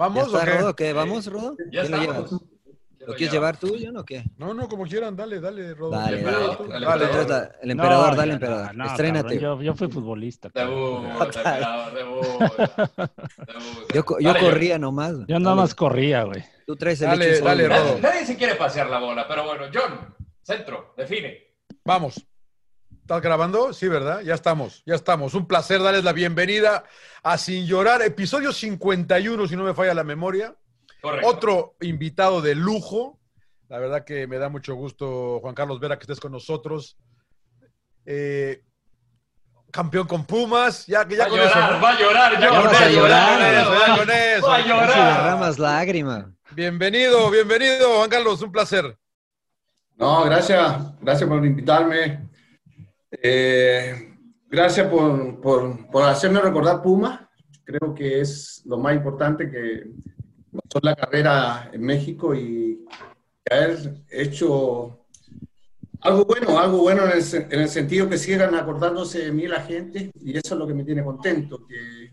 [0.00, 0.58] ¿Vamos ¿Ya está, o qué?
[0.62, 0.76] Rodo?
[0.76, 0.92] ¿Qué?
[0.94, 1.56] ¿Vamos, Rodo?
[1.70, 2.32] Ya ¿Quién lo llevas?
[2.32, 4.24] ¿Lo quieres llevar tú, John, o qué?
[4.38, 5.90] No, no, como quieran, dale, dale, Rodo.
[5.90, 6.36] Dale, El dale.
[6.38, 6.64] emperador, tú.
[6.64, 7.26] el emperador.
[7.26, 8.74] trata- El emperador, No, dale, emperador.
[8.76, 9.34] no, Estrénate.
[9.40, 10.48] cabrón, yo, yo fui futbolista.
[10.54, 11.02] debut.
[11.94, 12.24] debut.
[13.94, 15.12] Yo, yo Dale, corría nomás.
[15.28, 15.60] Yo nada Dale.
[15.62, 16.42] más corría, güey.
[16.66, 17.68] Tú traes el Dale, dale.
[17.68, 17.84] Rodo.
[17.84, 21.36] Nadie, nadie se quiere pasear la bola, pero bueno, John, centro, define.
[21.84, 22.26] Vamos.
[23.10, 23.72] ¿Estás grabando?
[23.72, 24.20] Sí, ¿verdad?
[24.20, 25.34] Ya estamos, ya estamos.
[25.34, 26.84] Un placer darles la bienvenida
[27.24, 30.54] a Sin Llorar, episodio 51, si no me falla la memoria.
[31.00, 31.26] Correcto.
[31.26, 33.18] Otro invitado de lujo.
[33.68, 36.98] La verdad que me da mucho gusto, Juan Carlos Vera, que estés con nosotros.
[38.06, 38.62] Eh,
[39.72, 40.86] campeón con Pumas.
[40.86, 41.82] Ya, que ya va a con llorar, eso.
[41.82, 42.40] va a llorar.
[42.40, 43.98] Ya va a llorar, va a ya llorar.
[43.98, 44.46] con eso.
[44.46, 45.16] Va a llorar.
[45.24, 46.32] derramas lágrima.
[46.52, 48.40] Bienvenido, bienvenido, Juan Carlos.
[48.40, 48.96] Un placer.
[49.96, 52.29] No, gracias, gracias por invitarme.
[53.10, 54.16] Eh,
[54.48, 57.30] gracias por, por, por hacerme recordar Puma.
[57.64, 59.90] Creo que es lo más importante que
[60.52, 62.84] pasó la carrera en México y
[63.50, 65.06] haber hecho
[66.00, 69.60] algo bueno, algo bueno en el, en el sentido que sigan acordándose de mí la
[69.60, 72.12] gente y eso es lo que me tiene contento, que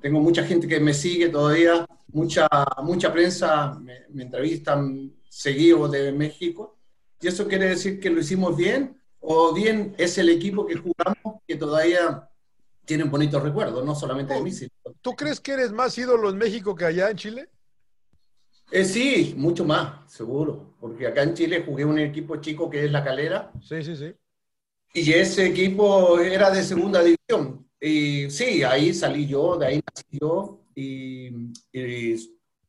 [0.00, 2.46] tengo mucha gente que me sigue todavía, mucha,
[2.82, 6.78] mucha prensa me, me entrevistan seguido de México
[7.20, 11.42] y eso quiere decir que lo hicimos bien o bien es el equipo que jugamos
[11.46, 12.28] que todavía
[12.84, 16.36] tienen bonitos recuerdos, no solamente de mí, sino ¿Tú crees que eres más ídolo en
[16.36, 17.48] México que allá en Chile?
[18.70, 22.92] Eh, sí, mucho más, seguro, porque acá en Chile jugué un equipo chico que es
[22.92, 24.14] La Calera Sí, sí, sí.
[24.92, 27.66] y ese equipo era de segunda división.
[27.80, 31.28] Y sí, ahí salí yo, de ahí nací yo y,
[31.72, 32.12] y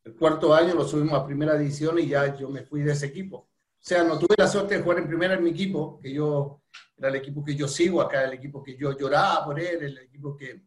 [0.03, 3.07] el cuarto año lo subimos a primera división y ya yo me fui de ese
[3.07, 3.49] equipo.
[3.86, 6.64] O sea, no tuve la suerte de jugar en primera en mi equipo, que yo
[6.97, 9.97] era el equipo que yo sigo acá, el equipo que yo lloraba por él, el
[10.00, 10.64] equipo que,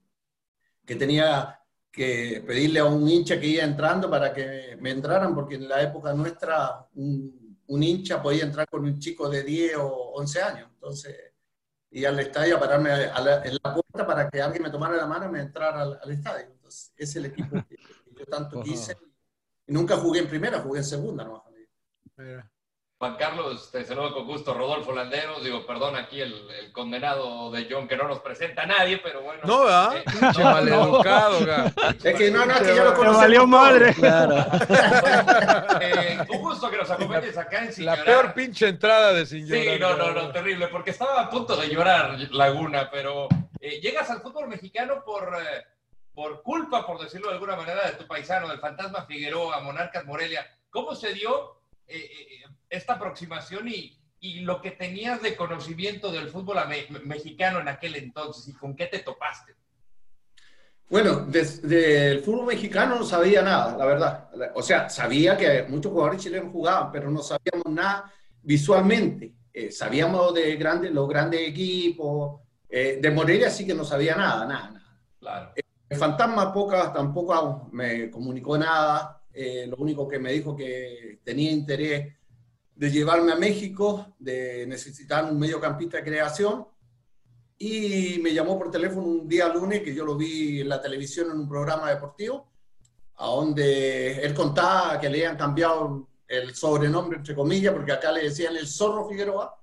[0.86, 1.58] que tenía
[1.90, 5.82] que pedirle a un hincha que iba entrando para que me entraran, porque en la
[5.82, 10.68] época nuestra un, un hincha podía entrar con un chico de 10 o 11 años.
[10.74, 11.16] Entonces,
[11.90, 14.96] y al estadio a pararme a la- en la puerta para que alguien me tomara
[14.96, 16.46] la mano y me entrara al, al estadio.
[16.52, 18.96] Entonces, es el equipo que, que yo tanto quise.
[19.66, 21.42] Y nunca jugué en primera, jugué en segunda nomás.
[23.00, 24.52] Juan Carlos, te saludo con gusto.
[24.54, 28.66] Rodolfo Landeros, digo, perdón aquí el, el condenado de John que no nos presenta a
[28.66, 29.40] nadie, pero bueno.
[29.44, 29.98] No, ¿verdad?
[29.98, 31.72] Eh, Pinche no, maleducado, ga.
[32.02, 33.94] Es que no, no, es que ya lo conocemos valió madre.
[33.94, 34.44] Claro.
[35.80, 38.06] Eh, un gusto que nos acompañes acá en Sin La Llorar.
[38.06, 39.96] peor pinche entrada de Sin Sí, Llorar.
[39.96, 43.28] no, no, no, terrible, porque estaba a punto de llorar Laguna, pero
[43.60, 45.64] eh, llegas al fútbol mexicano por, eh,
[46.12, 50.44] por culpa, por decirlo de alguna manera, de tu paisano, del fantasma Figueroa, Monarcas Morelia.
[50.70, 51.57] ¿Cómo se dio
[51.88, 56.58] eh, eh, esta aproximación y, y lo que tenías de conocimiento del fútbol
[57.04, 59.54] mexicano en aquel entonces y con qué te topaste?
[60.90, 64.30] Bueno, del fútbol mexicano no sabía nada, la verdad.
[64.54, 68.10] O sea, sabía que muchos jugadores chilenos jugaban, pero no sabíamos nada
[68.42, 69.34] visualmente.
[69.52, 72.40] Eh, sabíamos de grandes, los grandes equipos.
[72.70, 75.00] eh, de Morelia sí que no sabía nada, nada, nada.
[75.20, 75.52] Claro.
[75.88, 79.17] El fantasma poca tampoco me comunicó nada.
[79.32, 82.14] Eh, lo único que me dijo que tenía interés
[82.74, 86.66] de llevarme a México, de necesitar un mediocampista de creación.
[87.58, 91.30] Y me llamó por teléfono un día lunes, que yo lo vi en la televisión
[91.30, 92.52] en un programa deportivo,
[93.16, 98.22] a donde él contaba que le habían cambiado el sobrenombre, entre comillas, porque acá le
[98.22, 99.60] decían el zorro Figueroa,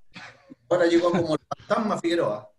[0.68, 2.55] ahora llegó como el fantasma Figueroa.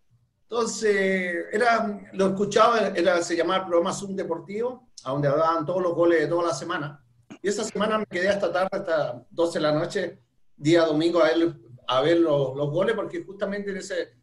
[0.49, 5.81] Entonces, era, lo escuchaba, era, se llamaba el programa Zoom Deportivo, a donde hablaban todos
[5.81, 7.03] los goles de toda la semana.
[7.41, 10.21] Y esa semana me quedé hasta tarde, hasta 12 de la noche,
[10.55, 11.53] día domingo, a ver,
[11.87, 14.13] a ver los, goles, porque justamente en ese,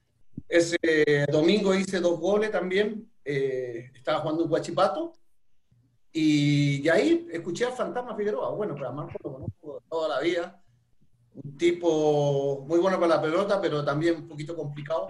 [0.49, 0.79] ese
[1.31, 3.11] domingo hice dos goles también.
[3.23, 5.13] eh, estaba jugando un guachipato.
[6.11, 8.51] Y, y ahí escuché al Fantasma Figueroa.
[8.51, 10.63] Bueno, pero a Marco lo conozco toda la vida.
[11.35, 15.09] Un tipo muy bueno para la pelota, pero también un poquito complicado.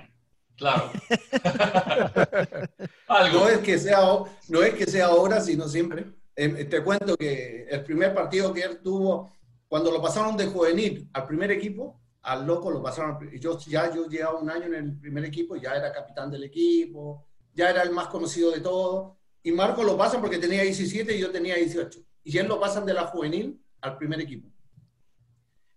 [0.57, 0.91] Claro.
[3.09, 3.41] Algo.
[3.41, 4.01] No es que sea,
[4.49, 6.07] no es que sea ahora, sino siempre.
[6.37, 9.33] Eh, te cuento que el primer partido que él tuvo,
[9.69, 13.19] cuando lo pasaron de juvenil al primer equipo, al loco lo pasaron.
[13.39, 17.27] Yo ya yo llevaba un año en el primer equipo, ya era capitán del equipo,
[17.53, 19.17] ya era el más conocido de todos.
[19.43, 22.01] Y Marco lo pasan porque tenía 17 y yo tenía 18.
[22.25, 24.49] Y él lo pasan de la juvenil al primer equipo.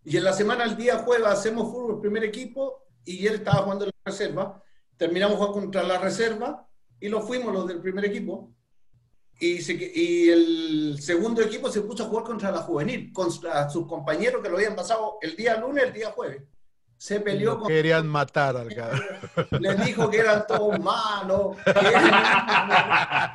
[0.05, 3.83] Y en la semana, el día jueves, hacemos fútbol primer equipo y él estaba jugando
[3.83, 4.63] en la reserva.
[4.97, 6.67] Terminamos jugando contra la reserva
[6.99, 8.51] y lo fuimos los del primer equipo.
[9.39, 13.85] Y, se- y el segundo equipo se puso a jugar contra la juvenil, contra sus
[13.87, 16.41] compañeros que lo habían pasado el día lunes, el día jueves.
[16.97, 19.03] se peleó Lo con querían matar al cabrón.
[19.61, 21.71] les dijo que eran todos malos, que,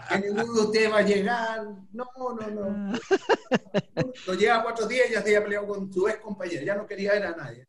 [0.08, 1.64] que ninguno de ustedes va a llegar.
[1.92, 2.98] No, no, no.
[4.26, 6.86] No llega cuatro días y ya se había peleado con su ex compañero, ya no
[6.86, 7.66] quería ver a nadie.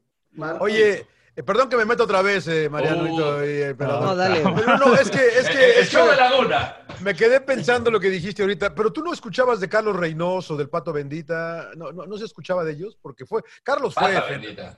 [0.60, 3.44] Oye, eh, perdón que me meto otra vez, eh, Mariano Oh.
[3.46, 4.04] y el pelador.
[4.04, 4.44] No, dale.
[4.56, 6.78] Pero no, es que, es El- que, es de que Laguna.
[7.02, 10.70] me quedé pensando lo que dijiste ahorita, pero tú no escuchabas de Carlos Reynoso, del
[10.70, 14.78] Pato Bendita, no, no, no se escuchaba de ellos, porque fue, Carlos fue, Pata bendita.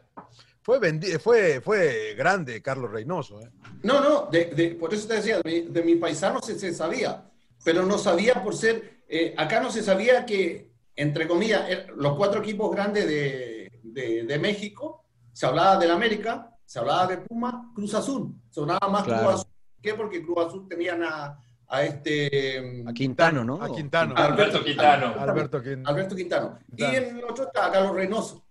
[0.62, 3.42] fue, bendi- fue, fue grande, Carlos Reynoso.
[3.42, 3.50] ¿eh?
[3.84, 6.74] No, no, de, de- por eso te decía, de, mi- de mi paisano se, se
[6.74, 7.24] sabía,
[7.64, 12.16] pero no sabía por ser, eh, acá no se sabía que, entre comillas, er- los
[12.16, 15.05] cuatro equipos grandes de, de- de México,
[15.36, 19.24] se hablaba del América, se hablaba de Puma, Cruz Azul, sonaba más Claro.
[19.24, 19.94] Cruz Azul, ¿por qué?
[19.94, 21.38] Porque Cruz Azul tenían a,
[21.68, 22.84] a este...
[22.88, 23.62] A Quintano, ¿no?
[23.62, 24.16] A Quintano.
[24.16, 25.08] Alberto Quintano.
[25.20, 25.90] Alberto Quintano.
[25.90, 26.60] Alberto Quintano.
[26.70, 26.94] Quintano.
[26.94, 28.46] Y en el otro estaba Carlos Reynoso.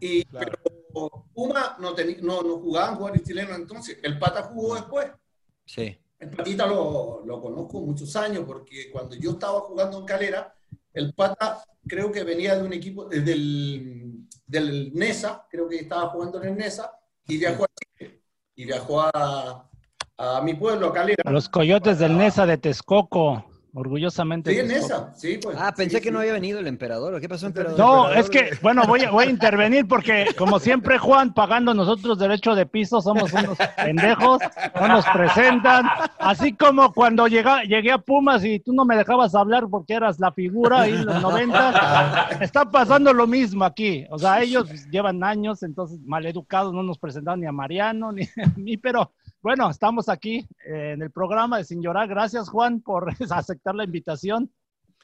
[0.00, 0.52] Y, Claro.
[0.94, 3.98] Pero Puma no, teni- no, no jugaban jugadores chilenos entonces.
[4.02, 5.06] El Pata jugó después.
[5.66, 5.98] Sí.
[6.18, 10.54] El Patita lo, lo conozco muchos años porque cuando yo estaba jugando en Calera,
[10.94, 16.42] el Pata creo que venía de un equipo del, del NESA, creo que estaba jugando
[16.42, 16.92] en el NESA,
[17.26, 17.68] y viajó a
[17.98, 18.20] Chile.
[18.54, 19.70] Y viajó a,
[20.42, 21.22] mi pueblo, a Calera.
[21.24, 23.44] A los coyotes del Nesa de Texcoco,
[23.74, 24.52] orgullosamente.
[24.52, 24.68] Sí, en.
[24.68, 25.56] NESA, sí, pues.
[25.60, 26.22] Ah, pensé Sí, que no sí.
[26.22, 27.20] había venido el emperador.
[27.20, 27.78] ¿Qué pasó, emperador?
[27.78, 31.74] No, Emperador es que, bueno, voy a, voy a intervenir porque, como siempre, Juan, pagando
[31.74, 34.40] nosotros derecho de piso, somos unos pendejos,
[34.80, 35.86] no nos presentan.
[36.18, 40.18] Así como cuando llega, llegué a Pumas y tú no me dejabas hablar porque eras
[40.20, 44.06] la figura ahí en los 90, está pasando lo mismo aquí.
[44.10, 48.46] O sea, ellos llevan años, entonces maleducados, no nos presentaron ni a Mariano ni a
[48.56, 49.10] mí, pero
[49.44, 52.08] bueno, estamos aquí eh, en el programa de Sin Llorar.
[52.08, 54.50] Gracias, Juan, por aceptar la invitación.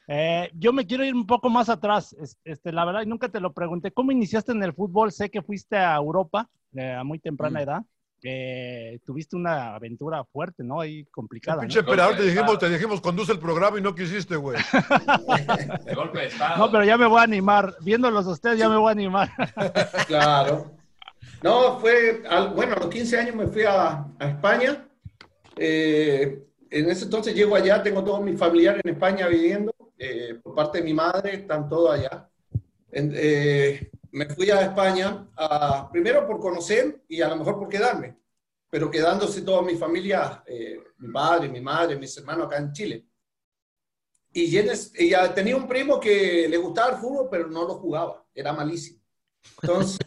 [0.07, 2.13] Eh, yo me quiero ir un poco más atrás.
[2.19, 3.91] Es- Este, la verdad, y nunca te lo pregunté.
[3.91, 5.11] ¿Cómo iniciaste en el fútbol?
[5.11, 7.63] Sé que fuiste a Europa eh, a muy temprana Mm.
[7.63, 7.81] edad.
[8.23, 10.79] Eh, tuviste una aventura fuerte, ¿no?
[10.81, 11.57] Ahí complicada.
[11.57, 11.61] ¿no?
[11.61, 14.57] Pinche emperador, te dijimos, te dijimos, conduce el programa y no quisiste, güey.
[15.85, 16.57] De golpe de estado.
[16.57, 17.75] No, pero ya me voy a animar.
[17.81, 19.29] Viéndolos a ustedes, ya me voy a animar.
[20.07, 20.71] Claro.
[21.43, 22.21] No, fue,
[22.53, 24.87] bueno, a los 15 años me fui a, España.
[25.55, 30.53] Eh, en ese entonces llego allá, tengo todos mis familiares en España viviendo, eh, por
[30.55, 32.29] parte de mi madre, están todos allá.
[32.91, 35.27] En- eh, me fui a España,
[35.91, 38.17] primero por conocer y a lo mejor por quedarme,
[38.69, 40.43] pero quedándose toda mi familia,
[40.97, 43.05] mi padre, mi madre, mis hermanos acá en Chile.
[44.33, 48.25] Y Jenes- ella tenía un primo que le gustaba el fútbol, pero no lo jugaba,
[48.33, 49.00] era malísimo.
[49.61, 49.99] Entonces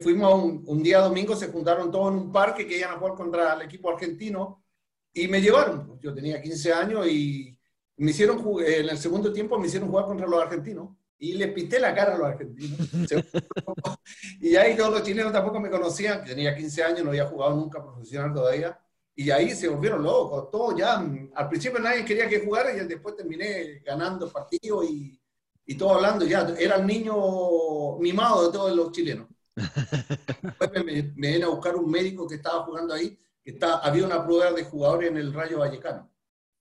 [0.00, 3.54] fuimos un, día domingo, se juntaron todos en un parque que iban a jugar contra
[3.54, 4.64] el equipo argentino
[5.12, 5.98] y me llevaron.
[6.00, 7.58] Yo tenía 15 años y
[7.96, 11.78] me hicieron en el segundo tiempo me hicieron jugar contra los argentinos y le pité
[11.78, 12.78] la cara a los argentinos.
[14.40, 17.80] Y ahí todos los chilenos tampoco me conocían, tenía 15 años, no había jugado nunca
[17.80, 18.76] profesional todavía.
[19.14, 20.98] Y ahí se volvieron locos, todos ya.
[21.34, 25.21] Al principio nadie quería que jugara y después terminé ganando partidos y,
[25.66, 26.46] y todo hablando ya.
[26.58, 29.28] Era el niño mimado de todos los chilenos.
[30.42, 34.04] Después me, me, vine a buscar un médico que estaba jugando ahí, que está, había
[34.06, 36.10] una prueba de jugadores en el Rayo Vallecano.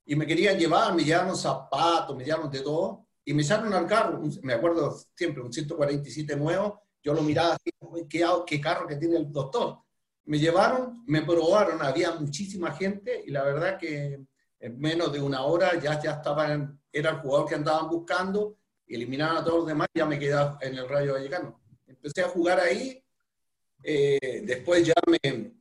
[0.06, 3.08] Y me querían llevar, me llevaron zapatos, me llevaron de todo.
[3.24, 6.82] Y me echaron al carro, un- me acuerdo siempre, un 147 nuevo.
[7.04, 9.78] Yo lo miraba así, "Uy, ¿qué, qué carro que tiene el doctor.
[10.26, 14.24] Me llevaron, me probaron, había muchísima gente y la verdad que
[14.60, 18.58] en menos de una hora ya, ya estaban, era el jugador que andaban buscando,
[18.96, 21.62] eliminaron a todos los demás y ya me quedé en el Rayo Vallecano.
[21.88, 23.04] Empecé a jugar ahí,
[23.84, 25.54] eh, después ya me,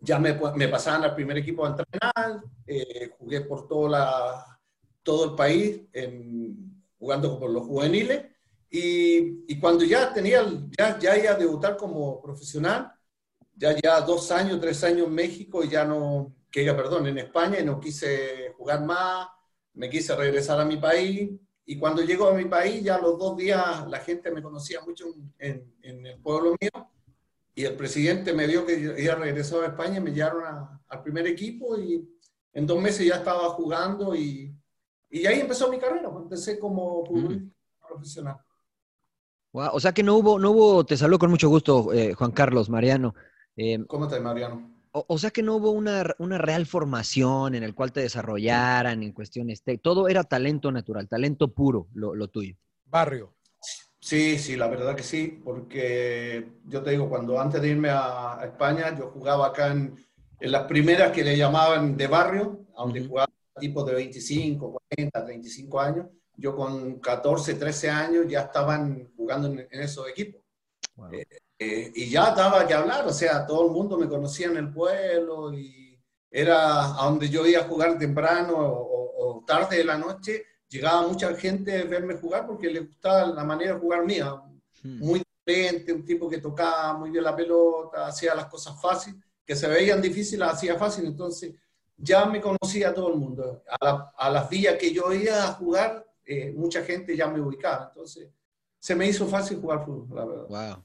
[0.00, 4.60] ya me, me pasaban al primer equipo a entrenar, eh, jugué por toda la,
[5.02, 8.24] todo el país, en- jugando por los juveniles,
[8.70, 10.42] y, y cuando ya tenía,
[10.76, 12.92] ya, ya iba a debutar como profesional,
[13.54, 17.18] ya ya dos años, tres años en México y ya no, que ya, perdón, en
[17.18, 19.28] España y no quise jugar más,
[19.74, 21.30] me quise regresar a mi país
[21.68, 25.06] y cuando llego a mi país ya los dos días la gente me conocía mucho
[25.38, 26.70] en, en el pueblo mío
[27.54, 31.02] y el presidente me vio que había regresado a España y me llevaron a- al
[31.02, 32.08] primer equipo y
[32.52, 34.54] en dos meses ya estaba jugando y,
[35.10, 37.52] y ahí empezó mi carrera, pues, empecé como futbolista
[37.88, 38.36] profesional.
[39.52, 42.30] Guau, O sea que no hubo, no hubo, te saludo con mucho gusto, eh, Juan
[42.32, 43.14] Carlos, Mariano.
[43.56, 44.75] Eh, ¿Cómo estás, Mariano?
[44.96, 49.02] O, o sea que no hubo una, una real formación en el cual te desarrollaran
[49.02, 52.56] en cuestiones, te- todo era talento natural, talento puro, lo, lo tuyo.
[52.86, 53.34] Barrio.
[54.00, 58.38] Sí, sí, la verdad que sí, porque yo te digo, cuando antes de irme a,
[58.40, 59.96] a España, yo jugaba acá en,
[60.40, 63.08] en las primeras que le llamaban de barrio, donde Ujú.
[63.10, 66.06] jugaba tipos de 25, 40, 35 años.
[66.36, 70.42] Yo con 14, 13 años ya estaban jugando en, en esos equipos.
[70.94, 71.12] Wow.
[71.12, 71.26] Eh,
[71.58, 74.72] eh, y ya daba que hablar, o sea, todo el mundo me conocía en el
[74.72, 75.98] pueblo y
[76.30, 81.06] era a donde yo iba a jugar temprano o, o tarde de la noche, llegaba
[81.08, 84.34] mucha gente a verme jugar porque le gustaba la manera de jugar mía,
[84.82, 84.98] hmm.
[84.98, 89.56] muy diferente, un tipo que tocaba muy bien la pelota, hacía las cosas fáciles, que
[89.56, 91.54] se veían difíciles, hacía fácil, entonces
[91.96, 93.62] ya me conocía todo el mundo.
[93.80, 97.86] A, a las villas que yo iba a jugar, eh, mucha gente ya me ubicaba,
[97.88, 98.28] entonces
[98.78, 100.46] se me hizo fácil jugar fútbol, la verdad.
[100.48, 100.84] Wow.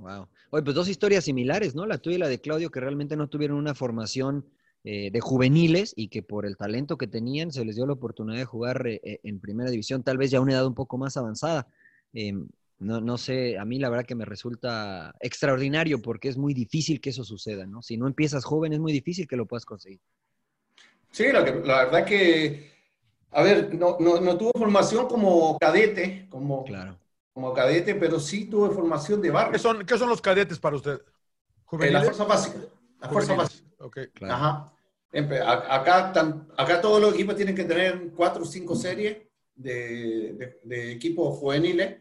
[0.00, 0.28] Wow.
[0.50, 1.86] Oye, pues dos historias similares, ¿no?
[1.86, 4.46] La tuya y la de Claudio, que realmente no tuvieron una formación
[4.82, 8.38] eh, de juveniles y que por el talento que tenían se les dio la oportunidad
[8.38, 10.96] de jugar eh, eh, en primera división, tal vez ya a una edad un poco
[10.96, 11.68] más avanzada.
[12.14, 16.54] Em, no, no, sé, a mí la verdad que me resulta extraordinario porque es muy
[16.54, 17.82] difícil que eso suceda, ¿no?
[17.82, 20.00] Si no empiezas joven es muy difícil que lo puedas conseguir.
[21.10, 22.70] Sí, la, la verdad que,
[23.32, 26.99] a ver, no, no, no, tuvo formación como cadete, como, claro.
[27.32, 29.52] Como cadete, pero sí tuve formación de barrio.
[29.52, 31.00] ¿Qué son, qué son los cadetes para usted?
[31.72, 32.58] la fuerza básica.
[33.00, 33.68] La fuerza básica.
[33.78, 34.34] Okay, claro.
[34.34, 34.74] Ajá.
[35.68, 36.12] Acá,
[36.56, 39.18] acá todos los equipos tienen que tener cuatro o cinco series
[39.54, 41.98] de, de, equipos juveniles.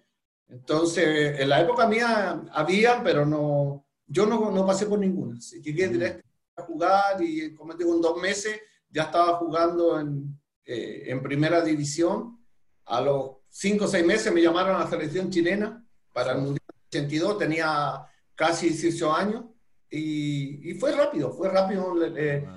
[0.48, 5.40] Entonces, en la época mía había, pero no, yo no, no pasé por ninguna.
[5.40, 5.92] Llegué mm.
[5.92, 8.60] directo a jugar y, como digo, en dos meses
[8.90, 12.38] ya estaba jugando en, eh, en primera división.
[12.86, 16.66] A los cinco o seis meses me llamaron a la selección chilena para el Mundial
[16.88, 19.46] 82, tenía casi 18 años
[19.90, 22.48] y, fue rápido, fue rápido eh,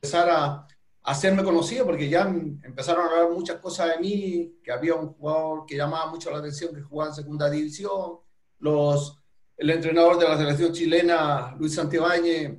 [0.00, 0.68] empezar a,
[1.04, 5.66] hacerme conocido porque ya empezaron a hablar muchas cosas de mí, que había un jugador
[5.66, 8.18] que llamaba mucho la atención que jugaba en segunda división,
[8.60, 9.18] los,
[9.56, 12.56] el entrenador de la selección chilena, Luis Santibáñez,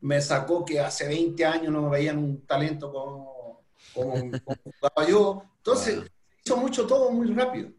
[0.00, 3.64] me sacó que hace 20 años no me veían un talento como,
[3.94, 5.44] como, jugaba yo.
[5.58, 6.02] Entonces,
[6.44, 7.70] hizo mucho todo muy rápido.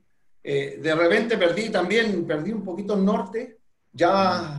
[0.44, 3.60] Eh, de repente perdí también, perdí un poquito el norte,
[3.92, 4.58] ya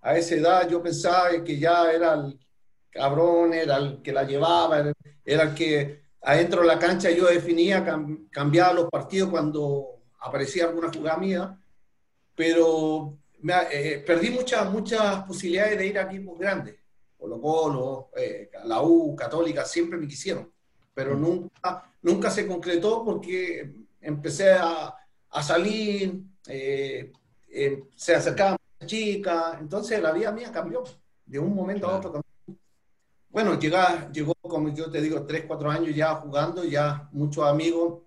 [0.00, 2.38] a esa edad yo pensaba que ya era el
[2.90, 4.92] cabrón, era el que la llevaba,
[5.24, 7.84] era el que adentro de la cancha yo definía,
[8.30, 11.60] cambiaba los partidos cuando aparecía alguna jugada mía,
[12.34, 13.18] pero
[13.70, 16.76] eh, perdí muchas, muchas posibilidades de ir a equipos grandes.
[17.16, 20.50] Colo Colo, eh, la U, Católica, siempre me quisieron,
[20.96, 24.94] pero nunca, nunca se concretó porque empecé a,
[25.28, 27.12] a salir, eh,
[27.94, 30.84] se acercaban chica, entonces la vida mía cambió,
[31.26, 32.22] de un momento a otro
[33.28, 38.00] Bueno, llega, llegó, como yo te digo, tres, cuatro años ya jugando, ya muchos amigos,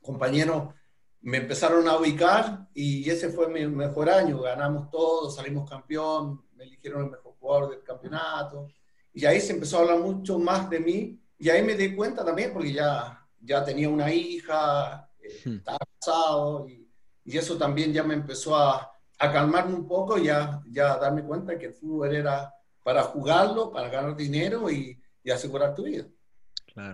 [0.00, 0.74] compañeros
[1.20, 6.64] me empezaron a ubicar y ese fue mi mejor año, ganamos todo, salimos campeón, me
[6.64, 8.66] eligieron el mejor jugador del campeonato
[9.14, 12.24] y ahí se empezó a hablar mucho más de mí y ahí me di cuenta
[12.24, 15.56] también porque ya, ya tenía una hija, eh, hmm.
[15.56, 16.88] estaba casado y,
[17.24, 21.24] y eso también ya me empezó a, a calmarme un poco y ya, ya darme
[21.24, 26.04] cuenta que el fútbol era para jugarlo, para ganar dinero y, y asegurar tu vida.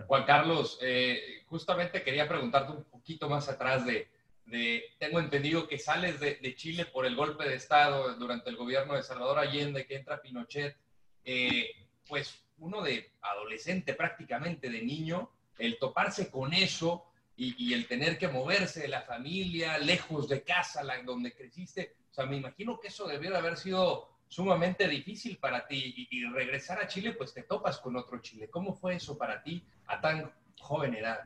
[0.06, 4.08] Juan Carlos, eh, justamente quería preguntarte un poquito más atrás de,
[4.46, 8.56] de tengo entendido que sales de, de, Chile por el golpe de Estado durante el
[8.56, 10.74] gobierno de Salvador Allende, que entra Pinochet,
[11.22, 11.68] eh,
[12.08, 17.04] pues uno de adolescente prácticamente, de niño, el toparse con eso
[17.36, 21.98] y, y, el tener que moverse de la familia, lejos de casa, la, donde creciste,
[22.18, 26.80] sea, me imagino que eso debió de haber sido sumamente difícil para ti y, regresar
[26.80, 28.48] a Chile, pues te topas con otro Chile.
[28.50, 31.20] ¿Cómo fue eso para ti a tan joven edad?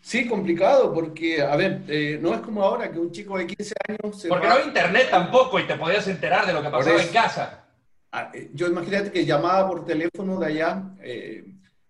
[0.00, 3.74] Sí, complicado, porque, a ver, eh, no es como ahora que un chico de 15
[3.88, 4.20] años...
[4.20, 7.12] Se porque no había internet tampoco y te podías enterar de lo que pasaba en
[7.12, 7.61] casa.
[8.14, 11.44] Ah, eh, yo imagínate que llamaba por teléfono de allá, eh,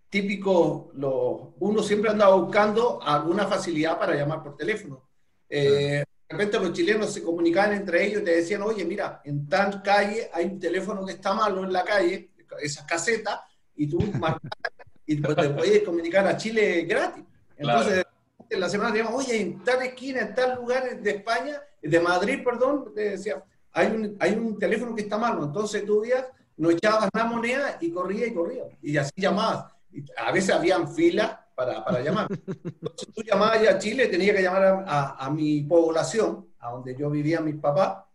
[0.08, 5.08] típico, lo, uno siempre andaba buscando alguna facilidad para llamar por teléfono.
[5.48, 9.48] Eh, de repente los chilenos se comunicaban entre ellos y te decían, oye, mira, en
[9.48, 13.40] tal calle hay un teléfono que está malo en la calle, esas casetas,
[13.74, 14.50] y tú marcas
[15.06, 17.24] y te puedes comunicar a Chile gratis.
[17.56, 18.04] Entonces,
[18.48, 22.44] en la semana te oye, en tal esquina, en tal lugar de España, de Madrid,
[22.44, 25.44] perdón, te decía, hay un, hay un teléfono que está malo.
[25.44, 26.26] Entonces tú días
[26.56, 28.64] no echabas la moneda y corría y corría.
[28.82, 29.72] Y así llamabas.
[29.90, 32.28] Y a veces habían filas para, para llamar.
[32.30, 37.10] Entonces tú llamabas a Chile, tenía que llamar a, a, mi población, a donde yo
[37.10, 38.08] vivía mi papá,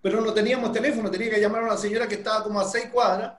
[0.00, 2.86] pero no teníamos teléfono, tenía que llamar a una señora que estaba como a seis
[2.92, 3.34] cuadras.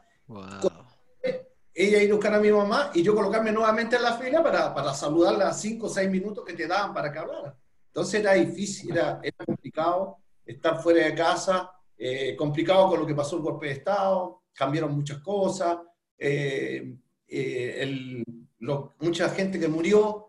[1.73, 4.73] Ella ir a buscar a mi mamá y yo colocarme nuevamente en la fila para,
[4.73, 7.55] para saludarla cinco o seis minutos que te daban para que hablara.
[7.87, 10.17] Entonces era difícil, era, era complicado
[10.49, 14.95] estar fuera de casa, eh, complicado con lo que pasó el golpe de Estado, cambiaron
[14.95, 15.77] muchas cosas.
[16.17, 16.95] Eh,
[17.27, 18.23] eh, el,
[18.99, 20.25] mucha gente que murió.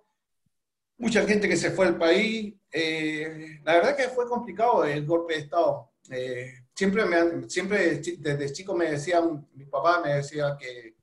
[0.99, 2.55] mucha gente que se fue al país.
[2.73, 5.91] Eh, la verdad que fue complicado el golpe de Estado.
[6.11, 10.97] Eh, siempre, me, siempre desde chico me decían, mi papá me decía que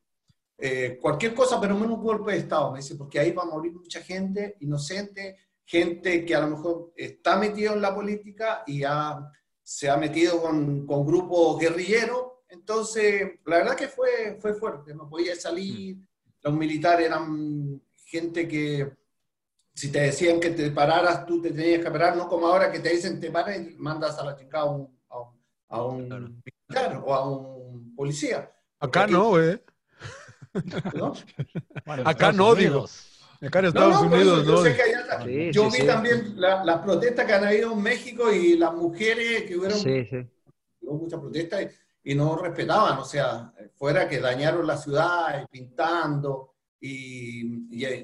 [0.60, 2.72] eh, cualquier cosa, pero menos un golpe de Estado.
[2.72, 6.94] Me dice, porque ahí va a morir mucha gente inocente, gente que a lo mejor
[6.96, 8.84] está metido en la política y
[9.64, 12.24] se ha metido con, con grupos guerrilleros.
[12.48, 15.98] Entonces, la verdad que fue, fue fuerte, no podía salir.
[16.42, 18.94] Los militares eran gente que
[19.74, 22.80] si te decían que te pararas, tú te tenías que parar, no como ahora que
[22.80, 24.98] te dicen te paras y mandas a la chica a un,
[25.68, 28.50] a un, militar o a un policía.
[28.80, 29.62] Acá no, güey.
[32.06, 32.86] Acá no, digo.
[33.42, 35.52] Acá en Estados Unidos, ¿no?
[35.52, 39.80] Yo, vi también las protestas que han habido en México y las mujeres que hubieron
[40.82, 41.68] muchas protestas
[42.04, 47.44] y, no respetaban, o sea, fuera que dañaron la ciudad pintando y,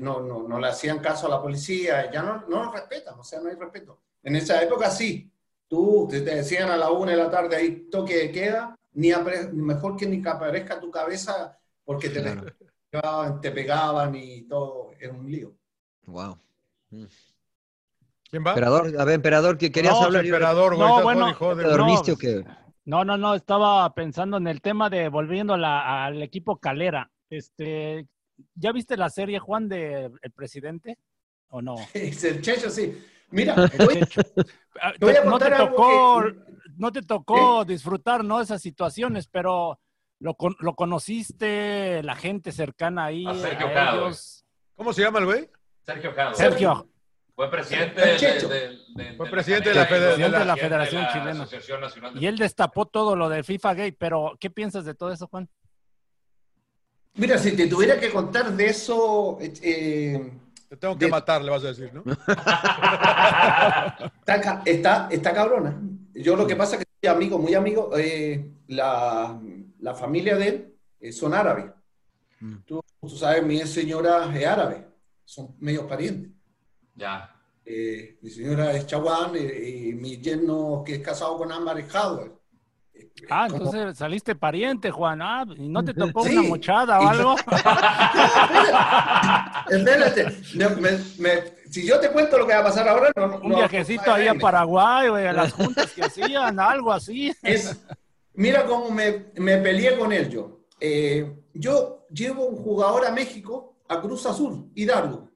[0.02, 3.24] no, no, no, le hacían caso a la policía, ya no, no lo respetan, o
[3.24, 4.02] sea, no hay respeto.
[4.22, 5.32] En esa época sí,
[5.68, 9.12] tú te decían a la una de la tarde ahí toque de queda, ni
[9.54, 12.22] mejor que ni que aparezca tu cabeza porque te,
[13.42, 15.54] te pegaban y todo, era un lío.
[16.06, 16.38] Wow.
[16.90, 17.06] Mm.
[18.30, 18.52] ¿Quién va?
[18.52, 20.26] Emperador, a ver, emperador, que querías hablar.
[20.26, 22.44] Emperador, no, bueno, ¿Te dormiste o qué?
[22.86, 27.12] No, no, no, estaba pensando en el tema de volviendo al equipo Calera.
[27.30, 28.08] Este,
[28.56, 30.98] ¿Ya viste la serie, Juan, de El Presidente?
[31.50, 31.76] ¿O no?
[31.94, 32.98] el Checho, sí.
[33.30, 34.94] Mira, ah,
[35.26, 36.24] no, te tocó,
[36.78, 38.40] no te tocó disfrutar ¿no?
[38.40, 39.80] esas situaciones, pero
[40.20, 43.26] lo, lo conociste, la gente cercana ahí.
[43.26, 44.12] A Sergio a
[44.84, 45.50] ¿Cómo se llama el güey?
[45.86, 46.36] Sergio Cado.
[46.36, 46.90] Sergio.
[47.34, 49.86] Fue presidente, de, Fue presidente de la,
[50.58, 51.48] Federación Chilena.
[52.16, 55.48] y él destapó todo lo del FIFA Gay, pero ¿qué piensas de todo eso, Juan?
[57.14, 59.38] Mira, si te tuviera que contar de eso...
[59.40, 60.34] Eh,
[60.68, 62.04] te tengo que matar, le vas a decir, ¿no?
[64.66, 65.80] está, está, cabrona.
[66.14, 69.40] Yo lo que pasa es que soy amigo, muy amigo, eh, la,
[69.80, 71.68] la, familia de él eh, son árabes.
[72.42, 72.58] Mm.
[72.66, 74.88] Tú, tú, sabes, mi señora es árabe,
[75.26, 76.32] son medio parientes.
[76.96, 77.30] Ya.
[77.66, 81.88] mi señora es chaguán y, mi yerno que es casado con Ámbar es
[83.30, 85.22] Ah, entonces saliste pariente, Juan.
[85.22, 87.36] Ah, ¿y no te tocó una mochada o algo?
[89.70, 90.32] Espérate,
[91.70, 93.40] si yo te cuento lo que va a pasar ahora, no.
[93.40, 97.34] Un viajecito ahí a Paraguay, o a las juntas que hacían, algo así.
[97.42, 97.80] Es,
[98.34, 100.66] mira cómo me, me, peleé con él yo.
[100.80, 105.32] Eh, yo llevo un jugador a México, a Cruz Azul, Hidalgo.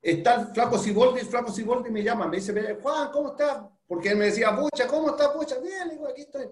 [0.00, 3.64] Está el Flaco Ciboldi, el Flaco Ciboldi me llama, me dice, Juan, ¿cómo estás?
[3.86, 5.58] Porque él me decía, Pucha, ¿cómo estás, Pucha?
[5.58, 6.48] Bien, digo, aquí estoy.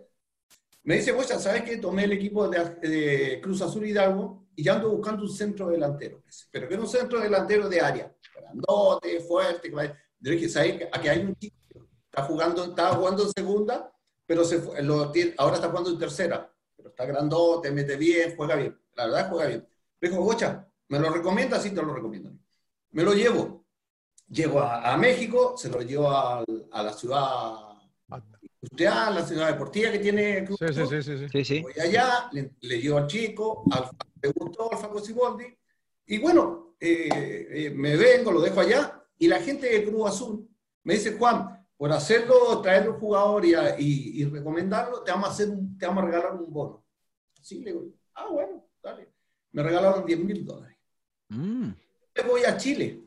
[0.82, 1.78] Me dice, pues, ¿sabes qué?
[1.78, 6.22] Tomé el equipo de, Cruz Azul Hidalgo y ya ando buscando un centro delantero.
[6.50, 8.14] Pero que es un centro delantero de área.
[8.34, 9.70] Grandote, fuerte.
[10.20, 10.88] Yo dije, ¿sabes?
[10.92, 11.56] Aquí hay un chico
[12.16, 13.92] está jugando, estaba jugando en segunda,
[14.24, 14.62] pero se
[15.36, 16.50] ahora está jugando en tercera.
[16.86, 18.78] Pero está grandote, mete bien, juega bien.
[18.94, 19.68] La verdad, juega bien.
[20.00, 21.62] Me dijo, Bocha, ¿me lo recomiendas?
[21.62, 22.30] Sí, te lo recomiendo.
[22.92, 23.64] Me lo llevo.
[24.28, 27.76] Llego a, México, se lo llevo a, a la ciudad
[28.42, 31.62] industrial, la ciudad deportiva que tiene Club sí, sí, sí, sí, sí.
[31.62, 33.88] Voy allá, le, le al chico, al,
[34.20, 35.44] le gustó al Siboldi,
[36.06, 40.48] y bueno, eh, eh, me vengo, lo dejo allá, y la gente de Cruz Azul
[40.82, 45.48] me dice, Juan, por hacerlo, traer un jugador y, y, recomendarlo, te vamos, a hacer
[45.78, 46.84] te vamos a regalar un bono.
[47.38, 49.12] Así le digo, ah, bueno, dale.
[49.52, 50.76] Me regalaron 10 mil dólares.
[51.28, 51.70] Mm.
[52.26, 53.02] Voy a Chile,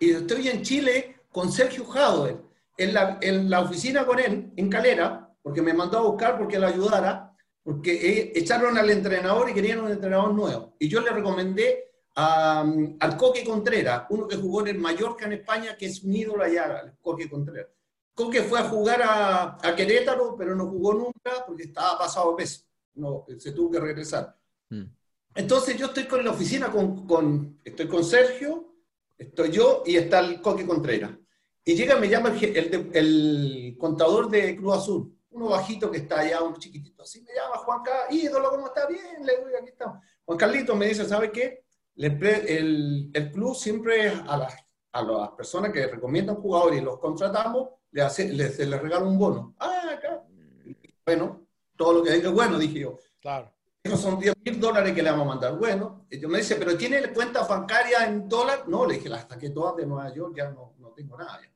[0.00, 4.70] y estoy en Chile con Sergio Jadot en la, en la oficina con él, en
[4.70, 9.54] Calera, porque me mandó a buscar porque lo ayudara, porque eh, echaron al entrenador y
[9.54, 10.74] querían un entrenador nuevo.
[10.78, 12.64] Y yo le recomendé a,
[13.00, 16.42] al Coque Contreras, uno que jugó en el Mallorca en España, que es un ídolo
[16.42, 17.73] allá, el Coque Contreras.
[18.14, 22.62] Coque fue a jugar a, a, Querétaro, pero no jugó nunca porque estaba pasado peso.
[22.94, 24.36] No, se tuvo que regresar.
[24.70, 24.84] Mm.
[25.34, 28.76] Entonces yo estoy con la oficina, con, con, estoy con Sergio,
[29.18, 31.10] estoy yo y está el Coque Contreras.
[31.64, 36.42] Y llega, me llama el, el, contador de Cruz Azul, uno bajito que está allá,
[36.42, 37.02] un chiquitito.
[37.02, 38.86] Así me llama Juan Carlos, ídolo, ¿cómo está?
[38.86, 39.98] Bien, le digo, aquí estamos.
[40.24, 41.64] Juan Carlito me dice, ¿sabe qué?
[41.96, 44.54] El, el, club siempre a las,
[44.92, 49.16] a las personas que recomiendan jugadores y los contratamos, le, hace, les, les regala un
[49.16, 49.54] bono.
[49.58, 50.24] Ah, acá.
[51.06, 52.98] Bueno, todo lo que diga bueno, dije yo.
[53.20, 53.52] Claro.
[53.84, 55.56] Esos son 10 mil dólares que le vamos a mandar.
[55.56, 58.68] Bueno, yo me dice, ¿pero tiene cuenta bancaria en dólar?
[58.68, 61.40] No, le dije, hasta que todas de Nueva York ya no, no tengo nada.
[61.40, 61.52] Ya.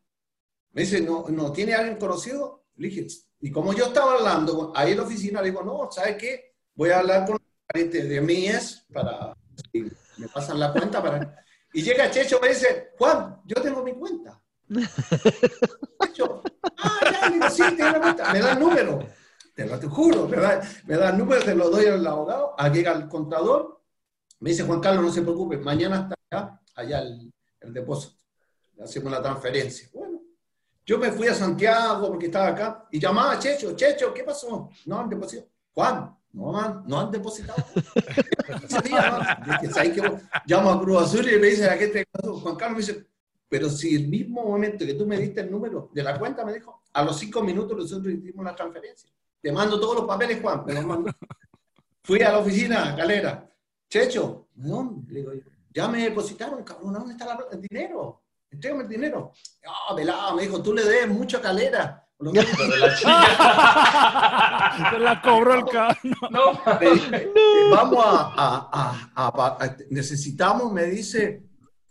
[0.73, 2.67] Me dice, ¿no, no tiene alguien conocido?
[2.77, 3.07] Le dije,
[3.41, 6.55] y como yo estaba hablando ahí en la oficina, le digo, no, ¿sabe qué?
[6.75, 9.37] Voy a hablar con pariente de mí es para,
[9.73, 11.45] me pasan la cuenta para...
[11.73, 14.41] Y llega Checho me dice, Juan, yo tengo mi cuenta.
[14.69, 16.43] Checho,
[16.79, 17.01] ah,
[17.41, 18.33] ya, sí, tengo la cuenta.
[18.33, 19.07] Me da el número.
[19.55, 22.55] Te lo te juro, me da, me da el número, te lo doy al abogado,
[22.57, 23.83] ah, llega el contador,
[24.39, 28.17] me dice, Juan Carlos, no se preocupe, mañana está allá, allá el, el depósito.
[28.77, 29.89] Le hacemos la transferencia.
[29.93, 30.21] Bueno,
[30.87, 34.71] yo me fui a Santiago porque estaba acá y llamaba a Checho, Checho, ¿qué pasó?
[34.87, 35.51] No han depositado.
[35.75, 37.63] Juan, no, man, no han depositado.
[38.69, 40.19] ¿sabes qué?
[40.47, 43.07] Llamo a Cruz Azul y me dice la gente, Juan Carlos me dice,
[43.49, 46.53] pero si el mismo momento que tú me diste el número de la cuenta, me
[46.55, 49.11] dijo, a los cinco minutos nosotros hicimos la transferencia.
[49.41, 51.11] Te mando todos los papeles, Juan, me los mando.
[52.05, 53.49] Fui a la oficina, galera.
[53.89, 55.13] Checho, ¿dónde?
[55.13, 58.23] Le digo yo, ya me depositaron, cabrón, ¿dónde está la- el dinero?
[58.51, 59.33] Entrégame el dinero.
[59.67, 62.05] Ah, velado, me dijo, tú le debes mucha calera.
[62.19, 62.49] Lo mismo.
[64.91, 65.97] Se la cobró el cabrón.
[66.31, 66.61] No,
[67.71, 71.43] vamos a, a- a- a- a- necesitamos, me dice,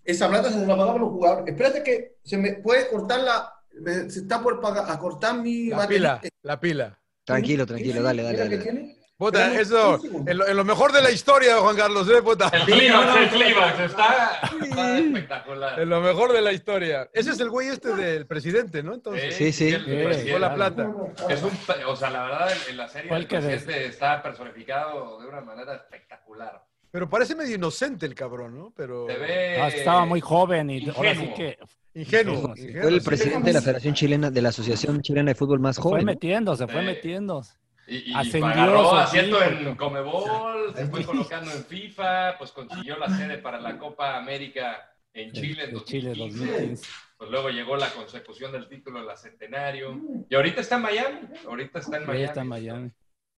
[0.08, 1.48] esa plata se la pagamos los jugadores.
[1.54, 5.68] Espérate que se me puede cortar la, me- se está por pagar, a cortar mi
[5.68, 6.20] La batería.
[6.20, 7.00] pila, la pila.
[7.24, 8.38] Tranquilo, tranquilo, dale, dale.
[8.38, 8.58] dale.
[8.58, 8.98] tiene.
[9.18, 12.50] Puta, eso, en lo, en lo mejor de la historia, Juan Carlos, ¿eh, puta?
[12.54, 15.80] el clímax, el clímax, está, está espectacular.
[15.80, 17.10] En lo mejor de la historia.
[17.14, 18.94] Ese es el güey este del presidente, ¿no?
[18.94, 19.70] Entonces, Sí, sí.
[19.70, 20.88] el Sí, la plata.
[21.30, 21.50] Es un,
[21.88, 26.64] o sea, la verdad, en- la serie el presidente está personificado de una manera espectacular.
[26.92, 28.74] Pero parece medio inocente el cabrón, ¿no?
[28.76, 29.62] Pero Se ve...
[29.62, 31.36] Ah, estaba muy joven y ahora sí ingenuo.
[31.36, 31.58] que
[31.94, 32.36] ingenuo.
[32.36, 32.62] Ingenuo, sí.
[32.64, 35.76] ingenuo, Fue el presidente de la Federación Chilena, de la Asociación Chilena de Fútbol más
[35.78, 36.06] se fue joven.
[36.06, 36.86] metiendo, se fue Sí.
[36.86, 37.44] metiendo.
[37.90, 43.10] Y, y Ascendió agarró asiento en Comebol, se fue colocando en FIFA, pues consiguió la
[43.10, 46.46] sede para la Copa América en Chile en De Chile 2015.
[46.46, 46.90] 2015.
[47.18, 50.00] Pues luego llegó la consecución del título en la Centenario.
[50.30, 51.20] Y ahorita está en Miami.
[51.48, 52.24] Ahorita está en Ahí Miami.
[52.26, 52.92] está en Miami.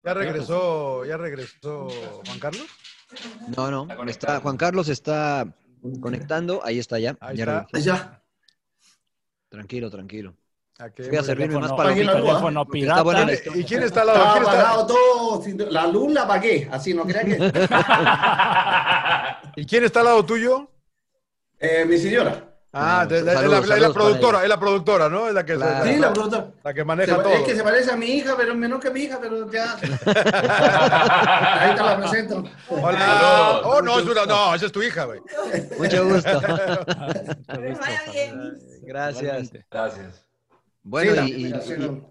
[0.03, 1.87] Ya regresó, ya regresó
[2.25, 2.65] Juan Carlos.
[3.55, 3.87] No, no.
[4.07, 5.45] Está Juan Carlos está
[6.01, 6.61] conectando.
[6.63, 7.15] Ahí está ya.
[7.19, 7.79] Ahí ya está.
[7.79, 8.21] Ya.
[9.49, 10.35] Tranquilo, tranquilo.
[10.77, 11.07] ¿A qué?
[11.09, 13.33] Voy a servirme Teléfono, más teléfono buena la pirata.
[13.33, 13.61] historia.
[13.61, 14.19] ¿Y quién está al lado?
[14.33, 15.43] ¿Quién está- apagado todo.
[15.71, 17.35] La luz la apagué, así no crean que.
[19.61, 20.69] ¿Y quién está al lado tuyo?
[21.59, 22.48] Eh, mi señora.
[22.71, 25.27] Ah, Bueno, de- de- es la, productora, es la productora, ¿no?
[25.27, 25.85] Es la que, Claro.
[25.85, 26.51] la, Sí, la productora.
[26.63, 27.33] la que Se- maneja todo.
[27.33, 29.75] es que se parece a mi hija, pero es menor que mi hija, pero ya.
[31.61, 32.43] Ahí te la presento.
[32.69, 33.61] Hola.
[33.63, 35.19] Oh, no, es una, no, esa es tu hija, güey.
[35.79, 36.29] Mucho gusto.
[38.83, 39.51] Gracias.
[39.71, 40.25] Gracias.
[40.83, 42.03] Bueno, Sí, y, y- y-.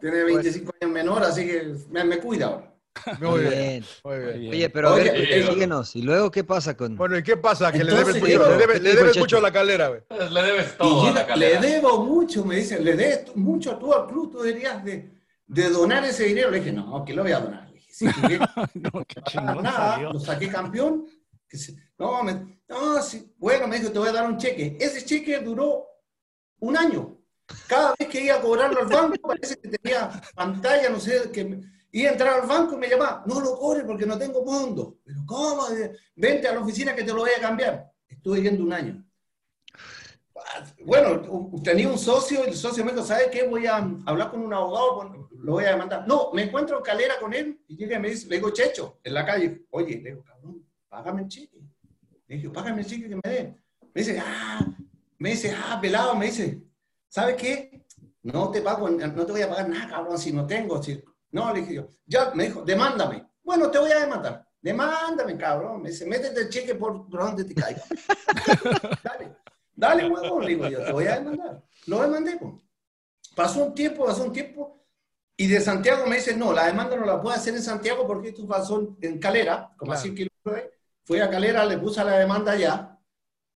[0.00, 2.73] Tiene 25 años menor, así que me, me cuida ahora.
[3.20, 3.84] Muy bien, bien.
[4.04, 4.52] muy bien.
[4.52, 5.96] Oye, pero a ver, eh, síguenos.
[5.96, 6.96] ¿Y luego qué pasa con...?
[6.96, 7.72] Bueno, ¿y qué pasa?
[7.72, 10.00] Que Entonces, le debes mucho, le debes, ¿qué le debes mucho a la calera, güey.
[10.08, 11.60] Pues le debes Y todo a yo la le calera.
[11.60, 15.10] debo mucho, me dice, le debes mucho tú al club, tú deberías de,
[15.46, 16.50] de donar ese dinero.
[16.50, 17.68] Le dije, no, que lo voy a donar.
[17.68, 18.38] Le dije, sí, que
[18.74, 20.12] No, qué no chingón nada, salió.
[20.12, 21.06] lo saqué campeón.
[21.48, 24.76] Que se- no, me- no, sí, bueno, me dijo, te voy a dar un cheque.
[24.80, 25.84] Ese cheque duró
[26.60, 27.18] un año.
[27.66, 31.44] Cada vez que iba a cobrarlo al banco, parece que tenía pantalla, no sé, que
[31.44, 34.98] me- a entrar al banco y me llamaba, no lo cobre porque no tengo fondo.
[35.04, 35.66] Pero ¿cómo?
[36.16, 37.92] Vente a la oficina que te lo voy a cambiar.
[38.08, 39.04] Estuve yendo un año.
[40.84, 43.46] Bueno, tenía un socio y el socio me dijo, ¿sabes qué?
[43.46, 43.76] Voy a
[44.06, 46.06] hablar con un abogado, lo voy a demandar.
[46.06, 48.98] No, me encuentro en calera con él y llega y me dice, le digo, Checho,
[49.02, 49.64] en la calle.
[49.70, 51.60] Oye, le digo, cabrón, págame el cheque.
[52.26, 53.54] Le dije, págame el cheque que me dé.
[53.94, 54.66] Me dice, ah,
[55.18, 56.60] me dice, ah, pelado, me dice,
[57.08, 57.84] ¿sabes qué?
[58.22, 60.80] No te pago, no te voy a pagar nada, cabrón, si no tengo.
[61.34, 63.26] No, le dije yo, ya, me dijo, demándame.
[63.42, 64.46] Bueno, te voy a demandar.
[64.62, 65.82] Demándame, cabrón.
[65.82, 67.82] Me dice, métete el cheque por donde te caiga.
[69.02, 69.36] dale,
[69.74, 71.60] dale, huevón, le digo yo, te voy a demandar.
[71.86, 72.52] Lo demandé, pues.
[73.34, 74.86] Pasó un tiempo, pasó un tiempo,
[75.36, 78.28] y de Santiago me dice, no, la demanda no la puedo hacer en Santiago porque
[78.28, 79.98] esto pasó en Calera, como Claro.
[80.00, 80.28] así que
[81.02, 82.96] fui a Calera, le puse la demanda allá,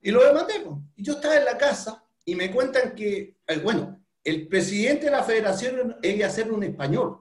[0.01, 0.61] y lo demandé.
[0.61, 0.77] pues.
[0.97, 5.11] Y yo estaba en la casa, y me cuentan que, eh, bueno, el presidente de
[5.11, 7.21] la federación a ser un español,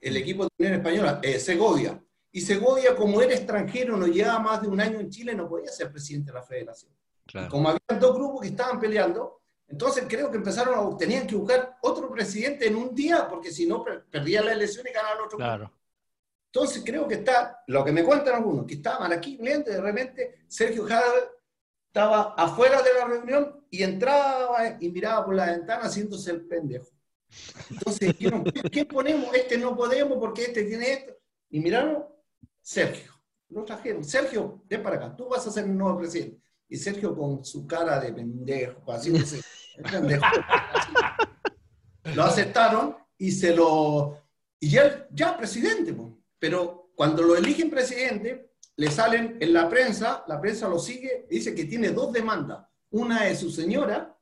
[0.00, 2.02] el equipo de Unión Española, eh, Segovia.
[2.32, 5.70] Y Segovia, como era extranjero, no llevaba más de un año en Chile, no podía
[5.70, 6.92] ser presidente de la federación.
[7.24, 7.48] Claro.
[7.50, 11.76] Como había dos grupos que estaban peleando, entonces creo que empezaron a, tenían que buscar
[11.82, 15.20] otro presidente en un día, porque si no, per- perdía la elección y ganaba el
[15.22, 15.44] otro grupo.
[15.44, 15.72] Claro.
[16.52, 20.38] Entonces creo que está, lo que me cuentan algunos, que estaban aquí leyendo, de repente
[20.46, 21.30] Sergio Jadwe
[21.88, 26.88] estaba afuera de la reunión y entraba y miraba por la ventana haciéndose el pendejo.
[27.70, 29.34] Entonces dijeron, ¿qué- ¿qué ponemos?
[29.34, 31.12] Este no podemos porque este tiene esto.
[31.50, 32.04] Y miraron,
[32.60, 33.12] Sergio.
[33.48, 34.04] Lo trajeron.
[34.04, 36.40] Sergio, ven para acá, tú vas a ser el nuevo presidente.
[36.68, 39.40] Y Sergio con su cara de pendejo, haciéndose
[39.76, 40.24] el pendejo.
[42.14, 44.20] Lo aceptaron y se lo...
[44.58, 45.94] Y ya, ya presidente,
[46.38, 51.54] pero cuando lo eligen presidente, le salen en la prensa, la prensa lo sigue, dice
[51.54, 52.66] que tiene dos demandas.
[52.90, 54.15] Una de su señora,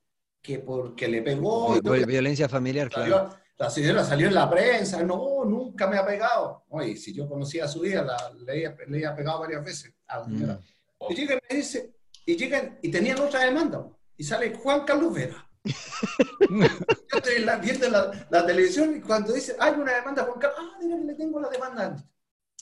[0.44, 1.80] que porque le pegó...
[1.80, 3.30] Violencia familiar, claro.
[3.56, 6.64] la señora salió en la prensa, no, nunca me ha pegado.
[6.68, 9.94] Oye, si yo conocía a su hija, la, le, había- le había pegado varias veces
[10.06, 10.54] a la señora.
[11.00, 11.12] Mm.
[11.12, 11.94] Y llegan, y me dice,
[12.26, 15.50] y llegan, y tenían otra demanda, y sale Juan Carlos Vera.
[15.64, 20.58] Yo estoy la- viendo la, la televisión y cuando dice, hay una demanda, Juan Carlos,
[20.60, 22.04] ah, mira que le tengo la demanda.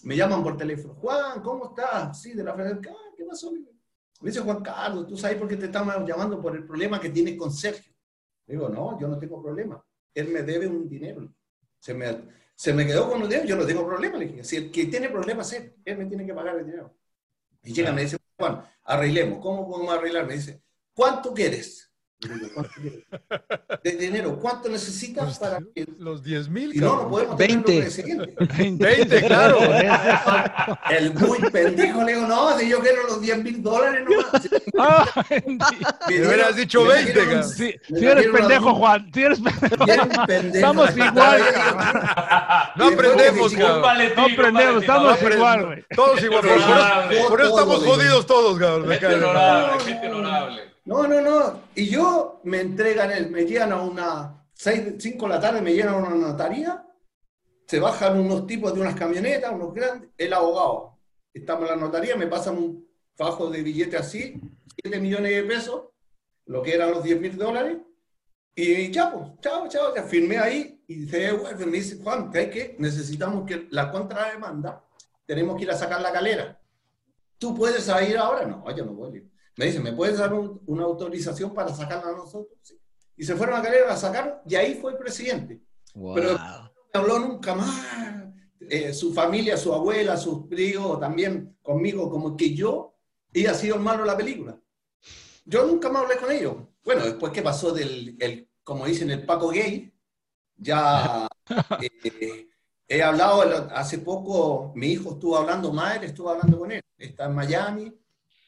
[0.05, 2.21] Me llaman por teléfono, Juan, ¿cómo estás?
[2.23, 2.95] Sí, de la Federación.
[2.95, 3.51] Ah, ¿qué pasó?
[4.23, 7.11] Me dice Juan Carlos, ¿tú sabes por qué te estamos llamando por el problema que
[7.11, 7.93] tienes con Sergio?
[8.47, 9.85] Digo, no, yo no tengo problema.
[10.15, 11.29] Él me debe un dinero.
[11.81, 14.19] Se me, se me quedó con un dinero, yo no tengo problema.
[14.19, 16.67] Le dije, si el que tiene problemas es él, él me tiene que pagar el
[16.67, 16.95] dinero.
[17.65, 19.41] Y llega me dice, Juan, arreglemos.
[19.41, 20.27] ¿Cómo podemos arreglar?
[20.27, 20.63] Me dice,
[20.95, 21.92] ¿cuánto quieres?
[23.83, 25.87] De dinero, ¿cuánto necesitas Pues, para que...
[25.99, 26.75] Los 10 mil.
[26.75, 27.81] Y no, no podemos tenerlo 20.
[27.83, 28.35] presidente.
[28.85, 29.59] 20, claro.
[30.91, 34.49] El muy pendejo le digo, no, si yo quiero los 10 mil dólares nomás.
[34.79, 35.07] Ah,
[36.09, 37.55] Me hubieras dicho me 20, dieron un- cabrón.
[37.89, 38.75] me sí eres pendejo.
[38.75, 39.11] Juan.
[39.13, 39.39] Sí eres
[40.27, 40.55] pendejo.
[40.55, 41.43] Estamos igual,
[42.77, 43.83] No aprendemos, cabrón.
[44.17, 45.85] No aprendemos, estamos igual, güey.
[45.95, 46.43] Todos igual.
[47.29, 48.89] Por, eso, estamos jodidos todos, cabrón.
[48.91, 50.72] Gente honorable, gente honorable.
[50.85, 51.63] No, no, no.
[51.75, 55.95] Y yo me entregan, el, me llegan a una 5 de la tarde, me llegan
[55.95, 56.87] a una notaría,
[57.67, 60.99] se bajan unos tipos de unas camionetas, unos grandes, el abogado.
[61.33, 64.41] Estamos en la notaría, me pasan un fajo de billete así,
[64.83, 65.85] 7 millones de pesos,
[66.47, 67.79] lo que eran los 10 mil dólares,
[68.55, 72.39] y ya, pues, chao, chao, ya firmé ahí, y se devuelve, me dice, Juan, ¿qué
[72.39, 72.77] hay que?
[72.79, 74.85] Necesitamos que la contrademanda,
[75.25, 76.61] tenemos que ir a sacar la calera.
[77.39, 78.45] ¿Tú puedes ir ahora?
[78.45, 79.32] No, yo no voy.
[79.57, 82.59] Me dice, ¿me puedes dar un- una autorización para sacarla a nosotros?
[82.63, 82.79] Sí.
[83.17, 85.61] Y se fueron a Calera, la sacaron, y ahí fue el presidente.
[85.95, 86.15] Wow.
[86.15, 86.33] Pero-
[86.95, 87.87] No habló nunca más.
[88.61, 92.95] Eh, su familia, su abuela, sus primos, también conmigo, como que yo
[93.31, 94.59] había sido el malo de la película.
[95.45, 96.57] Yo nunca más hablé con ellos.
[96.85, 99.93] Bueno, después que pasó del, el, como dicen, el Paco gay,
[100.57, 101.27] ya
[101.81, 102.49] eh,
[102.89, 103.43] he hablado,
[103.75, 107.93] hace poco mi hijo estuvo hablando, madre estuvo hablando con él, está en Miami,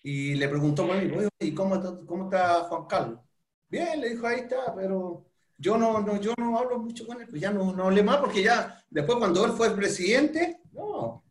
[0.04, 3.20] y le preguntó conmigo, "Oye, ¿y cómo está, cómo está Juan Carlos?
[3.68, 5.24] Bien, le dijo, ahí está, pero
[5.58, 8.18] yo no, no, yo no hablo mucho con él, pues ya no, no hablé más,
[8.18, 11.24] porque ya después cuando él fue presidente, no,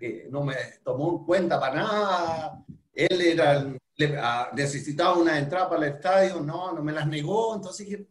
[0.00, 2.64] eh, no me tomó en cuenta para nada,
[2.94, 3.64] él era,
[3.96, 8.06] le- ah, necesitaba una entrada para el estadio, no, no me las negó, entonces dije,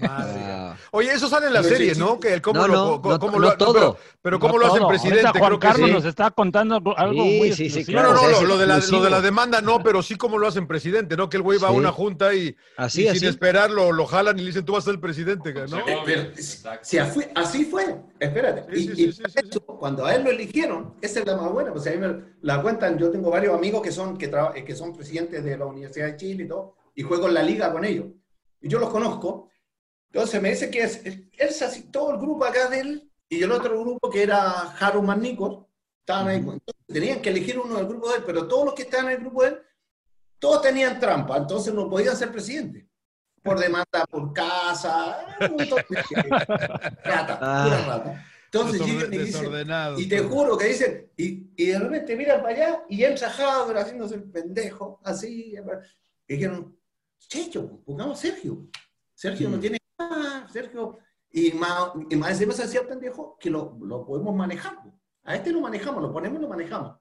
[0.00, 0.40] Madre.
[0.40, 0.74] Wow.
[0.92, 2.12] Oye, eso sale en la No, serie, sí, ¿no?
[2.14, 2.20] sí.
[2.20, 3.72] Que el cómo No, lo, no, cómo- no, cómo no lo- todo.
[3.74, 4.88] Pero, pero cómo No lo hacen todo.
[4.88, 5.94] presidente, Ahorita Juan creo que Carlos sí.
[5.94, 7.92] nos está contando algo, Sí, muy sí, sí.
[7.92, 9.04] No, no, claro, no, o sea, lo, lo de la, lo exclusivo.
[9.04, 11.28] de la demanda no, pero sí como lo hacen presidente, ¿no?
[11.28, 11.76] Que el güey va a Sí.
[11.76, 13.20] una junta y, Así, y así.
[13.20, 15.68] sin esperar lo, lo jalan y le dicen, tú vas a ser el presidente, ¿no?
[15.68, 15.82] Sí.
[16.04, 16.80] Pero, Exacto.
[16.82, 18.64] si así, así fue, espérate.
[18.74, 21.26] Sí, y, sí, y sí, sí, sí, eso, cuando a él lo eligieron, esa es
[21.26, 24.16] la más buena, pues a mí me la cuentan, yo tengo varios amigos que son,
[24.18, 27.34] que, traba- que son presidentes de la Universidad de Chile y todo, y juego en
[27.34, 28.06] la liga con ellos.
[28.60, 29.48] Y yo los conozco.
[30.12, 33.42] Entonces me dice que es, él se así, todo el grupo acá de él, y
[33.42, 35.66] el otro grupo que era Harold McNichol,
[36.00, 36.36] estaban ahí.
[36.38, 39.12] Entonces, tenían que elegir uno del grupo de él, pero todos los que estaban en
[39.12, 39.58] el grupo de él,
[40.40, 42.86] todos tenían trampa, entonces no podían ser presidentes.
[43.42, 46.02] Por demanda por casa, un montón de-
[47.04, 47.64] rata, Ah.
[47.64, 48.26] pura rata.
[48.46, 49.10] Entonces Desorden-
[49.64, 53.30] llegan y te juro que dicen, y, y de repente miran para allá y entra
[53.30, 55.54] Javier haciéndose el pendejo, así.
[56.26, 56.76] Y dijeron,
[57.28, 58.66] Checho, pongamos Sergio.
[59.14, 59.60] Sergio no Mm.
[59.60, 59.78] tiene
[60.52, 60.98] Sergio.
[61.32, 64.76] Y más, y más encima se hacía pendejo que lo, lo podemos manejar.
[65.24, 66.96] A este lo manejamos, lo ponemos y lo manejamos.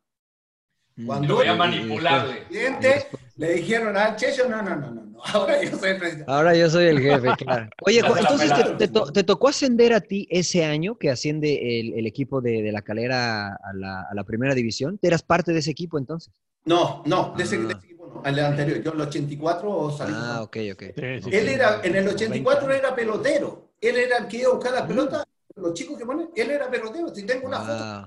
[1.05, 2.41] Cuando- Lo veía Y manipulable.
[2.41, 3.07] Presidente,
[3.37, 6.25] le dijeron al Checho, no, no, no, no, ahora yo soy el presidente.
[6.31, 7.69] Ahora yo soy el jefe, claro.
[7.85, 11.93] Oye, entonces te, te to- te tocó ascender a ti ese año que asciende el,
[11.93, 14.97] el equipo de, de la calera a la, a la primera división.
[14.97, 16.33] ¿Te eras parte de ese equipo entonces?
[16.65, 17.59] No, no, de ese, Ah.
[17.59, 18.81] de ese equipo no, el anterior.
[18.81, 20.13] Yo en el 84 salí.
[20.15, 20.83] Ah, ok, ok.
[20.95, 21.53] Sí, sí, Él sí.
[21.53, 23.69] era, en el 84 era pelotero.
[23.81, 25.23] Él era el que iba a buscar la pelota.
[25.55, 27.13] Los chicos que ponen, él era pelotero.
[27.13, 28.05] Si tengo una foto, Wow.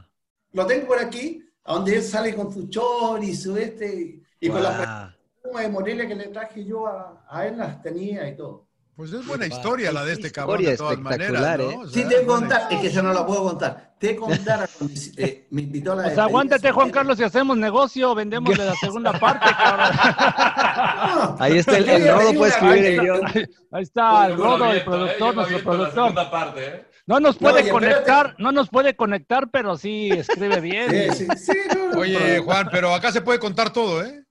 [0.52, 4.48] lo tengo por aquí, a donde él sale con su chor y su este, y
[4.48, 5.12] con las
[5.44, 5.58] Wow.
[5.58, 8.68] de Morelia que le traje yo a, a él, las tenía y todo.
[9.02, 11.70] Pues es buena historia la de este cabrón Historia de todas maneras, espectacular, ¿no?
[11.72, 11.86] ¿eh?
[11.86, 13.94] O Sí, te contar, es que eso no lo puedo contar.
[13.98, 14.36] Te cuando,
[15.16, 16.90] eh, me invitó a la Pues aguántate, Juan.
[16.90, 21.36] Carlos, si hacemos negocio, vendemos de la segunda parte, cabrón.
[21.40, 23.26] Ahí está el, yo el rodo, puede escribir el guion.
[23.72, 24.78] Ahí está el Yo Rodo, el ¿eh?
[24.78, 25.94] Yo productor, nuestro la productor.
[25.94, 26.86] segunda parte, ¿eh?
[27.04, 31.12] No nos No, puede conectar, no nos puede conectar, pero sí escribe bien.
[31.12, 34.22] Sí, sí, sí, no, no, Oye, Juan, pero acá se puede contar todo, ¿eh?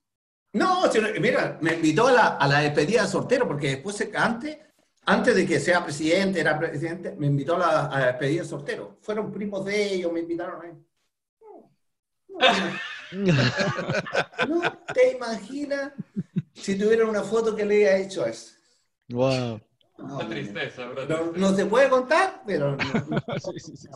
[0.54, 0.84] No,
[1.20, 4.58] mira, me invitó a la, a la despedida de soltero, porque después, antes,
[5.06, 8.48] antes de que sea presidente, era presidente, me invitó a la, a la despedida de
[8.50, 8.98] soltero.
[9.02, 10.76] Fueron primos de ellos, me invitaron a él.
[13.12, 13.44] No, no,
[14.48, 15.94] No te imaginas
[16.54, 18.54] si tuviera una foto que le haya hecho eso.
[19.10, 19.60] Wow.
[19.98, 23.78] No, Una no, tristeza, una no, no se puede contar, pero no, no, Sí, sí,
[23.78, 23.88] sí.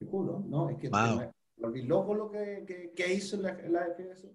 [0.00, 0.70] ¿no?
[0.70, 1.16] Es que Wow.
[1.16, 4.32] me volví loco lo que, que, que hizo la, en la federación.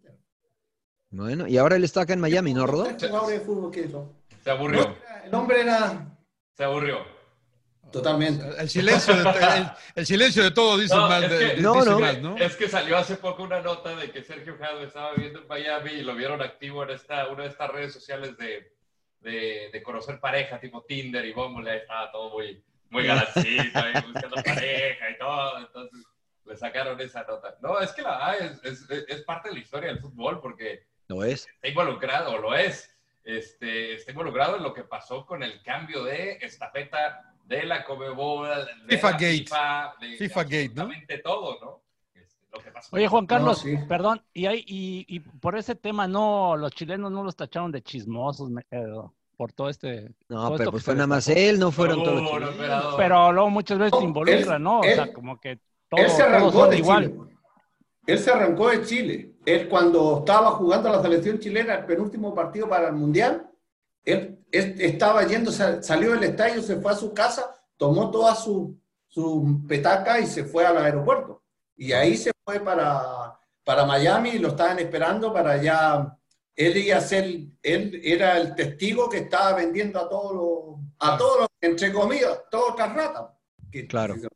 [1.14, 2.86] Bueno, y ahora él está acá en Miami, ¿no, Rodo?
[2.98, 4.12] Tres jugadores de fútbol que hizo.
[4.44, 4.96] Se aburrió, No,
[5.26, 6.06] el hombre era
[6.56, 7.06] se aburrió.
[7.92, 8.44] totalmente.
[8.60, 11.74] El silencio de, el, el silencio de todo dice No, mal, es que- de- No,
[11.76, 12.00] dice no.
[12.00, 12.38] mal, ¿no?
[12.38, 15.92] Es que salió hace poco una nota de que Sergio Jado estaba viviendo en Miami
[15.92, 18.74] y lo vieron activo en esta, una de estas redes sociales de,
[19.22, 23.94] de, de conocer pareja, tipo Tinder y Bumble, ahí estaba todo muy, muy galancito, ahí
[24.12, 26.06] buscando pareja y todo, entonces
[26.46, 27.56] le sacaron esa nota.
[27.62, 31.24] No, es que la es, es, es parte de la historia del fútbol porque Lo
[31.24, 31.48] es.
[31.48, 32.90] está involucrado, lo es,
[33.24, 38.48] este, está involucrado en lo que pasó con el cambio de estafeta de la Comebol,
[38.88, 39.38] de FIFA la Gate.
[39.38, 40.90] FIFA, de FIFA Gate, ¿no?
[41.24, 41.82] todo, ¿no?
[42.16, 42.96] Este, lo que pasó.
[42.96, 43.76] Oye, Juan Carlos, sí.
[43.88, 47.82] perdón, y, hay, y, y por ese tema no, los chilenos no los tacharon de
[47.82, 48.86] chismosos me- eh,
[49.36, 50.10] por todo este...
[50.30, 52.96] No, todo pero esto pues fue nada más él, no fueron No, todos los chilenos.
[52.98, 54.80] Pero luego muchas veces No, se involucra, él- ¿no?
[54.80, 57.04] O sea, como que todo, Él se todos arrancó son de igual.
[57.12, 57.33] Chile.
[58.06, 59.36] Él se arrancó de Chile.
[59.46, 63.50] Él cuando estaba jugando a la selección chilena, el penúltimo partido para el Mundial,
[64.06, 68.36] él, él estaba yendo, sa- salió del estadio, se fue a su casa, tomó toda
[68.36, 71.42] su, su petaca y se fue al aeropuerto.
[71.76, 76.18] Y ahí se fue para, para Miami y lo estaban esperando para ya...
[76.56, 77.24] Él iba a ser,
[77.64, 82.44] él era el testigo que estaba vendiendo a todos los, a todos los, entre comillas,
[82.52, 83.24] todas otras ratas,
[83.72, 84.14] que Claro.
[84.20, 84.28] se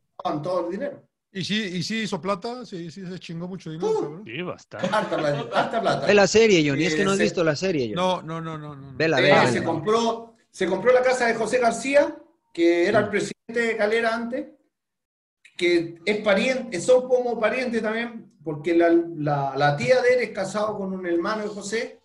[0.42, 1.07] todo el dinero.
[1.30, 2.64] ¿Y sí, ¿Y sí hizo plata?
[2.64, 4.00] Sí, sí se chingó mucho dinero, Uh.
[4.02, 4.22] cabrón.
[4.24, 4.88] Sí, bastante.
[4.92, 5.60] Harta plata.
[5.60, 6.06] harta plata.
[6.06, 7.94] Ve la serie, Johnny, es que no has visto la serie, Johnny.
[7.94, 8.74] No, no, no, no.
[8.74, 8.96] no.
[8.96, 9.46] Vela, Eh, vela.
[9.46, 12.16] se, compró, se compró la casa de José García,
[12.52, 14.46] que era el presidente de Calera antes,
[15.56, 20.30] que es pariente, son como parientes también, porque la, la- la tía de él es
[20.30, 22.00] casado con un hermano de José.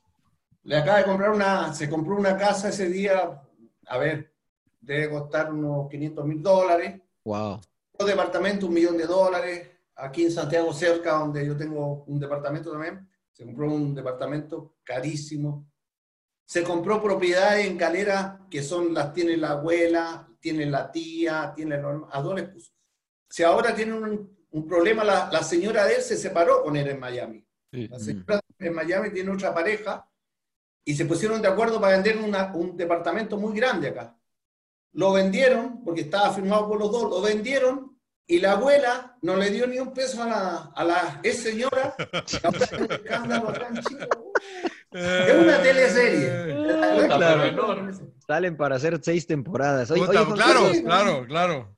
[0.65, 3.41] Le acaba de comprar una, se compró una casa ese día,
[3.87, 4.33] a ver,
[4.81, 6.99] debe costar unos 500 mil dólares.
[7.23, 7.61] Wow.
[8.05, 9.69] Departamento, un millón de dólares.
[9.95, 15.69] Aquí en Santiago, cerca, donde yo tengo un departamento también, se compró un departamento carísimo.
[16.45, 21.75] Se compró propiedades en Calera que son las tiene la abuela, tiene la tía, tiene
[21.75, 22.71] hermano, a les puso.
[23.29, 26.87] Si ahora tiene un, un problema, la, la señora de él se separó con él
[26.87, 27.47] en Miami.
[27.71, 27.87] Sí.
[27.87, 30.07] La señora en Miami tiene otra pareja
[30.85, 34.15] y se pusieron de acuerdo para vender una- un departamento muy grande acá.
[34.91, 37.92] Lo vendieron, porque estaba firmado por los dos, lo vendieron
[38.27, 41.95] y la abuela no le dio ni un peso a la, a la ex señora.
[42.25, 44.07] Chile.
[44.91, 46.55] Es una teleserie.
[47.07, 47.17] Claro.
[47.17, 47.93] pero enorme.
[48.25, 49.91] Salen para hacer seis temporadas.
[49.91, 51.77] Oye, oye, claro, claro, claro.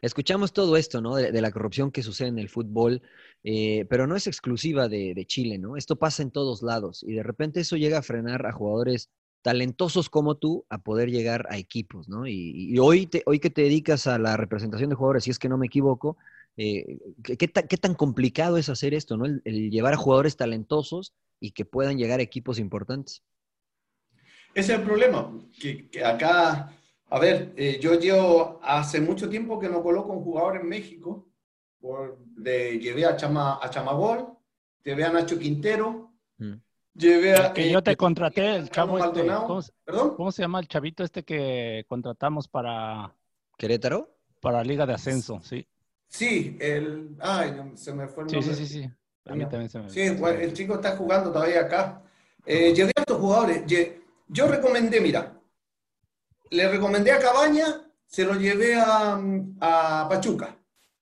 [0.00, 1.14] Escuchamos todo esto, ¿no?
[1.14, 3.02] De, de la corrupción que sucede en el fútbol,
[3.44, 5.76] eh, pero no es exclusiva de, de Chile, ¿no?
[5.76, 9.10] Esto pasa en todos lados y de repente eso llega a frenar a jugadores
[9.42, 12.26] talentosos como tú a poder llegar a equipos, ¿no?
[12.26, 15.38] Y, y hoy, te- hoy que te dedicas a la representación de jugadores, si es
[15.38, 16.16] que no me equivoco,
[16.56, 19.26] eh, ¿qué, qué ta- qué tan complicado es hacer esto, ¿no?
[19.26, 23.22] El, el llevar a jugadores talentosos y que puedan llegar a equipos importantes.
[24.54, 26.70] Ese es el problema, que, que acá,
[27.08, 31.26] a ver, eh, yo llevo hace mucho tiempo que no coloco un jugador en México,
[31.80, 34.28] por, de, llevé a, Chama, a Chamagol,
[34.84, 36.60] llevé a Nacho Quintero, Mm.
[36.94, 37.52] Llevé a...
[37.52, 39.26] Que eh, yo te contraté, el chavo este.
[39.26, 40.14] ¿cómo, se- ¿Perdón?
[40.16, 43.14] cómo se llama el chavito este que contratamos para,
[43.56, 44.16] ¿Querétaro?
[44.40, 45.40] para Liga de Ascenso?
[45.42, 45.66] Sí,
[46.08, 47.16] Sí, el...
[47.20, 48.66] Ay, se me fue el sí, sí, nombre.
[48.66, 48.66] sí.
[48.82, 48.90] sí.
[49.24, 49.88] A mí también se me...
[49.88, 52.02] Sí, bueno, el chico está jugando todavía acá.
[52.44, 53.62] Eh, llevé a estos jugadores.
[54.28, 55.40] Yo recomendé, mira,
[56.50, 57.64] le recomendé a Cabaña,
[58.04, 59.18] se lo llevé a,
[59.60, 60.58] a Pachuca.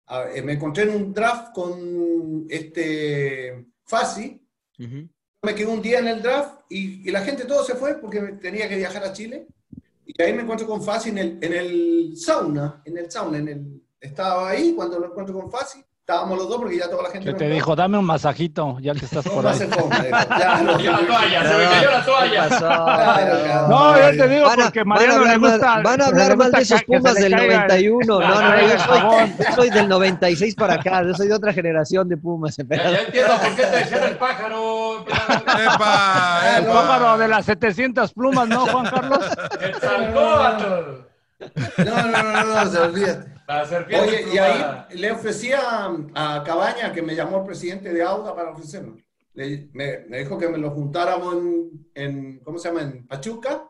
[0.07, 4.41] A- eh, me encontré en un draft con este Fasi.
[4.79, 5.09] Ujú.
[5.45, 8.69] Me quedé un día en el draft y, la gente todo se fue porque tenía
[8.69, 9.47] que viajar a Chile.
[10.07, 13.49] Y ahí me encuentro con Fasi en el, en el sauna, en el sauna, en
[13.49, 15.85] el, estaba ahí cuando lo encuentro con Fasi.
[16.07, 17.33] Estábamos los dos porque ya toda la gente...
[17.33, 19.57] Que te dijo, dame un masajito, ya que estás No, por no ahí.
[19.57, 20.19] se fue, me dijo.
[20.39, 22.49] Ya, no, la toalla, se me cayó la ¿Qué toalla.
[22.51, 23.69] pasó?
[23.71, 25.81] No, yo te digo Van a, porque van a Mariano hablar, le gusta.
[25.83, 28.05] van a hablar mal de esos Pumas del caiga el- 91.
[28.21, 29.01] No, no, no, yo soy,
[29.39, 31.03] yo soy del 96 para acá.
[31.05, 32.55] Yo soy de otra generación de Pumas.
[32.59, 32.65] Ya,
[33.01, 35.07] entiendo por qué te decían el pájaro.
[35.09, 36.41] ¡Epa!
[36.59, 36.73] El epa!
[36.75, 39.25] pájaro de las 700 plumas, ¿no, Juan Carlos?
[39.59, 41.14] El Salcóatl.
[41.79, 43.35] No, no, no, no, no, se olvídate.
[43.47, 47.93] La serpiente Oye, y ahí le ofrecía a, a Cabaña, que me llamó el presidente
[47.93, 48.97] de Auda para ofrecerlo.
[49.35, 52.83] Le- me, me dijo que me lo juntáramos en, en, ¿cómo se llama?
[52.83, 53.69] En Pachuca.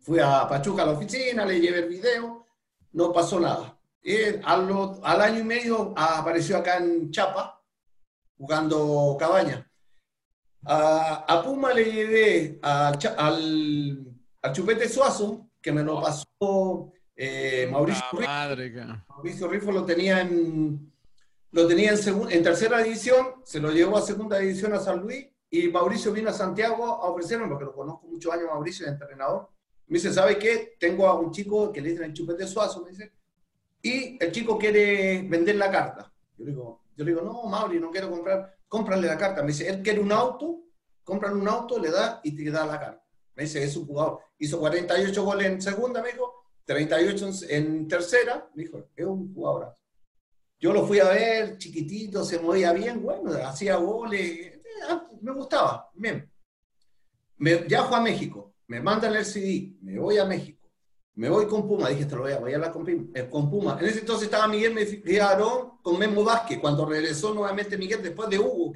[0.00, 2.46] Fui a Pachuca a la oficina, le llevé el video,
[2.92, 3.78] no pasó nada.
[4.02, 4.68] Y al,
[5.02, 7.60] al año y medio apareció acá en Chapa,
[8.36, 9.68] jugando Cabaña.
[10.64, 14.06] A, a Puma le llevé a al,
[14.42, 18.26] al Chupete Suazo, que me lo pasó eh, Mauricio Rifo.
[18.26, 18.72] madre,
[19.08, 20.92] Mauricio Rifo lo tenía en,
[21.52, 25.28] lo tenía en, en tercera división, se lo llevó a segunda división a San Luis
[25.50, 29.50] y Mauricio vino a Santiago a ofrecerme, porque lo conozco muchos años, Mauricio, es entrenador.
[29.86, 30.76] Me dice, ¿sabe qué?
[30.80, 33.12] Tengo a un chico que le dicen el chupete suazo, me dice,
[33.82, 36.10] y el chico quiere vender la carta.
[36.38, 39.42] Yo le digo, yo le digo no, Mauri, no quiero comprar, cómprale la carta.
[39.42, 40.60] Me dice, él quiere un auto,
[41.04, 43.01] cómprale un auto, le da y te da la carta.
[43.42, 44.20] Me es un jugador.
[44.38, 49.74] Hizo 48 goles en segunda, me dijo, 38 en, tercera, me dijo, es un jugador.
[50.60, 54.62] Yo lo fui a ver, chiquitito, se movía bien, bueno, hacía goles, eh,
[55.20, 56.30] me gustaba, bien.
[57.38, 60.70] Me viajo a México, me mandan el CD, me voy a México,
[61.14, 63.50] me voy con Puma, dije, te lo voy a, voy a hablar con, eh, con
[63.50, 63.76] Puma.
[63.80, 68.38] En ese entonces estaba Miguel Mefiarón con Memo Vázquez, cuando regresó nuevamente Miguel, después de
[68.38, 68.72] Hugo,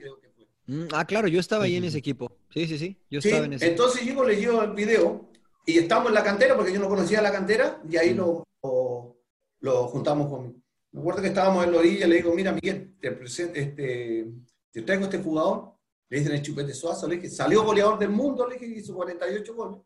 [0.93, 2.33] ah, claro, yo estaba ahí en ese equipo.
[2.51, 2.97] Sí, sí, sí.
[3.11, 5.29] Yo Sí, estaba en ese entonces yo le llevo el video
[5.67, 9.17] y estamos en la cantera, porque yo no conocía la cantera, y ahí lo, lo,
[9.61, 10.63] lo juntamos con...
[10.93, 14.27] Me acuerdo que estábamos en la orilla, le digo, mira Miguel, te, presento, este,
[14.71, 15.73] te traigo este jugador,
[16.09, 19.55] le dicen el chupete suazo, le dije, salió goleador del mundo, le dije, hizo 48
[19.55, 19.81] goles.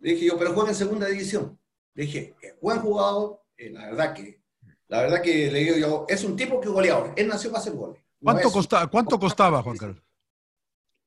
[0.00, 1.58] Le dije yo, pero juega en segunda división.
[1.94, 4.42] Le dije, es buen jugador, eh, la verdad que,
[4.88, 7.60] la verdad que le digo yo, es un tipo que es goleador, él nació para
[7.60, 8.02] hacer goles.
[8.20, 10.02] No ¿Cuánto, es- costa- ¿Cuánto costaba, Juan Carlos?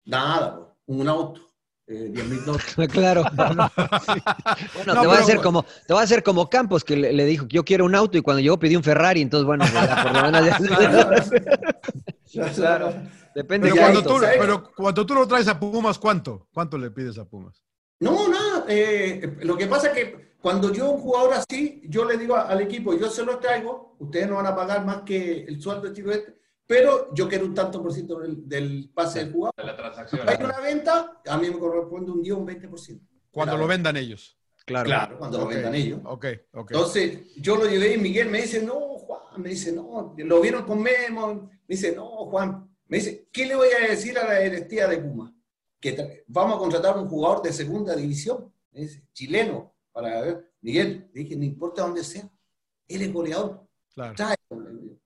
[0.07, 0.55] Nada,
[0.85, 1.41] pues, un auto,
[1.85, 2.75] eh, 10 mil dólares.
[2.91, 3.23] Claro.
[3.35, 7.13] Bueno, No, te, va a hacer como, te va a hacer como Campos, que le,
[7.13, 9.65] le dijo, yo quiero un auto, y cuando llegó pidió un Ferrari, entonces, bueno,
[10.03, 10.57] por lo menos ya-
[12.55, 12.93] Claro.
[13.35, 14.13] Depende Pero de cuando, auto.
[14.15, 14.37] tú, ¿sabes?
[14.39, 16.47] pero cuando tú lo traes a Pumas, ¿cuánto?
[16.53, 17.61] ¿Cuánto le pides a Pumas?
[17.99, 18.65] No, nada.
[18.67, 22.61] eh, lo que pasa es que cuando yo un jugador así, yo le digo al
[22.61, 25.91] equipo, yo se lo traigo, ustedes no van a pagar más que el sueldo de
[25.91, 26.36] tiro este,
[26.67, 29.55] pero yo quiero un tanto por ciento del, del pase del jugador.
[29.57, 30.27] de la transacción.
[30.27, 32.99] Hay una venta, a mí me corresponde un día un 20%.
[33.31, 34.37] Cuando lo vendan ellos.
[34.65, 34.85] Claro.
[34.85, 36.01] Claro, cuando lo vendan ellos.
[36.03, 36.71] Ok, ok.
[36.71, 40.65] Entonces, yo lo llevé y Miguel me dice, no, Juan, me dice, no, lo vieron
[40.65, 44.39] con Memo, me dice, no, Juan, me dice, ¿qué le voy a decir a la
[44.39, 45.33] directiva de Puma?
[45.79, 50.51] Que vamos a contratar un jugador de segunda división, me dice, chileno, para ver.
[50.59, 52.29] Miguel, le dije, no importa dónde sea,
[52.89, 54.13] él es goleador, Claro.
[54.49, 54.97] digo.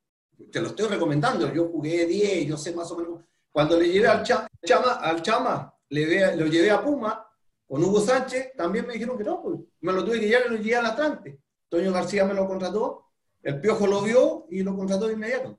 [0.51, 3.19] Te lo estoy recomendando, yo jugué 10, yo sé más o menos.
[3.51, 7.27] Cuando le llevé al Cha- Chama, al Chama le ve- lo llevé a Puma,
[7.67, 10.49] con Hugo Sánchez, también me dijeron que no, pues, me lo tuve que llevar y
[10.51, 11.39] lo llevé al Atlante.
[11.69, 13.05] Toño García me lo contrató,
[13.43, 15.57] el Piojo lo vio y lo contrató de inmediato.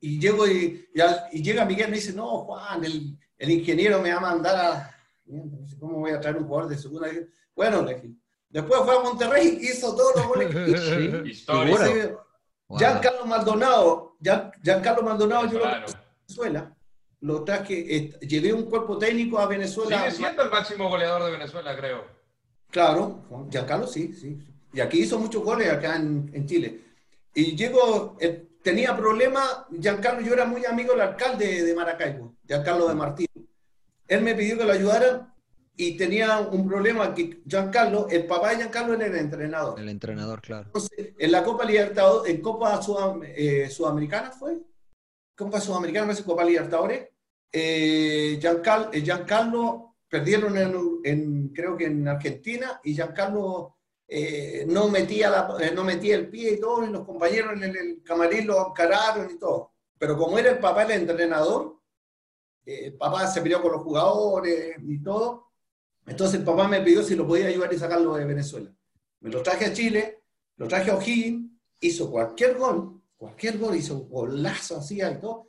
[0.00, 3.50] Y, llego y, y al- y llega Miguel y me dice, no, Juan, el, el
[3.50, 4.90] ingeniero me va a mandar a...
[5.80, 7.08] ¿Cómo voy a traer un jugador de segunda?
[7.56, 8.10] Bueno, le dije.
[8.50, 11.24] Después fue a Monterrey y hizo todos los goles hizo.
[11.86, 11.92] Sí.
[12.68, 12.78] Wow.
[12.78, 16.76] Giancarlo Maldonado, Gian- Giancarlo Maldonado, yo lo traje a Venezuela,
[17.20, 19.98] lo traje, eh, llevé un cuerpo técnico a Venezuela.
[19.98, 22.04] Sigue siendo el máximo goleador de Venezuela, creo.
[22.70, 24.38] Claro, Juan- Giancarlo sí, sí.
[24.72, 26.80] Y aquí hizo muchos goles acá en, en Chile.
[27.34, 32.88] Y llego, eh, tenía problemas, Giancarlo, yo era muy amigo del alcalde de Maracaibo, Giancarlo
[32.88, 33.28] de Martín.
[34.08, 35.33] Él me pidió que lo ayudara
[35.76, 39.78] y tenía un problema que Giancarlo, el papá de Giancarlo era el entrenador.
[39.80, 40.66] El entrenador, claro.
[40.66, 44.58] Entonces, en la Copa Libertadores, en Copa Sudam- eh, Sudamericana fue,
[45.36, 47.08] Copa Sudamericana, no sé, Copa Libertadores,
[47.52, 54.88] eh, Giancarlo, eh, Giancarlo perdieron en, en, creo que en Argentina, y Giancarlo eh, no,
[54.88, 58.02] metía la- eh, no metía el pie y todo, y los compañeros en el, el
[58.04, 59.72] camarín lo encararon y todo.
[59.98, 61.80] Pero como era el papá el entrenador,
[62.64, 65.48] eh, el papá se peleó con los jugadores y todo,
[66.06, 68.70] entonces el papá me pidió si lo podía ayudar y sacarlo de Venezuela.
[69.20, 70.22] Me lo traje a Chile,
[70.56, 71.50] lo traje a O'Higgins,
[71.80, 75.48] hizo cualquier gol, cualquier gol, hizo un golazo así y todo.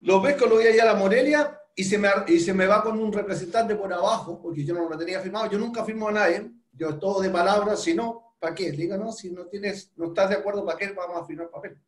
[0.00, 2.82] Lo que lo voy allá a la Morelia y se, me, y se me va
[2.82, 6.12] con un representante por abajo, porque yo no lo tenía firmado, yo nunca firmo a
[6.12, 8.70] nadie, yo todo de palabras, si no, ¿para qué?
[8.70, 11.50] Le digo, no, si no tienes, no estás de acuerdo, ¿para qué vamos a firmar
[11.50, 11.78] papel?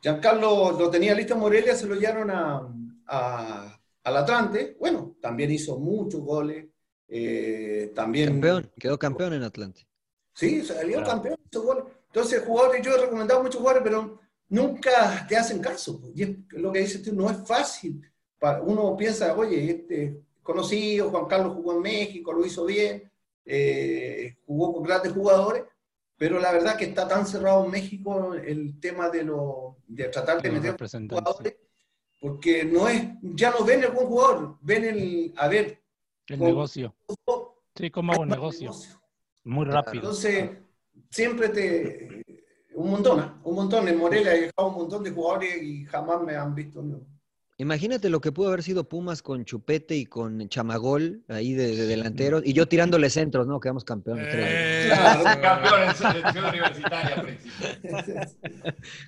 [0.00, 2.30] Giancarlo lo tenía listo en Morelia, se lo llevaron
[3.06, 6.66] a- al Atlante, bueno, también hizo muchos goles,
[7.08, 8.28] eh, también...
[8.30, 9.86] Campeón, quedó campeón en Atlante.
[10.34, 11.10] Sí, salió Claro.
[11.10, 11.84] campeón, hizo goles.
[12.06, 16.00] Entonces, jugadores, yo he recomendado muchos jugadores, pero nunca te hacen caso.
[16.14, 18.00] Y es lo que dices tú, no es fácil.
[18.64, 23.10] Uno piensa, oye, este conocido, Juan Carlos jugó en México, lo hizo bien,
[23.44, 25.64] eh, jugó con grandes jugadores,
[26.16, 30.40] pero la verdad que está tan cerrado en México el tema de, lo, de tratar
[30.40, 31.56] de Los meter jugadores,
[32.20, 35.82] porque no es, ya no ven el buen jugador, ven el, a ver,
[36.28, 36.94] El negocio.
[37.74, 38.72] Sí, como hago hay más negocio.
[39.44, 40.02] Muy rápido.
[40.02, 40.50] entonces,
[41.10, 42.22] siempre te.
[42.74, 43.88] Un montón, un montón.
[43.88, 46.82] En Morelia he dejado un montón de jugadores y jamás me han visto.
[46.82, 47.00] ¿no?
[47.60, 51.86] Imagínate lo que pudo haber sido Pumas con Chupete y con Chamagol ahí de, de
[51.86, 53.60] delanteros y yo tirándole centros, ¿no?
[53.60, 54.28] Quedamos campeones.
[54.30, 54.46] creo.
[54.48, 55.40] Eh, Claro.
[55.42, 57.16] Campeón en selección universitaria.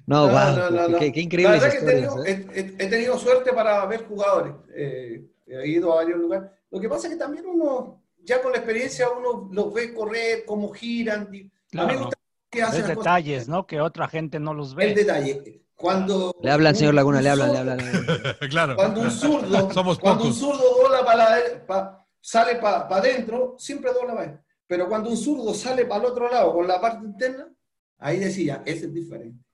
[0.06, 0.98] No, No, guau, no, no, qué, no.
[0.98, 2.46] qué- qué increíbles La verdad que he tenido, ¿eh?
[2.54, 4.52] he- he- he tenido suerte para ver jugadores.
[4.76, 6.50] Eh, he ido a varios lugares.
[6.70, 10.44] Lo que pasa es que también uno, ya con la experiencia, uno los ve correr,
[10.46, 11.22] cómo giran.
[11.22, 12.18] A mí me gusta
[12.50, 13.66] que hacen cosas- detalles, ¿no?
[13.66, 14.94] Que otra gente no los El ve.
[14.94, 15.61] detalle.
[15.76, 18.38] Cuando Le habla al señor un- Laguna, un le habla, le zurdo- habla.
[18.50, 18.76] claro.
[18.76, 23.92] Cuando un zurdo, Somos cuando un zurdo dobla para la- pa- sale para adentro, siempre
[23.92, 24.44] dobla para adentro.
[24.66, 27.52] Pero cuando un zurdo sale para el otro lado con la parte interna,
[27.98, 29.44] ahí decía, ese es diferente.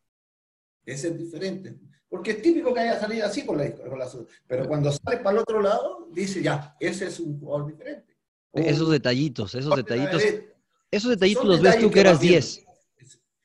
[0.85, 1.77] Ese es diferente.
[2.09, 4.27] Porque es típico que haya salido así con la, con la zurda.
[4.47, 8.17] Pero cuando sale para el otro lado, dice, ya, ese es un jugador diferente.
[8.55, 10.23] Esos detallitos, esos detallitos.
[10.23, 10.55] derecha.
[10.91, 12.39] Esos detallitos los ves tú que eras vas viendo.
[12.47, 12.65] 10.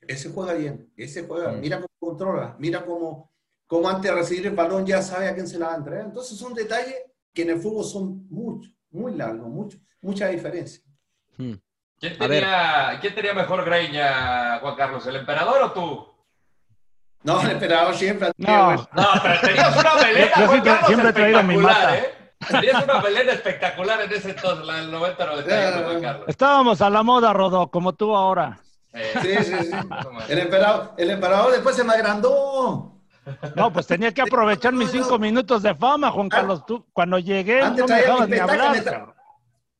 [0.08, 1.60] Ese- juega bien, ese juega, Mm.
[1.60, 3.32] mira cómo controla, mira cómo,
[3.66, 6.04] cómo antes de recibir el balón ya sabe a quién se la va a entregar.
[6.06, 6.96] Entonces son detalles
[7.32, 10.82] que en el fútbol son muchos, muy largos, mucho, mucha diferencia.
[11.36, 11.54] Hmm.
[11.98, 15.06] ¿Quién tenía, ¿Quién tenía mejor greña, Juan Carlos?
[15.06, 16.06] ¿El emperador o tú?
[17.22, 18.30] No, el emperador siempre.
[18.36, 18.72] No.
[18.74, 18.86] No,
[19.22, 21.98] pero tenías una melena, Yo Juan siempre- Carlos, siempre he traído mi espectacular, mata.
[21.98, 22.14] ¿eh?
[22.50, 26.24] Tenías una melena espectacular en ese entonces, la del 90-91, Juan Carlos.
[26.28, 28.58] Estábamos a la moda, Rodó, como tú ahora.
[28.94, 29.70] Sí, sí, sí.
[30.28, 32.92] El emperador, el emperador después se me agrandó.
[33.56, 36.64] No, pues tenía que aprovechar mis cinco minutos de fama, Juan Carlos.
[36.66, 39.14] Tú, cuando llegué, Antes no me dejabas ni hablar.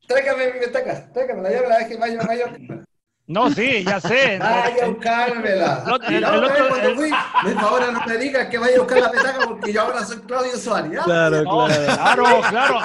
[0.06, 2.84] Tráigame mi petaca, tráigame la la dejé mayor, mayor.
[3.26, 4.38] No, sí, ya sé.
[4.40, 5.84] Vaya a buscármela.
[6.10, 7.10] Y el- la el otro- el- fui,
[7.46, 10.18] dijo, ahora no me digas que vaya a buscar la petaca porque yo ahora soy
[10.18, 10.92] Claudio Suárez.
[10.92, 11.02] ¿ya?
[11.04, 12.24] Claro, No, claro.
[12.26, 12.78] claro, claro.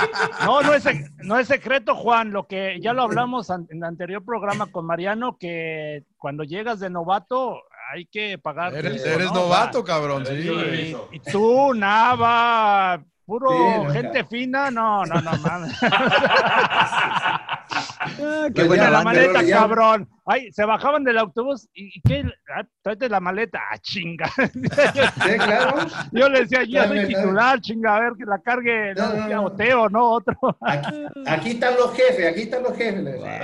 [0.45, 0.85] No, no es,
[1.17, 2.31] no es secreto, Juan.
[2.31, 6.89] Lo que ya lo hablamos en el anterior programa con Mariano, que cuando llegas de
[6.89, 7.61] novato
[7.93, 8.73] hay que pagar.
[8.75, 9.41] Eres, eres ¿no?
[9.41, 10.25] novato, cabrón.
[10.25, 10.41] Sí.
[10.43, 10.95] Sí.
[11.11, 15.77] Y, y tú, Nava, puro Sí, no, gente fina, no, no, no mames.
[18.01, 20.07] Ah, qué Pues buena la maleta, ya- cabrón.
[20.25, 22.23] Ay, se bajaban del autobús y, y ¿qué?
[22.55, 23.59] Ah, tráete la maleta.
[23.71, 24.29] Ah, chinga.
[24.37, 25.75] Sí, claro.
[26.11, 29.15] Yo le decía, yo soy titular, chinga, a ver que la cargue, no, No, no,
[29.21, 29.43] decía no.
[29.45, 30.37] Oteo, no otro.
[30.61, 33.05] Aquí, aquí están los jefes, aquí están los jefes.
[33.15, 33.39] Eh,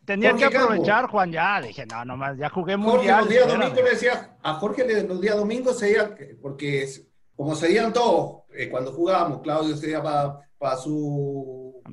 [0.04, 1.60] Tenía Jorge que aprovechar, Juan, ya.
[1.60, 3.20] Dije, no, nomás, ya jugué Jorge mundial.
[3.20, 6.10] los días domingos le decía, a Jorge los días domingos se iba,
[6.40, 6.88] porque
[7.36, 11.90] como se iban todos, eh, cuando jugábamos, Claudio se iba para su A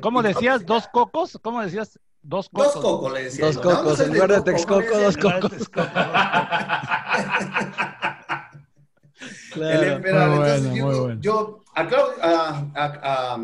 [0.00, 0.64] ¿Cómo decías?
[0.66, 1.38] ¿Dos cocos?
[1.42, 1.98] ¿Cómo decías?
[2.22, 2.82] Dos Dos cocos.
[2.82, 3.46] cocos le decía.
[3.46, 3.62] Dos yo.
[3.62, 5.52] cocos, en lugar de dos cocos, Texcoco, dos cocos.
[5.52, 5.68] El
[9.52, 9.82] Claro.
[9.92, 10.38] emperador.
[10.38, 11.20] Muy Entonces, bueno, yo, muy bueno.
[11.20, 13.38] yo a, a,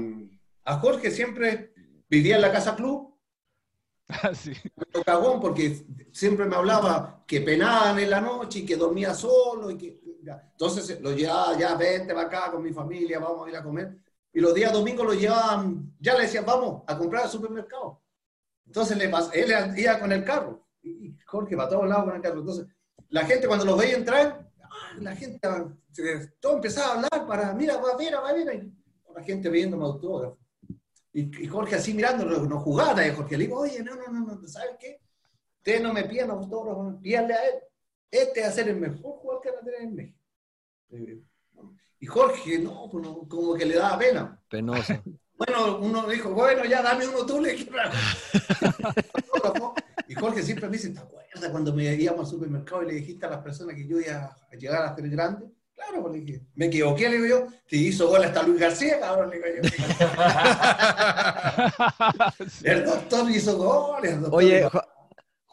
[0.65, 1.73] a- Jorge siempre
[2.09, 3.15] vivía en la casa club,
[4.35, 4.53] Sí.
[4.77, 9.71] medio cagón porque siempre me hablaba que penaban en la noche y que dormía solo
[9.71, 10.01] y que
[10.53, 13.97] entonces lo llevaba ya vente va acá con mi familia vamos a ir a comer
[14.35, 18.03] y los días domingos lo llevaban ya le decían vamos a comprar al supermercado
[18.67, 22.17] entonces le pas- él iba con el carro y Jorge va a todos lados con
[22.17, 22.67] el carro entonces
[23.09, 25.39] la gente cuando los veía entrar ah, la gente
[25.93, 28.69] se- todo empezaba a hablar para mira va a ver va a ver
[29.15, 30.39] la gente viendo autógrafo
[31.13, 34.35] y, y Jorge así mirando, nos jugaba, y Jorge le digo, oye, no, no, no,
[34.35, 35.01] no, ¿sabes qué?
[35.59, 37.55] Ustedes no me piden autógrafos, pídanle a él.
[38.11, 40.19] Este va a ser el mejor jugador que van a tener en México.
[42.05, 44.39] Y Jorge, no, pues no, como que le daba pena.
[44.51, 44.93] Penoso.
[45.37, 47.73] Bueno, uno dijo, bueno, ya dame uno tú, le quiero.
[50.09, 53.27] Y Jorge siempre me dice, ¿te acuerdas cuando me íbamos al supermercado y le dijiste
[53.27, 55.51] a las personas que yo iba a llegar a ser grande?
[55.75, 59.01] Claro, pues, le dije, me equivoqué, le digo yo, te hizo gol hasta Luis García,
[59.01, 59.63] cabrón, le digo yo.
[62.71, 64.13] El doctor hizo goles.
[64.13, 64.69] el doctor Oye,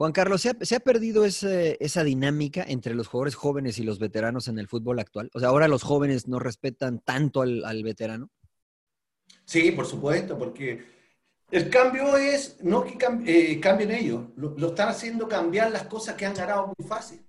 [0.01, 3.83] Juan Carlos, ¿se ha, se ha perdido ese- esa dinámica entre los jugadores jóvenes y
[3.83, 5.29] los veteranos en el fútbol actual?
[5.35, 8.31] O sea, ahora los jóvenes no respetan tanto al, al veterano.
[9.45, 10.83] Sí, por supuesto, porque
[11.51, 15.83] el cambio es, no que cam- eh, cambien ellos, lo, lo están haciendo cambiar las
[15.85, 17.23] cosas que han ganado muy fácil.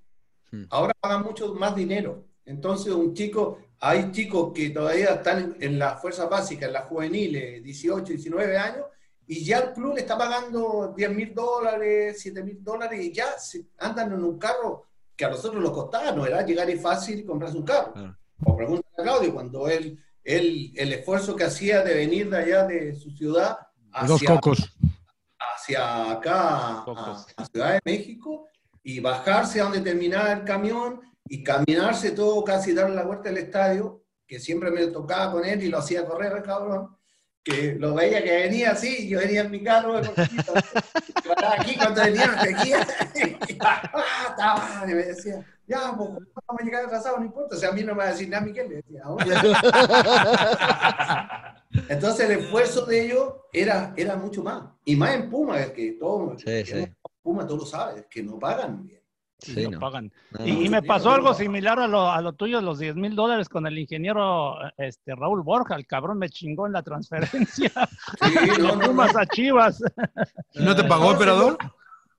[0.51, 0.65] Hmm.
[0.71, 2.25] Ahora pagan mucho más dinero.
[2.47, 6.87] Entonces, un chico, hay chicos que todavía están en, en las fuerzas básicas, en las
[6.87, 8.87] juveniles, 18, 19 años,
[9.27, 13.39] y ya el club le está pagando 10 mil dólares, 7 mil dólares, y ya
[13.39, 17.25] se- andan en un carro que a nosotros nos costaba, no era llegar y fácil
[17.25, 17.93] comprarse un carro.
[17.93, 18.17] Claro.
[18.45, 22.65] O pregunta a Claudio, cuando él, él, el esfuerzo que hacía de venir de allá
[22.65, 23.59] de su ciudad
[24.07, 24.75] Dos hacia, cocos.
[25.39, 27.27] hacia acá, a, Cocos.
[27.37, 28.49] a Ciudad de México,
[28.83, 33.39] y bajarse a donde terminaba el camión y caminarse todo, casi darle la vuelta al
[33.39, 36.97] estadio, que siempre me tocaba con él y lo hacía correr el cabrón,
[37.45, 40.55] que lo veía que venía así, yo venía en mi carro de cortito,
[41.59, 42.87] aquí cuando venía, me seguía,
[43.61, 47.57] ah, y me decía, Ya, pues, vamos a llegar atrasados, no importa.
[47.57, 48.69] O sea, a mí no me va a decir nada, Miguel.
[48.69, 49.03] Le decía.
[51.89, 54.65] Entonces, el esfuerzo de ellos era, era mucho más.
[54.85, 56.89] Y más en Puma, que todo, Sí, sí.
[57.23, 59.01] Puma, tú lo sabes, que no pagan bien.
[59.49, 59.79] Y Sí, no no.
[59.81, 60.13] pagan.
[60.31, 60.63] No, Y, no.
[60.63, 61.35] y me pasó no, algo no.
[61.35, 65.43] similar a lo, a lo tuyo, los 10 mil dólares con el ingeniero este, Raúl
[65.43, 65.75] Borja.
[65.77, 69.21] El cabrón me chingó en la transferencia Sí, no, Pumas no.
[69.21, 69.83] a Chivas.
[70.55, 71.59] ¿No te pagó, emperador?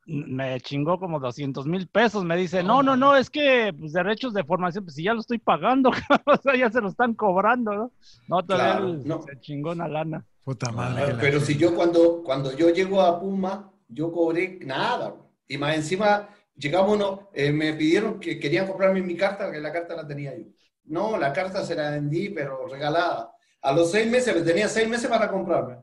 [0.05, 2.25] Me chingó como 200 mil pesos.
[2.25, 5.21] Me dice, no, no, no, es que pues, derechos de formación, pues si ya lo
[5.21, 5.91] estoy pagando,
[6.25, 7.91] o sea, ya se lo están cobrando, ¿no?
[8.27, 10.25] No, todavía Claro, se chingó una lana.
[10.43, 11.15] Puta madre.
[11.21, 15.15] Pero si yo cuando, cuando yo llego a Puma, yo cobré nada.
[15.47, 19.71] Y más encima, llegamos uno, eh, me pidieron que querían comprarme mi carta, que la
[19.71, 20.45] carta la tenía yo.
[20.85, 23.33] No, la carta se la vendí, pero regalada.
[23.61, 25.77] A los seis meses, me tenía seis meses para comprarme.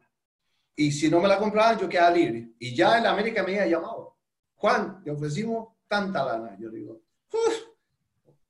[0.77, 2.51] Y si no me la compraban, yo quedaba libre.
[2.59, 4.17] Y ya el América me había llamado.
[4.55, 6.57] Juan, te ofrecimos tanta lana.
[6.59, 7.01] Yo digo,
[7.33, 7.55] "Uf,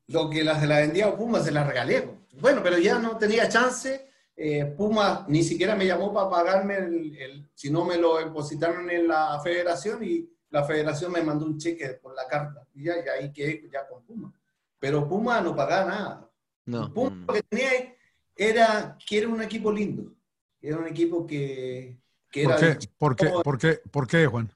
[0.08, 2.08] lo que la, se la vendía a Puma se la regalé.
[2.40, 4.08] Bueno, pero ya no tenía chance.
[4.36, 8.90] Eh, Puma ni siquiera me llamó para pagarme, el, el- si no me lo depositaron
[8.90, 12.66] en la federación y la federación me mandó un cheque por la carta.
[12.74, 14.32] Y ya, y ahí quedé ya con Puma.
[14.78, 16.30] Pero Puma no pagaba nada.
[16.66, 17.96] No, Puma no, lo que tenía
[18.36, 20.12] era que era un equipo lindo.
[20.60, 21.98] Era un equipo que,
[22.30, 22.78] que ¿Por era...
[22.78, 22.88] qué?
[22.98, 23.30] ¿Por qué?
[23.42, 23.80] ¿Por qué?
[23.90, 24.52] ¿Por qué, Juan?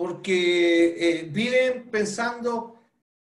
[0.00, 2.78] porque eh, viven pensando,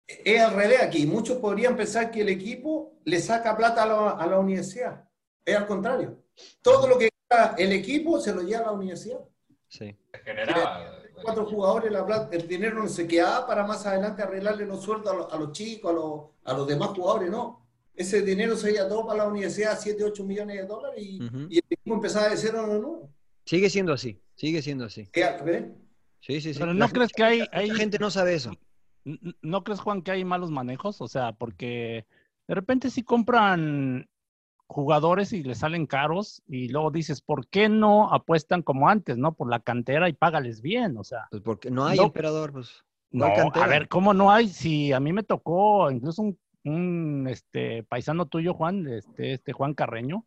[0.07, 4.11] es al revés aquí, muchos podrían pensar que el equipo le saca plata a la,
[4.13, 5.07] a la universidad.
[5.45, 6.25] Es al contrario.
[6.63, 7.11] Todo lo que
[7.59, 9.21] el equipo se lo lleva a la universidad.
[9.75, 9.97] Sí.
[10.25, 11.01] Generaba.
[11.23, 15.17] Cuatro jugadores, la el dinero no se quedaba para más adelante arreglarle los sueldos a
[15.17, 17.67] los, a los chicos, a los, a los demás jugadores, no.
[17.95, 21.63] Ese dinero se iba todo para la universidad, 7, 8 millones de dólares, y, el
[21.71, 23.09] equipo empezaba de cero a uno.
[23.47, 25.09] Sigue siendo así, sigue siendo así.
[25.15, 25.65] Al revés.
[26.21, 26.59] Sí, sí, sí.
[26.59, 28.53] Pero La ¿no crees que hay, hay, Mucha gente no sabe eso.
[29.05, 31.01] ¿No crees, Juan, que hay malos manejos?
[31.01, 32.07] O sea, porque
[32.47, 34.09] de repente sí compran
[34.75, 39.33] jugadores y les salen caros y luego dices, ¿por qué no apuestan como antes, no?
[39.35, 41.29] Por la cantera y págales bien, o sea.
[41.31, 42.07] Pues porque no hay No.
[42.07, 42.85] emperador, pues.
[43.13, 43.65] No, hay cantera.
[43.65, 44.49] a ver, ¿cómo no hay?
[44.49, 49.75] Si a mí me tocó incluso un, un, este, paisano tuyo, Juan, este, este Juan
[49.75, 50.27] Carreño,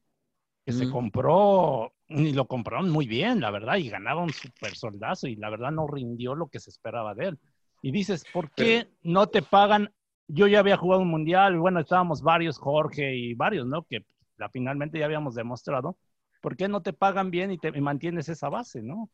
[0.65, 5.27] que se compró, y lo compraron muy bien, la verdad, y ganaba un super soldazo,
[5.27, 7.39] y la verdad no rindió lo que se esperaba de él.
[7.81, 9.93] Y dices, ¿por qué no te pagan?
[10.27, 13.83] Yo ya había jugado un mundial, bueno, estábamos varios, Jorge y varios, ¿no?
[13.83, 14.05] Que
[14.37, 15.97] la, finalmente ya habíamos demostrado.
[16.41, 19.09] ¿Por qué no te pagan bien y te y mantienes esa base, no?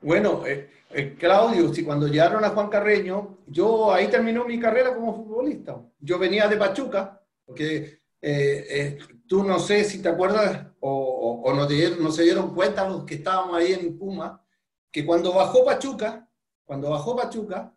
[0.00, 4.94] Bueno, eh, eh, Claudio, si cuando llegaron a Juan Carreño, yo ahí terminó mi carrera
[4.94, 5.80] como futbolista.
[6.00, 11.50] Yo venía de Pachuca, porque eh, eh, tú no sé si te acuerdas o, o-
[11.50, 14.42] o no, te no se dieron cuenta los que estábamos ahí en Puma,
[14.90, 16.28] que cuando bajó Pachuca,
[16.64, 17.74] cuando bajó Pachuca,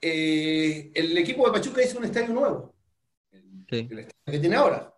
[0.00, 2.74] eh, el equipo de Pachuca hizo un estadio nuevo,
[3.68, 3.88] Sí.
[3.90, 4.94] el estadio que tiene ahora.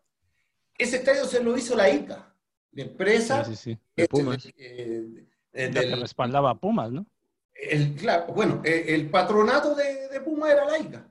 [0.80, 2.34] Ese estadio se lo hizo la ICA,
[2.72, 3.78] la empresa Sí, sí, sí.
[3.96, 4.46] De este, Pumas.
[4.56, 7.06] eh, eh, que respaldaba a Pumas, ¿no?
[7.54, 11.06] el, claro, bueno, eh, el patronato de, de Puma era la ICA.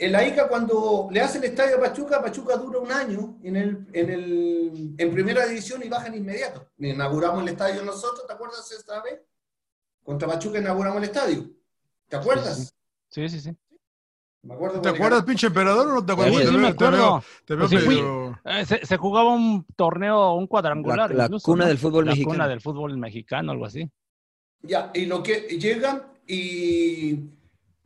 [0.00, 3.86] La ICA, cuando le hace el estadio a Pachuca, Pachuca dura un año en, el,
[3.92, 6.68] en, el, en primera división y baja en inmediato.
[6.78, 9.20] Inauguramos el estadio nosotros, ¿te acuerdas esta vez?
[10.04, 11.50] Contra Pachuca inauguramos el estadio.
[12.08, 12.74] ¿Te acuerdas?
[13.08, 13.56] Sí, sí, sí.
[14.42, 16.34] Me acuerdo ¿Te acuerdas, pinche emperador, o no te acuerdas?
[16.36, 17.24] Sí, Te sí, veo- me te veo- acuerdo.
[17.44, 18.02] Te veo Pues sí, fui-
[18.44, 21.10] Eh, se, se jugaba un torneo, un cuadrangular.
[21.10, 21.68] La- la incluso, cuna ¿no?
[21.68, 22.34] del fútbol la mexicano.
[22.34, 23.90] cuna del fútbol mexicano, algo así.
[24.62, 27.20] Ya, y lo que llegan y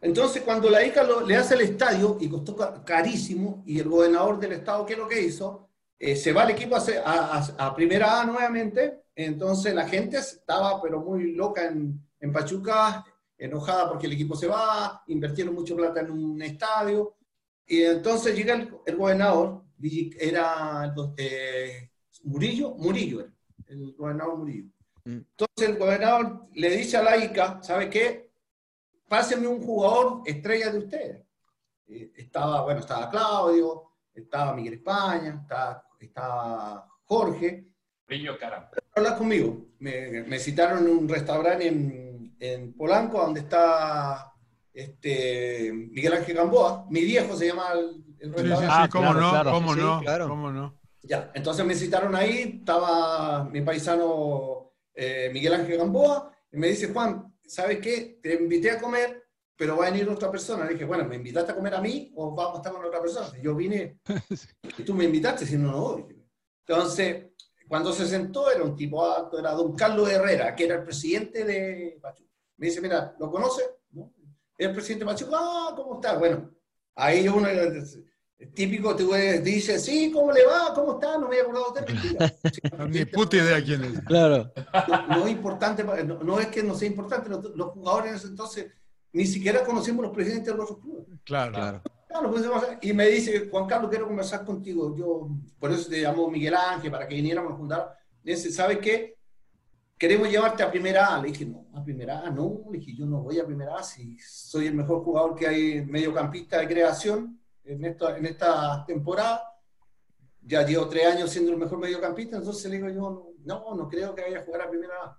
[0.00, 3.88] entonces cuando la ICA lo- le hace el estadio y costó ca- carísimo y el
[3.88, 5.68] gobernador del estado, ¿qué es lo que hizo?
[5.98, 9.86] Eh, se va el equipo a, se- a- a- a primera A nuevamente, entonces la
[9.88, 13.04] gente estaba pero muy loca en, en Pachuca,
[13.42, 17.16] enojada porque el equipo se va, invirtieron mucho plata en un estadio
[17.66, 19.64] y entonces llega el, el gobernador,
[20.18, 21.90] era eh,
[22.22, 23.32] Murillo, Murillo, era,
[23.66, 24.70] el gobernador Murillo.
[25.04, 28.30] Entonces el gobernador le dice a la ICA, ¿sabe qué?
[29.08, 31.26] Pásenme un jugador estrella de ustedes.
[31.88, 37.66] Eh, estaba, bueno, estaba Claudio, estaba Miguel España, estaba, estaba Jorge.
[38.06, 38.70] Brillo cara.
[38.94, 39.66] Hablar conmigo.
[39.80, 42.11] Me, me citaron en un restaurante en,
[42.42, 44.32] en Polanco, donde está
[44.72, 46.86] este, Miguel Ángel Gamboa.
[46.90, 48.66] Mi viejo se llama el, el Sí, sí, restaurante.
[48.66, 49.50] sí, Ah, cómo claro, no, claro.
[49.52, 50.28] cómo Sí, no, claro.
[50.28, 50.80] cómo no.
[51.02, 56.92] Ya, entonces me citaron ahí, estaba mi paisano eh, Miguel Ángel Gamboa, y me dice,
[56.92, 58.18] Juan, ¿sabes qué?
[58.22, 59.24] Te invité a comer,
[59.56, 60.64] pero va a venir otra persona.
[60.64, 63.00] Le dije, bueno, ¿me invitaste a comer a mí o vamos a estar con otra
[63.00, 63.28] persona?
[63.38, 63.98] Y yo vine,
[64.78, 66.06] y tú me invitaste, si no, no voy.
[66.66, 67.26] Entonces,
[67.68, 71.44] cuando se sentó, era un tipo alto, era don Carlos Herrera, que era el presidente
[71.44, 72.31] de Pachuca.
[72.62, 73.68] Me dice, mira, ¿lo conoces?
[73.90, 74.12] ¿No?
[74.56, 76.16] el presidente Pachuca, ah, ¿cómo está?
[76.16, 76.48] Bueno,
[76.94, 77.48] ahí uno,
[78.54, 80.72] típico, tú dice, sí, ¿cómo le va?
[80.72, 81.18] ¿Cómo está?
[81.18, 82.32] No me he acordado de mentira.
[82.88, 84.00] Ni puta idea quién es.
[84.02, 84.52] Claro.
[84.86, 88.16] No, no es importante, no, no es que no sea importante, los, los jugadores en
[88.18, 88.70] ese entonces
[89.12, 91.06] ni siquiera conocimos los presidentes de los otros clubes.
[91.24, 91.54] Claro.
[91.54, 91.82] Claro.
[92.06, 92.44] Claro, pues,
[92.80, 94.94] y me dice, Juan Carlos, quiero conversar contigo.
[94.96, 97.98] Yo, por eso te llamó Miguel Ángel, para que viniéramos a juntar.
[98.22, 99.16] Me dice, ¿sabes qué?
[100.02, 101.22] Queremos llevarte a primera A.
[101.22, 102.64] Le dije, no, a primera A, no.
[102.72, 105.86] Le dije, yo no voy a primera A si soy el mejor jugador que hay,
[105.86, 109.44] mediocampista de creación en esta, temporada.
[110.40, 114.12] Ya llevo tres años siendo el mejor mediocampista, entonces le digo yo, no, no creo
[114.12, 115.16] que vaya a jugar a primera A.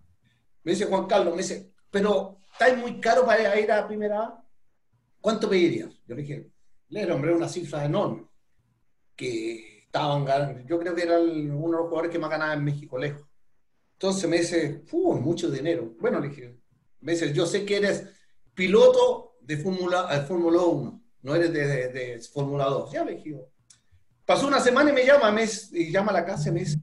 [0.64, 4.46] Me dice Juan Carlos, me dice, pero está muy caro para ir a primera A.
[5.22, 5.94] ¿Cuánto pedirías?
[6.06, 6.52] Yo le dije,
[6.90, 8.26] le nombré una cifra enorme,
[9.16, 12.66] que estaban ganando, yo creo que era uno de los jugadores que más ganaba en
[12.66, 13.33] México, lejos.
[14.04, 15.96] Entonces me dice, ¡uh, mucho dinero!
[15.98, 16.60] Bueno, le dije,
[17.00, 18.06] me dice, yo sé que eres
[18.54, 22.92] piloto de Fórmula de Fórmula 1, no eres de, de- de Fórmula 2.
[22.92, 23.40] Ya le dije,
[24.26, 26.78] pasó una semana y me llama, me, y llama a la casa y me dice,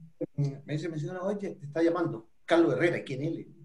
[0.65, 3.55] me dice, me dice, oye, te está llamando Carlos Herrera, ¿quién él?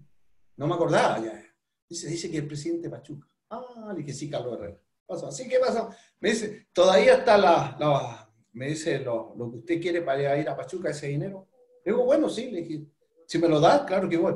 [0.55, 1.43] No me acordaba ya.
[1.89, 3.27] Dice, dice que el presidente Pachuca.
[3.49, 4.79] Ah, le dije, sí, Carlos Herrera.
[5.07, 5.29] Pasó.
[5.29, 5.89] Así que pasa.
[6.19, 10.47] Me dice, todavía está la, la- me dice lo, lo que usted quiere para ir
[10.47, 11.47] a Pachuca, ese dinero.
[11.83, 12.85] Le digo, bueno, sí, le dije,
[13.27, 14.33] si me lo da, claro que voy.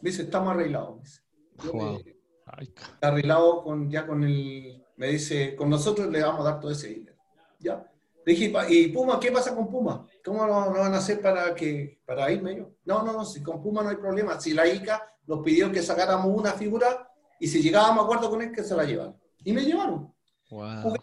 [0.00, 0.96] Me dice, estamos arreglados.
[0.96, 1.22] me dice.
[1.64, 1.92] Yo Wow.
[2.04, 2.14] me-
[2.62, 6.70] está arreglado con, ya con el, me dice, con nosotros le vamos a dar todo
[6.70, 7.16] ese dinero.
[7.58, 7.84] ¿Ya?
[8.26, 9.18] Le dije, "Pa- ¿y Puma?
[9.18, 10.06] ¿Qué pasa con Puma?
[10.24, 12.70] ¿Cómo lo, lo van a hacer para, que, para irme yo?
[12.84, 14.38] No, no, no, si con Puma no hay problema.
[14.40, 17.08] Si la ICA nos pidió que sacáramos una figura
[17.40, 19.16] y si llegábamos a acuerdo con él, que se la llevaron.
[19.42, 20.12] Y me llevaron.
[20.50, 20.94] Wow.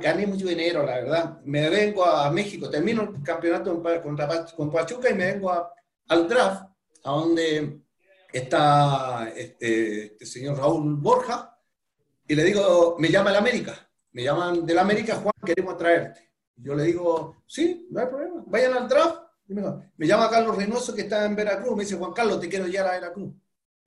[0.00, 1.40] Gané mucho dinero, la verdad.
[1.44, 3.80] Me vengo a México, termino el campeonato
[4.56, 5.72] con Pachuca y me vengo a-
[6.10, 6.64] al draft,
[7.04, 7.82] a donde
[8.32, 11.56] está este, este señor Raúl Borja,
[12.26, 16.32] y le digo, me llama el América, me llaman del América, Juan, queremos traerte.
[16.56, 19.22] Yo le digo, sí, no hay problema, vayan al draft.
[19.48, 19.62] Y me,
[19.96, 22.90] me llama Carlos Reynoso, que está en Veracruz, me dice, Juan Carlos, te quiero llevar
[22.90, 23.32] a Veracruz.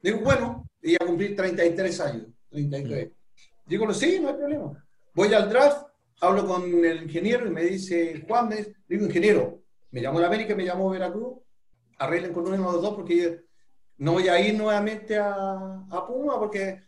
[0.01, 3.11] Digo, bueno, y a cumplir 33 años, 33.
[3.65, 4.85] Digo, sí, no hay problema.
[5.13, 5.87] Voy al draft,
[6.21, 9.61] hablo con el ingeniero y me dice, Juan, me digo, ingeniero,
[9.91, 11.42] me llamó la América, me llamó Veracruz,
[12.03, 13.29] arreglen con uno de los dos porque yo
[13.97, 16.81] no voy a ir nuevamente a, a Puma porque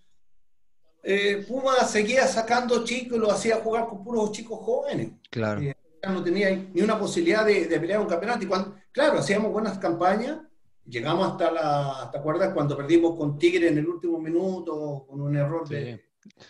[1.03, 5.11] eh, Puma seguía sacando chicos y lo hacía jugar con puros chicos jóvenes.
[5.29, 5.61] Claro.
[5.61, 8.43] Eh, Ya no tenía ni una posibilidad de, de pelear un campeonato.
[8.43, 10.39] Y cuando, claro, hacíamos buenas campañas,
[10.85, 12.53] llegamos hasta la, ¿te acuerdas?
[12.53, 16.03] Cuando perdimos con Tigre en el último minuto, con un error de,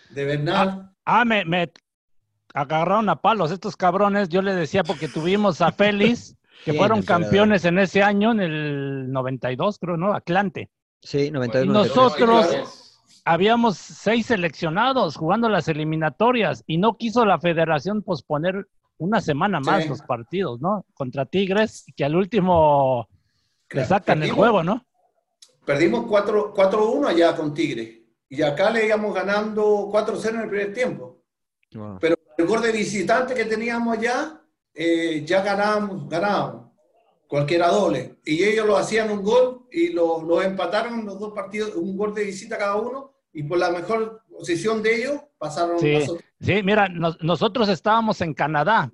[0.09, 0.91] de Bernal.
[1.05, 1.71] Ah, me, me
[2.53, 4.27] agarraron a palos estos cabrones.
[4.29, 8.31] Yo le decía porque tuvimos a Félix, que Sí, fueron el campeones en ese año,
[8.31, 10.13] en el 92, creo, ¿no?
[10.13, 10.69] Atlante.
[11.01, 11.65] Sí, 92.
[11.65, 12.27] Y 93.
[12.27, 12.81] nosotros-.
[13.27, 19.83] Habíamos seis seleccionados jugando las eliminatorias y no quiso la federación posponer una semana más
[19.83, 19.89] Sí.
[19.89, 20.85] los partidos, ¿no?
[20.93, 24.85] Contra Tigres, que al último le Claro, sacan el perdimos- juego, ¿no?
[25.65, 28.03] Perdimos 4 4-1 allá con Tigre.
[28.29, 31.23] Y acá le íbamos ganando 4-0 en el primer tiempo.
[31.73, 31.97] Wow.
[31.99, 34.39] Pero el gol de visitante que teníamos allá,
[34.75, 36.65] eh, ya ganábamos, ganábamos.
[37.27, 38.17] Cualquiera doble.
[38.23, 42.13] Y ellos lo hacían un gol y lo, lo empataron los dos partidos, un gol
[42.13, 43.13] de visita cada uno.
[43.33, 45.97] Y por la mejor posición de ellos, pasaron Sí.
[46.39, 48.91] Sí, mira, nos- nosotros estábamos en Canadá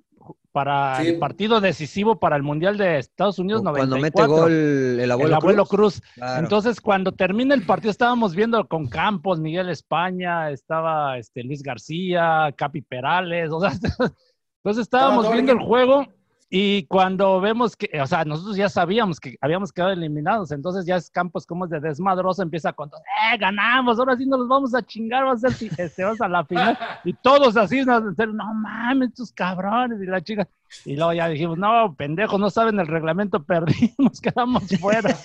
[0.50, 1.08] para Sí.
[1.08, 4.28] el partido decisivo para el Mundial de Estados Unidos Cuando 94.
[4.28, 6.00] mete gol el abuelo, el abuelo Cruz.
[6.00, 6.12] Cruz.
[6.14, 6.42] Claro.
[6.42, 12.52] Entonces, cuando termina el partido, estábamos viendo con Campos, Miguel España, estaba este, Luis García,
[12.56, 13.70] Capi Perales, o sea,
[14.62, 16.06] entonces estábamos viendo el juego
[16.54, 20.96] y cuando vemos que, o sea, nosotros ya sabíamos que habíamos quedado eliminados, entonces ya
[20.96, 23.98] es Campos como es de desmadroso, empieza a contar, ¡eh, ganamos!
[23.98, 26.78] Ahora sí nos los vamos a chingar, vamos a, ser, este, vamos a la final.
[27.04, 30.46] Y todos así, no, no mames, estos cabrones, y la chica.
[30.84, 35.16] Y luego ya dijimos, no, pendejos, no saben el reglamento, perdimos, quedamos fuera.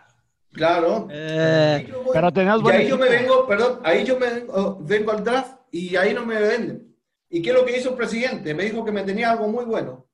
[0.50, 1.06] Claro.
[1.10, 1.92] Eh.
[2.10, 5.22] Pero teníamos Y buen ahí yo me vengo, perdón, ahí yo me vengo, vengo al
[5.22, 6.87] draft y ahí no me venden.
[7.30, 8.54] ¿Y qué es lo que hizo el presidente?
[8.54, 10.06] Me dijo que me tenía algo muy bueno.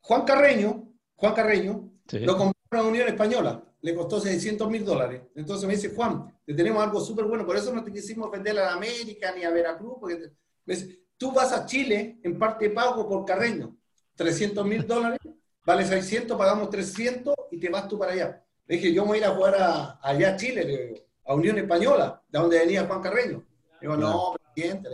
[0.00, 2.18] Juan Carreño, Juan Carreño, Sí.
[2.20, 5.22] lo compró a la Unión Española, le costó 600 mil dólares.
[5.34, 8.58] Entonces me dice, Juan, te tenemos algo súper bueno, por eso no te quisimos vender
[8.58, 10.32] a la América ni a Veracruz, porque te-
[10.66, 13.76] me dice, tú vas a Chile en parte pago por Carreño,
[14.14, 15.18] 300 mil dólares,
[15.64, 18.44] vale 600, pagamos 300 y te vas tú para allá.
[18.66, 21.56] Le dije, yo me voy a ir a jugar a, allá a Chile, a Unión
[21.58, 23.42] Española, de donde venía Juan Carreño.
[23.80, 24.88] Digo, no, presidente,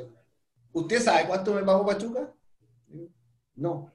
[0.72, 2.32] ¿usted sabe cuánto me pagó Pachuca?
[3.56, 3.92] No,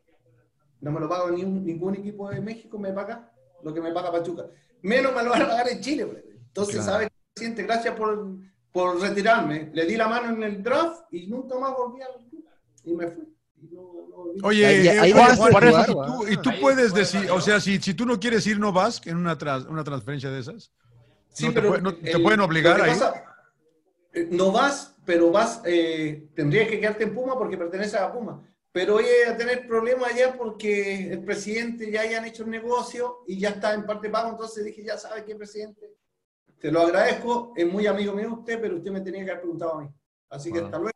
[0.81, 3.31] no me lo paga ni ningún equipo de México, me paga
[3.63, 4.45] lo que me paga Pachuca.
[4.81, 6.05] Menos me lo van a pagar en Chile.
[6.05, 6.23] pues.
[6.47, 6.91] Entonces, Claro.
[6.91, 7.63] ¿sabe, presidente?
[7.63, 8.37] Gracias por,
[8.71, 9.71] por retirarme.
[9.73, 12.45] Le di la mano en el draft y nunca más volví al club.
[12.83, 13.23] Y me fui.
[13.71, 14.47] No- no.
[14.47, 16.61] Oye, Ahí- eh, ahí Juan, dejaste de por eso, jugar, y tú, y tú Ahí
[16.61, 19.65] puedes decir, o sea, si, si tú no quieres ir, no vas en una, tras-
[19.67, 20.71] una transferencia de esas.
[21.29, 22.91] Sí, no te pero puede- no te el- pueden obligar ahí.
[22.91, 23.25] pasa,
[24.13, 28.43] eh, no vas, pero vas, eh, tendrías que quedarte en Puma porque perteneces a Puma.
[28.71, 33.39] Pero hoy a tener problemas allá porque el presidente ya hayan hecho el negocio y
[33.39, 34.29] ya está en parte pago.
[34.31, 35.93] Entonces dije, ya sabe qué presidente.
[36.59, 39.75] Te lo agradezco, es muy amigo mío usted, pero usted me tenía que haber preguntado
[39.75, 39.89] a mí.
[40.29, 40.65] Así que Wow.
[40.65, 40.91] hasta luego.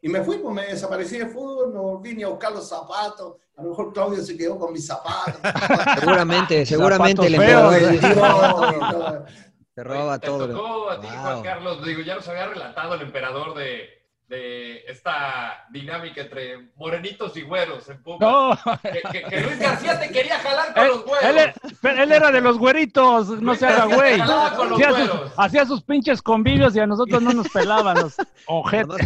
[0.00, 3.36] Y me fui, pues me desaparecí del fútbol, no volví ni a buscar los zapatos.
[3.56, 5.40] A lo mejor Claudio se quedó con mis zapatos.
[6.00, 9.26] Seguramente, seguramente el feos, emperador
[9.72, 9.74] ¿eh?
[9.74, 11.16] se robaba todo, te tocó a ti, Wow.
[11.22, 11.84] Juan Carlos.
[11.84, 13.88] Digo, ya nos había relatado el emperador de,
[14.28, 18.20] de esta dinámica entre morenitos y güeros en Pumas.
[18.20, 21.24] No, Que, que- que Luis García te quería jalar con él, los güeros.
[21.24, 24.16] él era- pero él era de los güeritos, no Luis se haga güey.
[24.16, 25.32] te Hacía sus, güeros.
[25.36, 28.14] hacía sus pinches convivios y a nosotros no nos pelaban los
[28.46, 28.96] ojetes.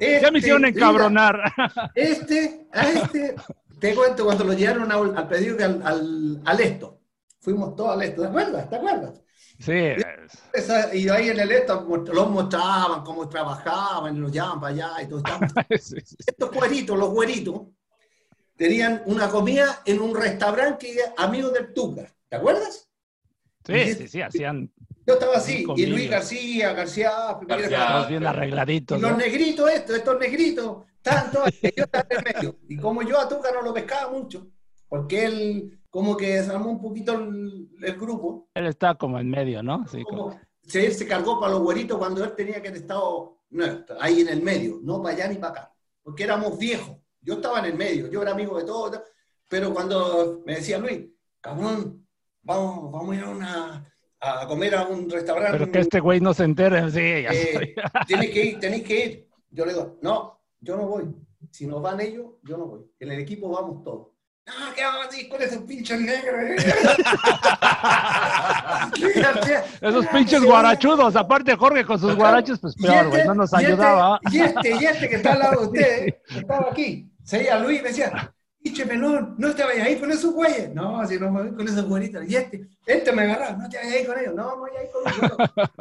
[0.00, 1.52] Es- Ya me hicieron este, encabronar.
[1.94, 3.34] Este, a este,
[3.80, 6.98] te cuento cuando lo llevaron al, al pedido que al, al, al esto.
[7.40, 8.68] Fuimos todos al esto, ¿te acuerdas?
[8.68, 9.22] ¿Te acuerdas?
[9.58, 9.72] Sí,
[10.52, 11.48] Esa- y ahí en el
[11.86, 15.22] mos- los mostraban cómo trabajaban y los llevaban para allá y todo.
[15.80, 16.16] sí, sí.
[16.26, 17.62] Estos güeritos, los güeritos,
[18.56, 22.06] tenían una comida en un restaurante que era amigo del Tuca.
[22.28, 22.88] ¿Te acuerdas?
[23.64, 24.70] Sí, sí, sí, hacían
[25.06, 25.86] Yo estaba así, y.
[25.86, 27.10] Luis García, García,
[27.42, 28.06] García.
[28.08, 29.00] bien y arregladitos.
[29.00, 29.16] los ¿no?
[29.16, 32.58] negritos estos, estos negritos, tanto, yo estaba en el medio.
[32.68, 34.46] Y como yo a Tuca no lo pescaba mucho,
[34.88, 39.62] porque él como que desarmó un poquito el, el grupo, Él está como en medio,
[39.62, 39.86] ¿no?
[39.88, 43.38] Sí, como- como, se, se cargó para los güeritos cuando él tenía que haber estado
[43.50, 43.64] no,
[44.00, 46.96] ahí en el medio, no para allá ni para acá, porque éramos viejos.
[47.20, 49.00] Yo estaba en el medio, yo era amigo de todos,
[49.48, 51.06] pero cuando me decía Luis,
[51.40, 52.06] cabrón,
[52.42, 55.58] vamos, vamos a ir a, una, a comer a un restaurante.
[55.58, 57.74] Pero que este güey no se entere, sí, ya Eh,
[58.06, 59.28] tienes que ir, tenéis que ir.
[59.50, 61.06] Yo le digo, no, yo no voy.
[61.50, 62.80] Si nos van ellos, yo no voy.
[63.00, 64.08] En el equipo vamos todos.
[64.48, 66.64] Ah, ¿qué vamos a decir con esos pinches negros?
[69.80, 73.52] Esos pinches guarachudos, aparte Jorge con sus guaraches, pues Y peor, este- güey, no nos
[73.52, 74.20] y este- ayudaba.
[74.30, 77.58] Y este, y este que está al lado de ustedes, que estaba aquí, se veía
[77.58, 80.74] Luis y me decía, pinche pelón, no te vayas ahí con esos güeyes.
[80.74, 82.24] No, si no me voy con esos güeritos.
[82.28, 84.34] Y este, este me agarra, no te vayas ahí con ellos.
[84.34, 85.38] No, me voy ahí con los güeros.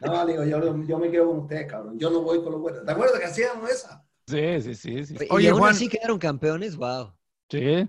[0.00, 1.98] No, le digo, yo, yo me quedo con ustedes, cabrón.
[1.98, 2.84] Yo no voy con los güeros.
[2.84, 4.04] ¿Te acuerdas que hacíamos esa?
[4.28, 5.16] Sí, sí, sí, sí.
[5.18, 5.72] Y Oye, aún Juan.
[5.72, 7.12] así quedaron campeones, wow.
[7.50, 7.88] Sí.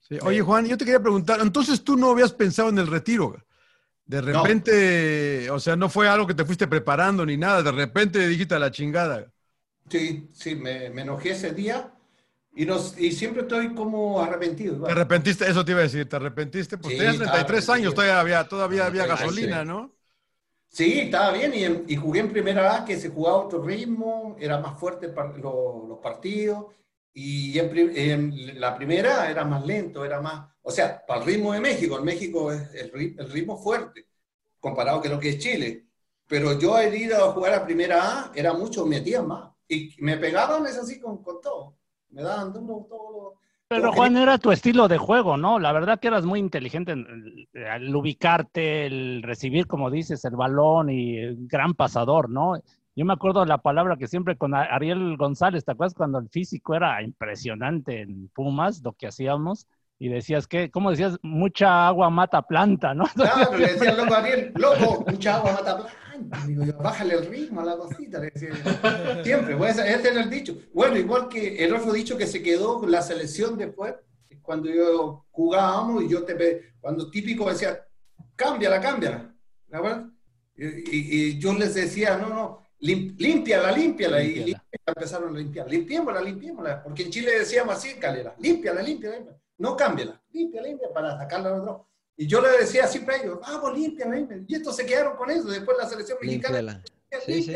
[0.00, 3.36] Sí, Oye, Juan, yo te quería preguntar, entonces tú no habías pensado en el retiro.
[4.06, 8.26] De repente, o sea, no fue algo que te fuiste preparando ni nada, de repente
[8.28, 9.32] dijiste a la chingada.
[9.90, 11.92] Sí, sí, me, me enojé ese día
[12.54, 14.78] y, nos, y siempre estoy como arrepentido.
[14.84, 17.92] Te arrepentiste, eso te iba a decir, te arrepentiste, pues Sí, tenías estaba 33 años,
[17.94, 19.64] todavía había, todavía había Sí, gasolina, sí.
[19.64, 19.94] ¿no?
[20.68, 21.52] Sí, estaba bien
[21.88, 25.38] y, jugué en primera A, que se jugaba a otro ritmo, era más fuerte par-
[25.38, 26.66] lo- los partidos
[27.16, 31.52] y en, en la primera era más lento, era más, o sea, para el ritmo
[31.54, 34.06] de México, en México es el, el ritmo fuerte
[34.60, 35.86] comparado con lo que es Chile,
[36.28, 40.16] pero yo he ido a jugar a primera A, era mucho, metían más y me
[40.18, 41.76] pegaban es así con, con todo,
[42.10, 43.34] me daban duro todo.
[43.68, 43.92] Pero.
[43.92, 45.58] Juan, era tu estilo de juego, ¿no?
[45.58, 47.06] La verdad que eras muy inteligente en-
[47.52, 52.60] en- al ubicarte, el recibir, como dices, el balón y el gran pasador, ¿no?
[52.96, 56.74] Yo me acuerdo la palabra que siempre con Ariel González, ¿te acuerdas cuando el físico
[56.74, 59.66] era impresionante en Pumas, lo que hacíamos?
[59.98, 61.18] Y decías que, ¿cómo decías?
[61.22, 63.04] Mucha agua mata planta, ¿no?
[63.14, 66.46] Claro, le decía loco a Ariel, loco, mucha agua mata planta.
[66.46, 68.18] Digo bájale el ritmo a la cosita.
[68.18, 69.22] Le decía.
[69.22, 70.56] Siempre, pues, ese era el dicho.
[70.72, 73.94] Bueno, igual que el otro dicho que se quedó con la selección después,
[74.40, 77.78] cuando yo jugábamos y yo te cuando típico decía,
[78.36, 79.34] cámbiala, cámbiala.
[79.66, 80.10] ¿De acuerdo?
[80.56, 80.82] Y, y-
[81.30, 84.22] y yo les decía, no, no, lim- límpiala, límpiala.
[84.22, 84.64] Y Límpiala.
[84.86, 85.70] empezaron a limpiar.
[85.70, 86.82] Limpiémosla, limpiémosla.
[86.82, 89.38] Porque en Chile decíamos así en calera, límpiala, límpiala, límpiala.
[89.58, 91.88] No cámbiala, límpiala, límpiala para sacarla al otro.
[92.16, 94.42] Y yo le decía siempre a ellos, vamos, límpiala, límpiala.
[94.46, 95.48] Y estos se quedaron con eso.
[95.48, 96.82] Después la selección mexicana.
[97.26, 97.54] Sí, sí.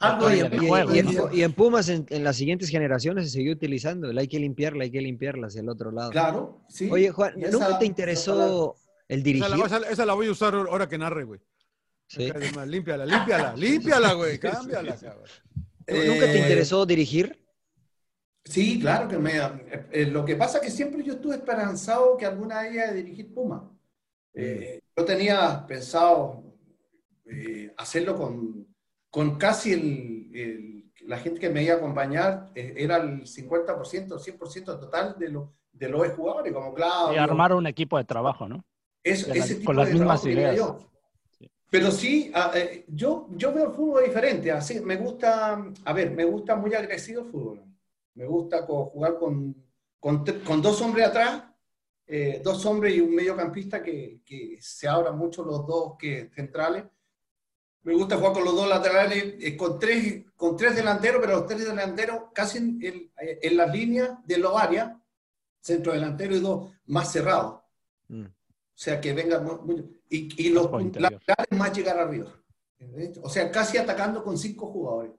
[0.00, 1.32] Algo Y, juego, y en, ¿no?
[1.32, 4.10] y en Pumas, en, en las siguientes generaciones, se siguió utilizando.
[4.10, 6.10] el hay que limpiarla, hay que limpiarla hacia el otro lado.
[6.10, 6.90] Claro, sí.
[6.90, 8.76] Oye, Juan, esa- ¿nunca te interesó
[9.08, 9.48] el Esa dirigir?
[9.56, 11.40] la, esa- esa la voy a usar ahora que narre, güey.
[12.06, 12.30] Sí.
[12.34, 15.24] Además, Límpiala, límpiala, límpiala, güey, cámbiala, cabrón.
[15.86, 17.44] ¿Nunca te Eh, interesó dirigir?
[18.44, 19.36] Sí, claro que me.
[19.38, 22.84] eh, eh, lo que pasa es que siempre yo estuve esperanzado que alguna vez iba
[22.84, 23.70] a dirigir Puma.
[24.34, 26.42] Eh, yo tenía pensado
[27.26, 28.66] eh, hacerlo con,
[29.10, 30.74] con casi el, el-
[31.06, 35.54] la gente que me iba a acompañar, eh, era el 50%, 100% total de, lo-
[35.72, 37.14] de los jugadores, como Claudio.
[37.14, 38.64] Y armar un equipo de trabajo, ¿no?
[39.02, 40.56] Es- de la- ese tipo con las de mismas ideas.
[40.56, 40.78] yo.
[41.70, 44.50] Pero sí, a- eh, yo, yo veo el fútbol diferente.
[44.52, 47.64] Así, me gusta, a ver, me gusta muy agresivo el fútbol.
[48.14, 49.54] Me gusta jugar con,
[49.98, 51.44] con, con dos hombres atrás,
[52.06, 56.84] eh, dos hombres y un mediocampista que, que se abran mucho los dos que, centrales.
[57.82, 61.46] Me gusta jugar con los dos laterales, eh, con, tres, con tres delanteros, pero los
[61.46, 64.92] tres delanteros casi en, en- en las líneas de los áreas,
[65.60, 67.60] centro delantero y dos más cerrados.
[68.08, 68.24] Mm.
[68.74, 69.84] O sea, que vengan mu- mucho.
[70.10, 71.12] Y, y los interior.
[71.12, 72.34] laterales más llegar arriba.
[73.22, 75.12] O sea, casi atacando con cinco jugadores.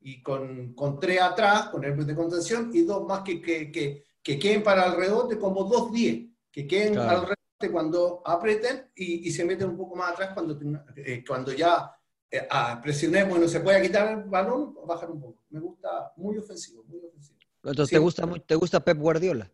[0.00, 4.04] Y con, con tres atrás, con el de contención, y dos más que, que, que,
[4.22, 7.10] que queden para el rebote, como dos diez, que queden Claro.
[7.10, 10.58] al rebote cuando aprieten y, y se meten un poco más atrás cuando,
[10.96, 11.94] eh, cuando ya
[12.30, 15.42] eh, ah, presionemos y no se pueda quitar el balón, bajar un poco.
[15.50, 17.38] Me gusta muy ofensivo, muy ofensivo.
[17.62, 17.94] Entonces, Sí.
[17.96, 19.50] ¿te gusta, ¿te gusta Pep Guardiola?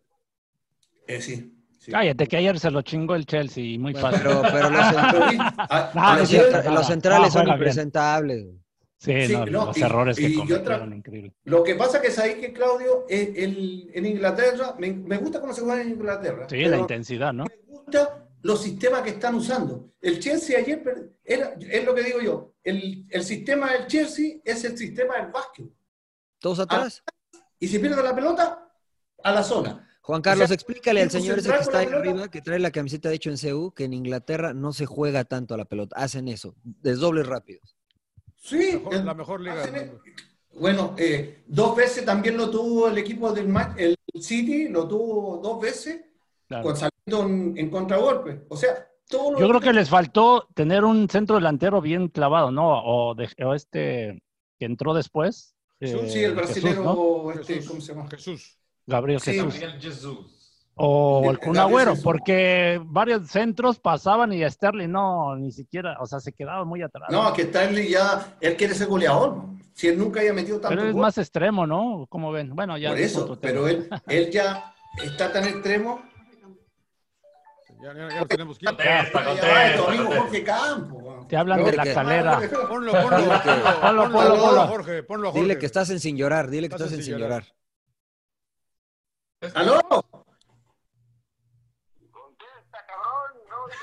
[1.07, 1.56] Eh, sí.
[1.87, 1.91] Sí.
[1.91, 4.21] Cállate, que ayer se lo chingó el Chelsea, muy Bueno, fácil.
[4.27, 8.45] pero, pero los, ah, No, ah, no los es centra- los centrales No, son impresentables.
[8.99, 11.33] Sí, Sí, no, no, los y- errores que cometieron, otra- increíble.
[11.43, 15.53] Lo que pasa que sabéis que, Claudio, eh, el- en Inglaterra, me, me gusta cómo
[15.53, 16.47] se juega en Inglaterra.
[16.49, 17.43] Sí, la intensidad, ¿no?
[17.45, 19.91] Me gusta los sistemas que están usando.
[20.01, 24.37] El Chelsea ayer, per- era, es lo que digo yo, el, el sistema del Chelsea
[24.43, 25.67] es el sistema del básquet.
[26.39, 27.03] ¿Todos atrás?
[27.59, 28.67] Y si pierde la pelota,
[29.23, 29.87] a la zona.
[30.07, 32.59] Juan Carlos, o sea, explícale al señor ese que está ahí la arriba, que trae
[32.59, 35.65] la camiseta de hecho en CU, que en Inglaterra no se juega tanto a la
[35.65, 35.97] pelota.
[35.97, 37.75] Hacen eso, desdobles rápidos.
[38.37, 40.01] Sí, Mejor- el- la mejor liga del mundo.
[40.59, 45.59] Bueno, eh, dos veces también lo tuvo el equipo del el City, lo tuvo dos
[45.61, 46.01] veces,
[46.47, 46.63] Claro.
[46.63, 48.45] con saliendo en, en contragolpe.
[48.47, 52.49] O sea, todo lo Yo creo que les faltó tener un centro delantero bien clavado,
[52.49, 52.81] ¿no?
[52.83, 54.23] O, de- o este
[54.57, 55.53] que entró después.
[55.81, 57.31] Jesús, eh, sí, el Jesús, brasilero, ¿no?
[57.33, 57.67] este, Jesús.
[57.69, 58.09] ¿cómo se llama?
[58.09, 58.57] Jesús.
[58.87, 59.53] Gabriel Sí, Jesús.
[59.53, 60.33] Gabriel Jesús.
[60.79, 66.19] O el Kun Agüero, porque varios centros pasaban y Sterling no, ni siquiera, o sea,
[66.19, 67.09] se quedaba muy atrás.
[67.09, 69.41] No, que Stanley ya, él quiere ser goleador,
[69.73, 71.01] si él nunca haya metido tanto Pero él es gol.
[71.01, 72.05] más extremo, ¿no?
[72.09, 72.55] Como ven?
[72.55, 72.89] Bueno, ya.
[72.89, 74.71] por es eso, pero él, él ya
[75.03, 75.99] está tan extremo.
[77.81, 80.19] Ya, ya- ya lo tenemos que Contesta, contesta, contesta.
[80.19, 81.03] Jorge Campos.
[81.03, 81.27] ¿no?
[81.27, 82.39] Te hablan de la calera.
[82.39, 84.67] Ponlo, ponlo, ponlo, Dile que- ponlo, Ponlo, ponlo, ponlo, ponlo.
[84.67, 85.41] Jorge, ponlo Jorge.
[85.41, 87.43] Dile que estás en sin llorar, dile que estás en sin llorar.
[89.53, 89.79] ¿Aló?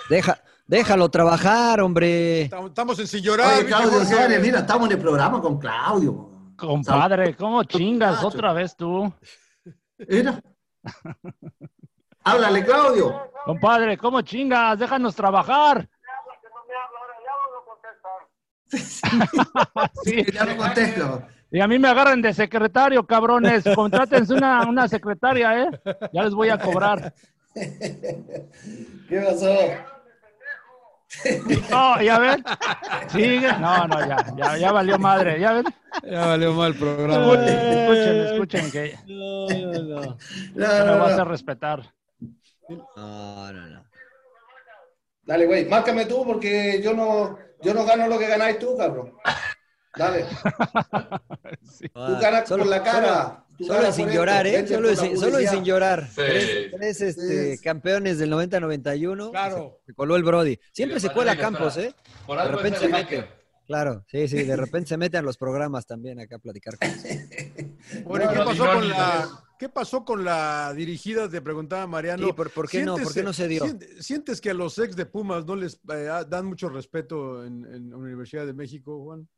[0.09, 2.43] Deja, déjalo trabajar, hombre.
[2.43, 3.47] Estamos, en sin llorar.
[3.47, 6.31] Oye, ¿viste, Claudio mira, estamos en el programa con Claudio.
[6.57, 9.13] Compadre, ¿cómo chingas otra vez tú?
[9.99, 10.41] Mira.
[12.25, 13.31] Háblale, Claudio.
[13.45, 14.79] Compadre, ¿cómo chingas?
[14.79, 15.89] Déjanos trabajar.
[20.03, 20.25] Sí.
[20.33, 21.23] Ya no contesto.
[21.55, 23.63] Y a mí me agarran de secretario, cabrones.
[23.77, 25.71] Contrátense una, una secretaria, ¿eh?
[26.13, 27.15] Ya les voy a cobrar.
[27.55, 29.57] ¿Qué pasó?
[31.71, 32.45] No, ya ven.
[33.07, 33.53] Sigue.
[33.61, 35.39] No, no, ya, ya, ya valió madre.
[35.39, 35.65] Ya ven.
[36.03, 37.35] Ya valió mal el programa.
[37.35, 40.01] Escuchen, escuchen que No, no, no.
[40.01, 40.17] No,
[40.57, 41.25] me no, va a no.
[41.25, 41.85] respetar.
[42.69, 43.85] No, no, no.
[45.23, 49.13] Dale, güey, márcame tú porque yo no, yo no gano lo que ganáis tú, cabrón.
[49.97, 50.25] Dale,
[51.95, 53.45] tú ganas por la cara.
[53.59, 54.77] Solo, ganas sin llorar, esto, ¿eh?
[54.77, 56.09] Solo, la sin, solo y sin llorar.
[56.09, 56.15] Sí.
[56.17, 57.63] Tres, tres, este, Sí.
[57.63, 59.31] campeones del 90-91.
[59.31, 59.81] Claro.
[59.87, 60.59] Se coló el Brody.
[60.73, 61.77] Siempre se cuela Campos.
[61.77, 61.95] ¿eh?
[62.27, 63.29] Por De repente se mete.
[63.67, 64.43] Claro, sí, sí.
[64.43, 66.89] De repente se mete a los programas también acá a platicar con
[68.05, 69.45] Bueno, ¿qué pasó con la, no.
[69.59, 71.29] ¿qué pasó con la dirigida?
[71.31, 72.27] Te preguntaba Mariano.
[72.27, 72.97] Sí, ¿por, por qué no?
[72.97, 73.63] ¿Por qué no se dio?
[73.65, 77.65] ¿Sientes, sientes que a los ex de Pumas no les eh, dan mucho respeto en,
[77.73, 79.29] en la Universidad de México, Juan?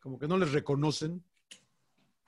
[0.00, 1.22] Como que no les reconocen.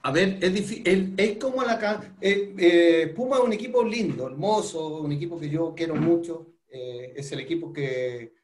[0.04, 2.14] A ver, es difícil, como la...
[2.20, 6.48] eh, eh, Puma es un equipo lindo, hermoso, un equipo que yo quiero mucho.
[6.68, 8.34] eh, es el equipo que,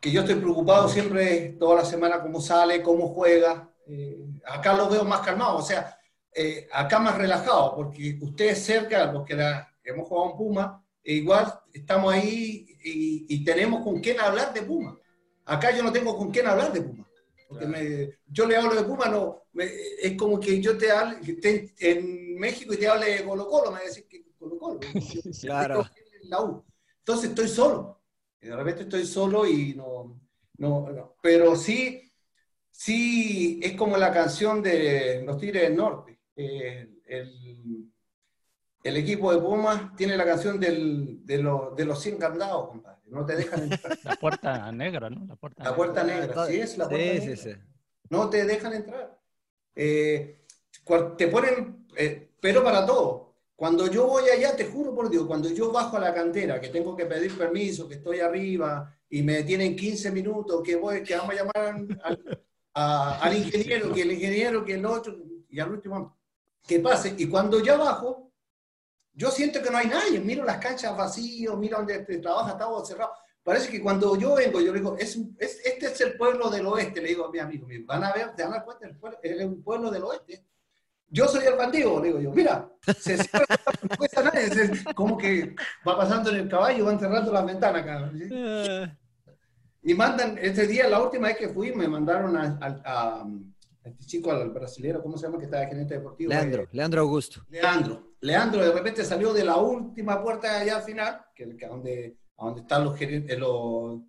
[0.00, 3.70] que yo estoy preocupado siempre, toda la semana, cómo sale, cómo juega.
[3.86, 5.98] Eh, acá lo veo más calmado, o sea,
[6.72, 11.52] acá más relajado, porque ustedes cerca, los que la- hemos jugado en Puma, e igual
[11.72, 14.96] estamos ahí y, y tenemos con quién hablar de Puma.
[15.44, 17.06] Acá yo no tengo con quién hablar de Puma.
[17.52, 21.20] Porque me- yo le hablo de Puma, no, me- es como que yo te hable,
[21.20, 24.06] que esté en, en México y te hable de Colo Colo, me va a decir
[24.08, 24.80] que Colo Colo.
[25.40, 25.86] Claro.
[26.24, 26.64] La U.
[26.98, 28.00] Entonces estoy solo.
[28.40, 30.20] Y de repente estoy solo y no,
[30.58, 31.16] no, no.
[31.22, 32.10] Pero sí,
[32.70, 36.20] sí, es como la canción de los Tigres del Norte.
[36.34, 37.92] Eh, el,
[38.82, 42.98] el equipo de Pumas tiene la canción del- de, los, de los 100 candados, compadre.
[43.06, 43.98] No te dejan entrar.
[44.04, 45.26] La puerta negra, ¿no?
[45.26, 47.36] La puerta, La puerta negra, sí es la puerta Sí, negra.
[47.36, 47.56] sí, sí.
[48.08, 49.18] No te dejan entrar.
[49.74, 50.44] Eh,
[51.16, 53.34] te ponen, eh, pero para todo.
[53.54, 56.68] Cuando yo voy allá, te juro por Dios, cuando yo bajo a la cantera, que
[56.68, 61.14] tengo que pedir permiso, que estoy arriba y me detienen 15 minutos, que voy, que
[61.16, 61.56] vamos a llamar
[62.02, 62.42] al,
[62.74, 65.16] a- al ingeniero, que el ingeniero, que el otro,
[65.48, 66.18] y al último,
[66.66, 67.14] que pase.
[67.18, 68.31] Y cuando ya bajo,
[69.14, 70.20] yo siento que no hay nadie.
[70.20, 73.12] Miro las canchas vacías, miro donde te trabaja, está todo cerrado.
[73.42, 76.66] Parece que cuando yo vengo, yo le digo, es, es- este es el pueblo del
[76.66, 78.96] oeste, le digo a mi amigo, van a ver, te van a dar cuenta, el
[78.96, 80.44] pueblo, es un pueblo del oeste.
[81.08, 83.44] Yo soy el bandido, le digo yo, mira, se cierra,
[83.90, 85.54] no cuesta nada, es como que
[85.86, 88.28] va pasando en el caballo, van cerrando las ventanas, cabrón, ¿sí?
[89.82, 93.88] Y mandan, este día, la última vez que fui, me mandaron a, a- a- a
[93.88, 95.38] este chico, al brasilero, ¿cómo se llama?
[95.38, 96.30] Que está de gerente deportivo.
[96.30, 97.44] Leandro, Eh, Leandro Augusto.
[97.48, 98.11] Leandro.
[98.22, 102.16] Leandro de repente salió de la última puerta allá al final, que, que a donde,
[102.36, 104.00] donde están los gerentes, los,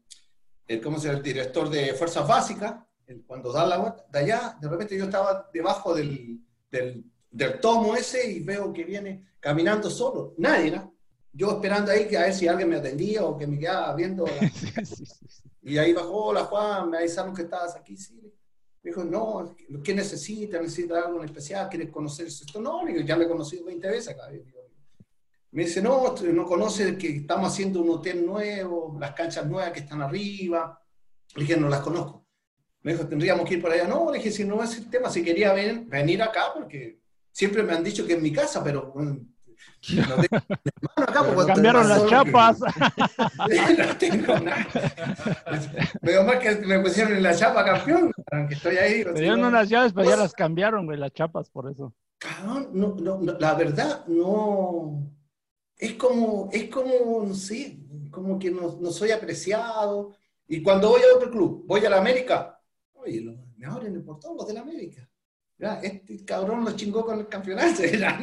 [0.68, 1.18] el, ¿cómo se llama?
[1.18, 2.76] El director de Fuerzas Básicas,
[3.08, 6.40] el- cuando da la vuelta, de allá, de repente yo estaba debajo del,
[6.72, 10.34] del, del tomo ese y veo que viene caminando solo.
[10.38, 10.94] Nadie, ¿no?
[11.34, 14.26] Yo esperando ahí que a ver si alguien me atendía o que me quedaba viendo.
[14.28, 14.52] la-
[15.64, 18.22] y ahí bajó, hola Juan, me avisaron que estabas aquí, sí.
[18.84, 20.60] Me dijo, no, ¿qué necesita?
[20.60, 21.70] ¿Necesita algo especial?
[21.70, 22.60] ¿Quieres conocer esto?
[22.60, 24.24] No, le digo, ya lo he conocido 20 veces acá.
[25.52, 29.80] Me dice, no, no conoce que estamos haciendo un hotel nuevo, las canchas nuevas que
[29.82, 30.82] están arriba.
[31.36, 32.28] Le dije, no las conozco.
[32.82, 33.88] Me dijo, tendríamos que ir por allá.
[33.88, 37.00] No, le dije, si no es el tema, si quería ven- venir acá, porque
[37.32, 38.94] siempre me han dicho que es mi casa, pero
[39.90, 42.60] no tengo hermano acá, porque Cambiaron las chapas.
[43.78, 44.68] no tengo nada.
[46.02, 49.04] Veo más que me pusieron en la chapa campeón, aunque estoy ahí.
[49.06, 51.94] Me dieron unas llaves, pero ya las cambiaron, güey, las chapas, por eso.
[52.18, 55.12] Cabrón, no, no, no, la verdad, no.
[55.78, 60.16] Es como, es como, no sé, como que no, no soy apreciado.
[60.48, 62.60] Y cuando voy a otro club, voy a la América,
[62.94, 63.22] oye,
[63.58, 65.10] me abren el portón los de la América.
[65.82, 67.84] Este cabrón lo chingó con el campeonato.
[67.86, 68.20] ya.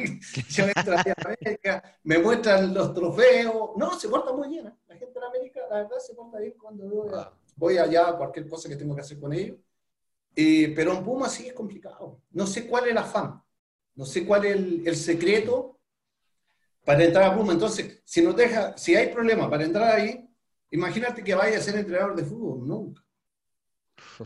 [0.51, 3.71] Yo entro a la América, me muestran los trofeos.
[3.77, 4.67] No, se porta muy bien.
[4.67, 4.75] ¿eh?
[4.89, 8.13] La gente de la América, la verdad, se porta bien cuando voy, a- voy allá,
[8.17, 9.57] cualquier cosa que tengo que hacer con ellos.
[10.37, 12.21] Eh, pero en Puma sí es complicado.
[12.33, 13.43] No sé cuál es el afán.
[13.95, 15.79] No sé cuál es el, el secreto
[16.85, 17.53] para entrar a Puma.
[17.53, 20.29] Entonces, si nos deja, si hay problema para entrar ahí,
[20.71, 22.67] imagínate que vaya a ser entrenador de fútbol.
[22.67, 23.03] Nunca.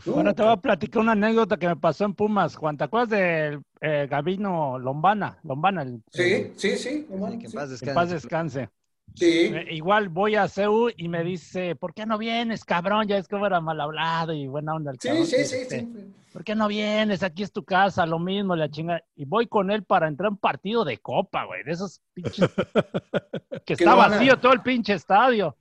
[0.05, 2.77] Bueno, te voy a platicar una anécdota que me pasó en Pumas, Juan.
[2.77, 5.39] ¿Te acuerdas del eh, Gabino Lombana?
[5.43, 7.07] Lombana, el, Sí, el- sí, sí.
[7.07, 7.13] Que
[7.45, 8.69] en paz que en paz descanse.
[9.13, 9.51] Sí.
[9.53, 13.07] Eh, igual voy a CEU y me dice, ¿por qué no vienes, cabrón?
[13.07, 15.25] Ya es que era mal hablado y buena onda el Sí, cabrón.
[15.27, 16.13] sí, sí, Este, sí.
[16.33, 17.23] ¿Por qué no vienes?
[17.23, 19.01] Aquí es tu casa, lo mismo, la chinga.
[19.15, 22.49] Y voy con él para entrar a un partido de copa, güey, de esos pinches.
[23.65, 25.55] que está vacío todo el pinche estadio.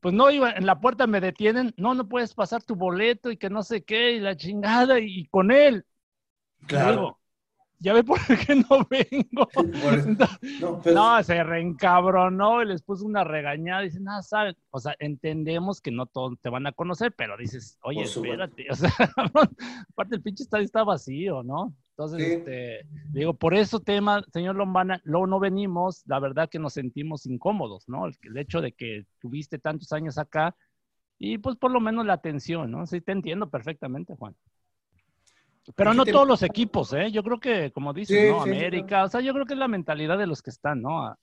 [0.00, 3.36] Pues no iba, en la puerta me detienen, no, no puedes pasar tu boleto y
[3.36, 5.84] que no sé qué, y la chingada, y, con él.
[6.66, 6.90] Claro.
[6.92, 7.20] Digo,
[7.82, 9.48] ya ve por qué no vengo.
[10.60, 13.82] No, pero- No, se reencabronó y les puso una regañada.
[13.82, 14.56] Dice, nada, saben.
[14.70, 18.66] O sea, entendemos que no todos te van a conocer, pero dices, oye, espérate.
[18.70, 18.90] O sea,
[19.90, 21.74] aparte el pinche estadio está vacío, ¿no?
[22.00, 22.32] Entonces, Sí.
[22.38, 27.26] este, digo, por eso tema, señor Lombana, luego no venimos, la verdad que nos sentimos
[27.26, 28.06] incómodos, ¿no?
[28.06, 30.56] El, el hecho de que tuviste tantos años acá
[31.18, 32.86] y pues por lo menos la atención, ¿no?
[32.86, 34.34] Sí, te entiendo perfectamente, Juan.
[35.76, 37.10] Pero no te- todos los equipos, ¿eh?
[37.12, 38.42] Yo creo que, como dices, Sí, ¿no?
[38.44, 41.14] sí, América, o sea, yo creo que es la mentalidad de los que están, ¿no?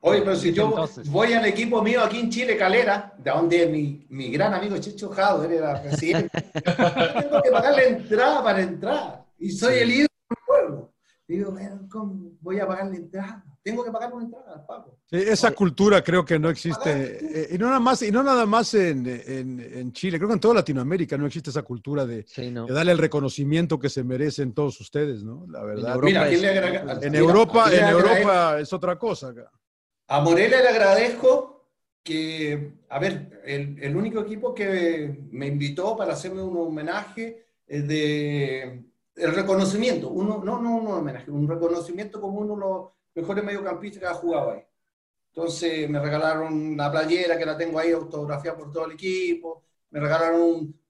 [0.00, 1.10] Oye, pero si yo Entonces.
[1.10, 5.08] voy al equipo mío aquí en Chile, Calera, de donde mi, mi gran amigo Chicho
[5.08, 6.28] Jado era presidente,
[6.62, 9.27] tengo que pagar la entrada para entrar.
[9.38, 10.94] Y soy el ídolo del pueblo.
[11.26, 11.54] Digo,
[11.90, 13.44] ¿cómo voy a pagar la entrada?
[13.62, 14.98] Tengo que pagar una entrada, pago.
[15.10, 17.18] Sí, esa cultura creo que no existe.
[17.20, 20.34] eh, y, no nada más, y no nada más en, en- en Chile, creo que
[20.34, 22.64] en toda Latinoamérica no existe esa cultura de, Sí, no.
[22.66, 25.44] de darle el reconocimiento que se merecen todos ustedes, ¿no?
[25.50, 25.96] La verdad.
[25.96, 28.98] Europa Mira, ¿a quién es- agrega- En mira, Europa, ¿a quién en Europa es otra
[28.98, 29.28] cosa.
[29.28, 29.50] acá.
[30.06, 31.68] A Morelia le agradezco
[32.02, 37.86] que, a ver, el, el único equipo que me invitó para hacerme un homenaje es
[37.86, 38.82] de
[39.18, 44.00] el reconocimiento, uno, no, no un homenaje, un reconocimiento como uno de los mejores mediocampistas
[44.00, 44.62] que ha jugado ahí.
[45.28, 50.00] Entonces me regalaron la playera que la tengo ahí autografiada por todo el equipo, me
[50.00, 50.80] regalaron un-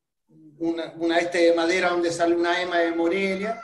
[0.61, 3.63] una, una este de madera donde sale una ema de Morelia.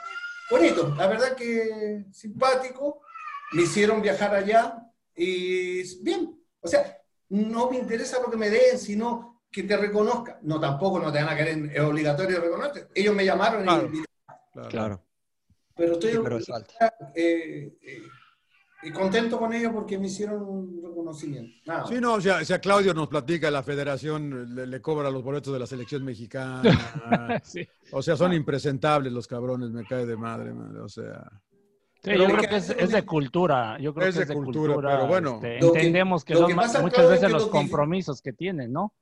[0.49, 3.01] Bonito, la verdad que simpático.
[3.53, 4.77] Me hicieron viajar allá
[5.15, 6.97] y bien, o sea,
[7.29, 10.37] no me interesa lo que me den, sino que te reconozcan.
[10.41, 12.89] No, tampoco no te van a querer, es obligatorio reconocer.
[12.93, 13.77] Ellos me llamaron y Claro.
[13.81, 14.14] me invitaron,
[14.61, 14.69] Claro.
[14.69, 15.05] Claro.
[15.75, 16.93] pero estoy Sí, pero es falta.
[17.15, 18.01] eh, eh,
[18.83, 21.57] y contento con ellos porque me hicieron un reconocimiento.
[21.65, 21.87] Nada.
[21.87, 25.23] Sí, no, o sea, o sea, Claudio nos platica, la federación le, le cobra los
[25.23, 26.61] boletos de la selección mexicana.
[27.43, 27.67] sí.
[27.91, 31.29] O sea, son impresentables los cabrones, me cae de madre, madre, o sea.
[32.03, 33.79] Sí, yo creo que que es, de cultura.
[33.79, 34.95] Yo creo Es que es de cultura, cultura.
[34.97, 35.35] pero bueno.
[35.35, 38.31] este, que- entendemos que lo son que ma- pasa, muchas veces que los compromisos que
[38.33, 38.93] tienen, ¿no?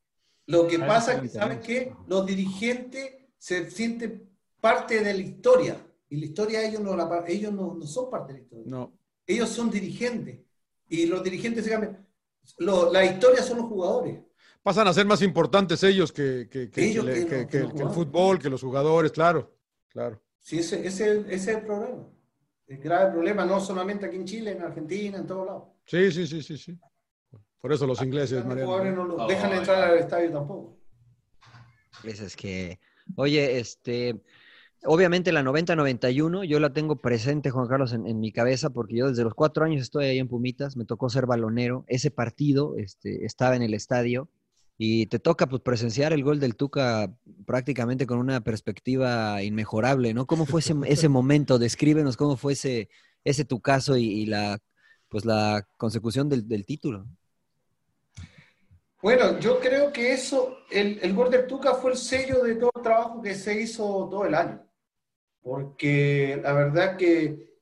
[0.47, 1.97] Lo que pasa es que, lo ¿saben entendemos.
[1.97, 2.09] qué?
[2.09, 4.29] Los dirigentes se sienten
[4.63, 5.75] parte de la historia.
[6.09, 8.63] Y la historia ellos no, la- ellos no, no son parte de la historia.
[8.67, 8.93] No.
[9.27, 10.39] Ellos son dirigentes.
[10.87, 12.07] Y los dirigentes se cambian.
[12.59, 14.19] Lo- la historia son los jugadores.
[14.61, 17.45] Pasan a ser más importantes ellos que, que- que- Ellos que le- que que- los-
[17.47, 19.53] que- que los que el fútbol, que los jugadores, claro.
[19.89, 20.21] Claro.
[20.39, 22.07] Sí, ese, ese, ese es el problema.
[22.67, 25.63] El grave problema, no solamente aquí en Chile, en Argentina, en todos lados.
[25.85, 26.79] Sí, sí, sí, sí, sí.
[27.59, 30.77] Por eso los ingleses, Los jugadores no los No, dejan entrar al estadio tampoco.
[32.05, 32.79] Es que,
[33.17, 34.21] oye, este,
[34.85, 39.23] obviamente la 90-91 yo la tengo presente, Juan Carlos, en, mi cabeza, porque yo desde
[39.23, 43.55] los cuatro años estoy ahí en Pumitas, me tocó ser balonero, ese partido este, estaba
[43.55, 44.29] en el estadio
[44.77, 47.13] y te toca pues, presenciar el gol del Tuca
[47.45, 50.25] prácticamente con una perspectiva inmejorable, ¿no?
[50.25, 51.59] ¿Cómo fue ese, ese momento?
[51.59, 52.89] Descríbenos cómo fue ese,
[53.23, 54.59] ese Tucazo y, y la,
[55.09, 57.05] pues, la consecución del, del título.
[59.01, 62.71] Bueno, yo creo que eso, el, el gol del Tuca fue el sello de todo
[62.75, 64.65] el trabajo que se hizo todo el año.
[65.43, 67.59] Porque la verdad que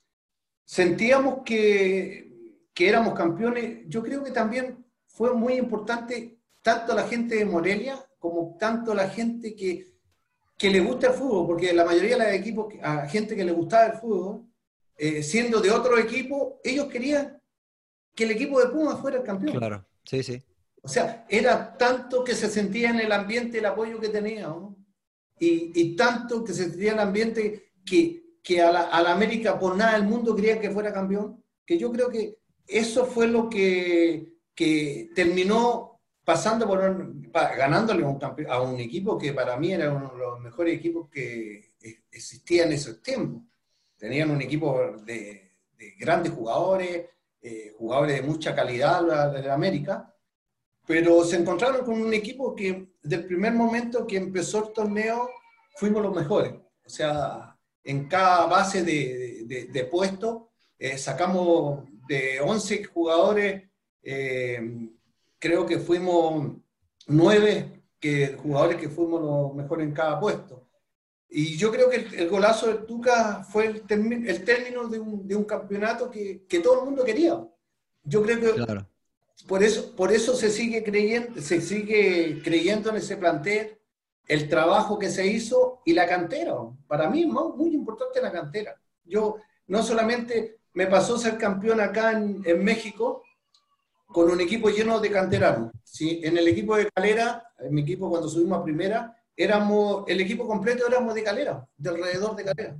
[0.64, 2.32] sentíamos que,
[2.74, 3.80] que éramos campeones.
[3.88, 9.10] Yo creo que también fue muy importante tanto la gente de Morelia como tanto la
[9.10, 9.96] gente que,
[10.56, 13.52] que le gusta el fútbol, porque la mayoría de los equipos, a gente que le
[13.52, 14.46] gustaba el fútbol,
[14.96, 17.42] eh, siendo de otro equipo, ellos querían
[18.14, 19.58] que el equipo de Pumas fuera el campeón.
[19.58, 20.44] Claro, sí, sí.
[20.84, 24.78] O sea, era tanto que se sentía en el ambiente el apoyo que tenía, ¿no?
[25.42, 29.14] y, y tanto que se sentía en el ambiente que, que a, la, a la
[29.14, 32.38] América por nada del mundo quería que fuera campeón, que yo creo que
[32.68, 39.34] eso fue lo que, que terminó pasando por un- ganándole un, a un equipo que
[39.34, 41.74] para mí era uno de los mejores equipos que
[42.12, 43.44] existía en esos tiempos.
[43.98, 47.08] Tenían un equipo de, de grandes jugadores,
[47.42, 50.14] eh, jugadores de mucha calidad de América,
[50.86, 55.30] pero se encontraron con un equipo que del primer momento que empezó el torneo
[55.76, 56.54] fuimos los mejores.
[56.86, 57.51] O sea,
[57.84, 63.64] en cada base de, de, de puesto eh, sacamos de 11 jugadores,
[64.04, 64.90] eh,
[65.40, 66.58] creo que fuimos
[67.08, 70.68] nueve que, jugadores que fuimos los mejores en cada puesto.
[71.30, 75.00] Y yo creo que el, el golazo del Tuca fue el, termi- el término de
[75.00, 77.42] un, de un campeonato que, que todo el mundo quería.
[78.04, 78.88] Yo creo que Claro.
[79.48, 83.78] por eso, por eso se sigue creyendo, se sigue creyendo en ese plantel,
[84.32, 86.56] el trabajo que se hizo y la cantera.
[86.88, 88.82] Para mí es muy, muy importante la cantera.
[89.04, 89.36] Yo
[89.68, 93.24] no solamente me pasó ser campeón acá en, en México
[94.08, 95.72] con un equipo lleno de canteranos.
[95.84, 96.22] ¿sí?
[96.24, 100.48] En el equipo de Calera, en mi equipo cuando subimos a primera, éramos, el equipo
[100.48, 102.78] completo éramos de Calera, de alrededor de Calera.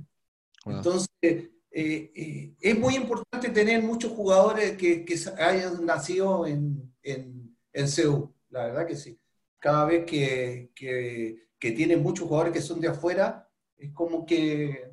[0.64, 0.76] Wow.
[0.76, 7.54] Entonces, eh, eh, es muy importante tener muchos jugadores que, que hayan nacido en, en,
[7.74, 9.18] en CEU, la verdad que sí.
[9.62, 13.48] Cada vez que, que, que tienen muchos jugadores que son de afuera,
[13.78, 14.90] es como que...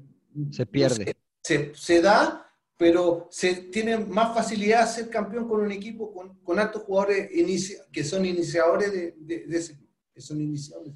[0.52, 1.06] Se no pierde.
[1.06, 2.46] sé, se, se da,
[2.78, 7.32] pero se tiene más facilidad de ser campeón con un equipo con, con altos jugadores
[7.34, 9.80] inicia- que son iniciadores de, de, de ese
[10.14, 10.94] que son iniciadores.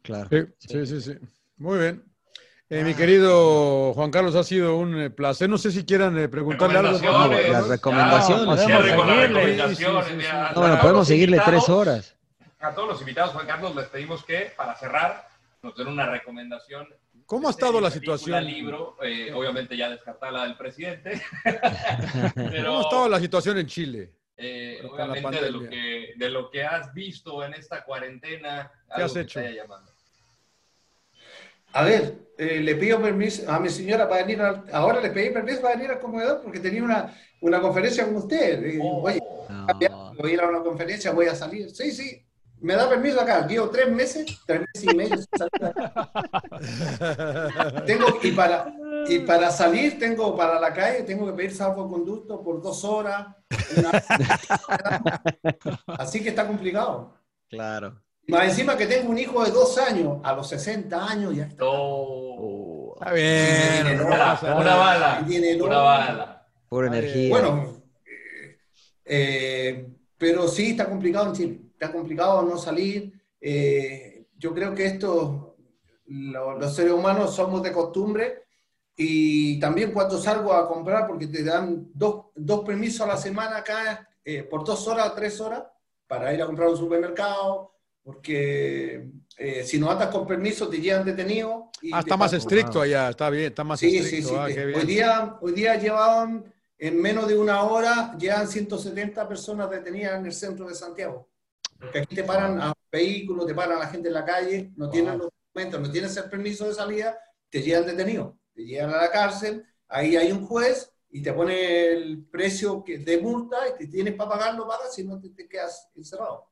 [0.00, 0.30] Claro.
[0.30, 1.12] Sí, sí, sí, sí.
[1.58, 2.02] Muy bien.
[2.70, 5.50] Eh, mi querido Juan Carlos, ha sido un eh, placer.
[5.50, 6.98] No sé si quieran eh, preguntarle algo.
[7.52, 8.46] Las recomendaciones.
[10.54, 12.16] No, bueno, podemos seguirle tres horas.
[12.60, 15.26] A todos los invitados, Juan Carlos, les pedimos que, para cerrar,
[15.62, 16.86] nos den una recomendación.
[17.24, 18.44] ¿Cómo ha este, estado la película, situación?
[18.44, 21.22] libro, eh, obviamente ya descartada la del presidente,
[22.34, 24.12] pero ¿Cómo ha estado la situación en Chile?
[24.36, 29.16] eh, obviamente de lo, que, de lo que has visto en esta cuarentena, algo has
[29.16, 29.40] hecho?
[31.72, 35.30] A ver, eh, le pido permiso a mi señora para venir, al- ahora le pedí
[35.30, 38.64] permiso para venir al comedor porque tenía una, una conferencia con usted.
[38.64, 39.20] Eh, Oh, Oye,
[39.88, 40.14] No.
[40.14, 41.70] voy a ir a una conferencia, voy a salir.
[41.70, 42.24] Sí, sí,
[42.60, 43.46] me da permiso acá.
[43.46, 46.10] Llevo tres meses, tres meses y medio sin salir de acá.
[47.86, 48.74] Tengo, y, para,
[49.08, 53.26] y para salir, tengo para la calle, tengo que pedir salvoconducto por dos horas.
[53.76, 54.02] una-
[55.98, 57.14] Así que está complicado.
[57.48, 58.00] Claro.
[58.28, 61.64] Más encima que tengo un hijo de dos años, a los 60 años ya está.
[61.64, 62.92] No.
[62.94, 64.00] Está bien.
[64.00, 65.24] Una, pasa una bala,
[65.60, 66.46] una bala.
[66.70, 66.94] Bien.
[66.94, 67.30] energía.
[67.30, 68.58] Bueno, eh,
[69.04, 71.60] eh, pero sí está complicado en Chile.
[71.80, 73.10] Está complicado no salir.
[73.40, 75.56] Eh, yo creo que esto,
[76.08, 78.42] lo- los seres humanos somos de costumbre
[78.94, 83.56] y también cuando salgo a comprar, porque te dan dos, dos permisos a la semana
[83.56, 85.62] acá, eh, por dos horas tres horas,
[86.06, 89.08] para ir a comprar a un supermercado, porque
[89.38, 91.70] eh, si no andas con permiso te llevan detenido.
[91.80, 94.28] y Ah, te está más estricto allá, está bien, está más Sí, sí, estricto.
[94.28, 94.34] sí.
[94.38, 94.80] ah, te- qué bien.
[94.80, 96.44] hoy, día, hoy día llevaban,
[96.76, 101.29] en menos de una hora, llevan 170 personas detenidas en el centro de Santiago.
[101.80, 104.90] Porque aquí te paran a vehículos, te paran a la gente en la calle, no
[104.90, 108.38] tienen los documentos, no tienes el permiso de salida, te llevan detenido.
[108.54, 112.98] Te llevan a la cárcel, ahí hay un juez y te pone el precio que-
[112.98, 116.50] de multa y te tienes para pagarlo, pagas, si no te, te quedas encerrado.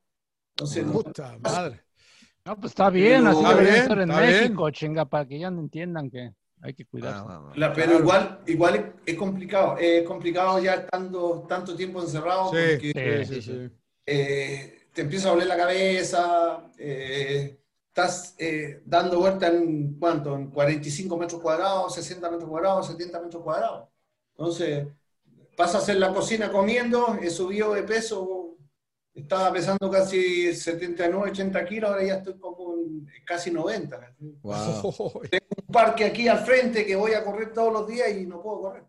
[0.51, 1.81] Entonces, no- Puta madre.
[2.45, 4.33] No, pues está bien, así Está debería bien, ser en está bien.
[4.41, 7.23] México, chinga, para que ya no entiendan que hay que cuidarse.
[7.27, 7.51] Ah.
[7.55, 12.55] La- pero igual, igual es, es complicado, es complicado ya estando tanto tiempo encerrado Sí,
[12.93, 13.77] porque sí, sí, sí, sí.
[14.05, 17.57] eh, te empieza a doler la cabeza, eh,
[17.87, 23.41] estás eh, dando vuelta en cuánto, en 45 metros cuadrados, 60 metros cuadrados, 70 metros
[23.41, 23.87] cuadrados.
[24.31, 24.87] Entonces,
[25.55, 28.57] pasas en la cocina comiendo, he subido de peso,
[29.13, 32.75] estaba pesando casi 79, 80 kilos, ahora ya estoy como
[33.25, 34.15] casi 90.
[34.41, 34.51] Wow.
[35.23, 38.63] un parque aquí al frente que voy a correr todos los días y no puedo
[38.63, 38.83] correr.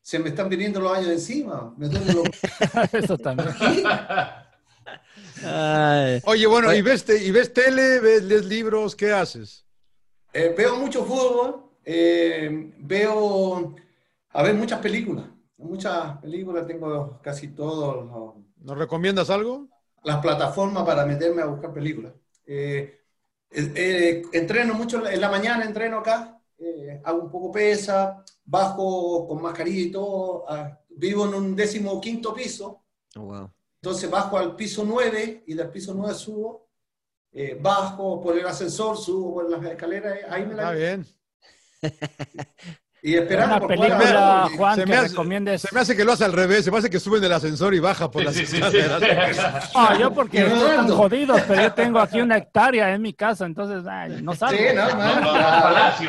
[0.00, 1.74] Se me están viniendo los años encima.
[1.76, 3.50] Me duelen los- Eso también.
[5.40, 6.72] Ay, Oye, bueno.
[6.74, 8.96] ¿y ves, te- ¿y ves tele, ves, lees libros?
[8.96, 9.64] ¿Qué haces?
[10.32, 13.74] Eh, veo mucho fútbol, eh, veo,
[14.30, 15.26] a ver, muchas películas.
[15.58, 18.06] Muchas películas, tengo casi todas
[18.56, 19.68] ¿Nos recomiendas algo?
[20.04, 22.12] las plataformas para meterme a buscar películas.
[22.46, 23.00] Eh,
[23.50, 29.26] eh, eh, entreno mucho en la mañana, entreno acá, eh, hago un poco pesa, bajo
[29.28, 30.44] con mascarilla y todo.
[30.48, 32.82] ah, vivo en un décimo quinto piso.
[33.16, 33.50] oh, wow.
[33.80, 36.68] Entonces bajo al piso 9 y del piso 9 subo,
[37.32, 40.72] eh, bajo por el ascensor, subo por las escaleras, ahí me Está la...
[40.72, 41.06] bien.
[43.00, 45.62] Y esperando Una película, porque- Juan, se que me hace- recomiendes.
[45.62, 47.32] Se me hace que lo hace al revés, se me hace que sube en el
[47.32, 48.60] ascensor y baja por Sí, las sí, sí.
[49.74, 50.96] Ah, yo porque rodando.
[50.96, 54.58] jodidos, pero yo tengo aquí una hectárea en mi casa, entonces ay, no salgo.
[54.58, 55.20] Sí, no, No,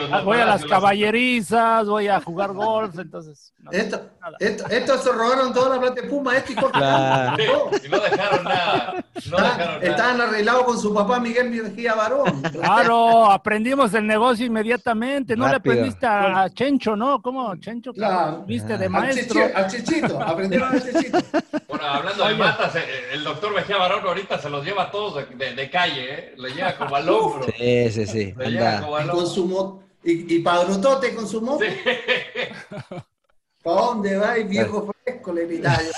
[0.10, 3.54] no, voy a las caballerizas, voy a jugar golf, entonces.
[3.60, 3.72] no.
[3.72, 4.02] Esto,
[4.40, 6.56] esto, estos se robaron toda la plata de Puma, este y.
[6.56, 7.38] Claro.
[7.38, 7.78] No.
[7.78, 9.06] Sí, y no dejaron nada.
[9.30, 10.30] No dejaron Estaban, nada.
[10.30, 12.42] arreglados con su papá Miguel Mejía Barón.
[12.42, 15.36] Claro, aprendimos el negocio inmediatamente.
[15.36, 15.76] No Rápido.
[15.76, 16.50] le aprendiste a, a
[16.80, 17.22] Chencho, ¿no?
[17.22, 17.54] ¿Cómo?
[17.58, 18.44] Chencho, que Claro.
[18.48, 19.42] viste de maestro.
[19.54, 21.20] al chichito, aprendieron al chichito.
[21.68, 25.16] Bueno, hablando de matas, eh, el doctor Mejía Barón ahorita se los lleva a todos
[25.30, 26.34] de, de- de calle, ¿eh?
[26.38, 27.44] Le lleva como al hombro.
[27.58, 28.34] Sí, sí, sí.
[28.38, 29.26] Le lleva como Y al con hombro.
[29.30, 31.66] su mo- y, y padrotote con su moto.
[33.64, 35.34] ¿Para dónde va, viejo fresco?
[35.34, 35.92] Le gritaba yo.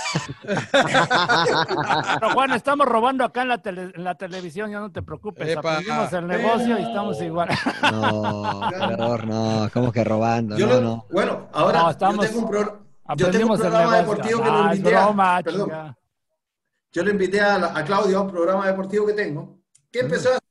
[2.20, 5.56] Pero Juan, estamos robando acá en la, tele- en la televisión, ya no te preocupes.
[5.56, 7.50] Aprendimos el negocio y estamos igual.
[7.92, 10.58] No, perdón, no, ¿cómo que robando?
[10.58, 11.06] Yo No, lo- no.
[11.12, 14.42] Bueno, ahora No, estamos- yo tengo un, pro- yo tengo un Aprendimos el programa deportivo
[14.44, 15.96] que Ah, lo invité a, perdón,
[16.94, 19.60] yo le invité a, la- a Claudio a un programa deportivo que tengo.
[19.92, 20.42] ¿Qué empezó a hacer?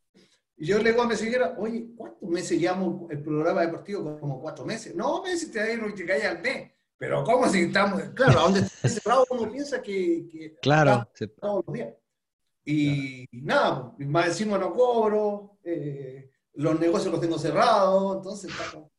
[0.57, 4.19] Y yo le digo a mi señora, oye, ¿cuántos meses llevamos el programa deportivo?
[4.21, 4.95] Como cuatro meses.
[4.95, 6.71] No, me dice, te te cae al mes.
[7.01, 8.03] Pero ¿cómo si estamos?
[8.15, 10.91] Claro, a donde está cerrado uno piensa que, que Claro.
[10.93, 11.95] está se- todos los días.
[12.67, 18.65] Y nada, pues, más encima no cobro, eh, los negocios los tengo cerrados, entonces está
[18.71, 18.93] como-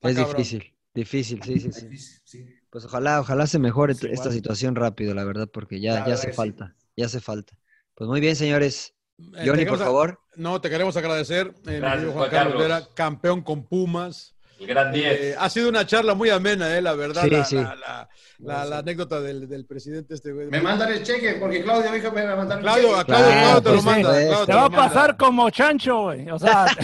[0.00, 0.36] Es cabrón.
[0.36, 1.86] difícil, difícil, sí, sí, sí.
[1.88, 2.46] difícil, sí.
[2.70, 6.28] Pues ojalá, ojalá se mejore Sí, esta situación rápido, la verdad, porque ya, ya hace
[6.28, 6.36] que sí.
[6.36, 7.58] falta, ya hace falta.
[7.96, 8.94] Pues muy bien, señores.
[9.18, 10.20] Eh, Johnny, por favor.
[10.36, 12.62] No, te queremos agradecer, eh, Gracias, Juan Carlos.
[12.62, 14.31] Vera, campeón con Pumas.
[14.62, 15.20] El gran 10.
[15.20, 17.56] Eh, ha sido una charla muy amena, eh, la verdad, Sí, la, sí.
[17.56, 18.08] la- la-
[18.38, 20.48] la- la anécdota del, del presidente este güey.
[20.48, 22.98] Me mandan el cheque, porque Claudio dijo que me va a mandar el Claudio, a
[23.00, 23.06] cheque.
[23.12, 24.08] Claudio, Claro, Claudio te lo pues sí, manda.
[24.10, 24.88] pues, Claudio Te lo va a manda.
[24.88, 26.30] pasar como Chancho, güey.
[26.30, 26.66] O sea,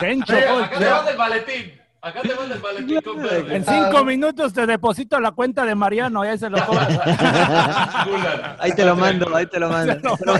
[0.00, 0.16] Oye,
[0.46, 0.62] güey.
[0.64, 1.72] acá te manda el maletín.
[2.00, 3.52] Acá te manda el maletín.
[3.52, 6.88] En cinco minutos te deposito la cuenta de Mariano, ya se lo cobras.
[8.58, 9.96] Ahí te lo mando, ahí te lo mando.
[9.96, 10.36] Te lo,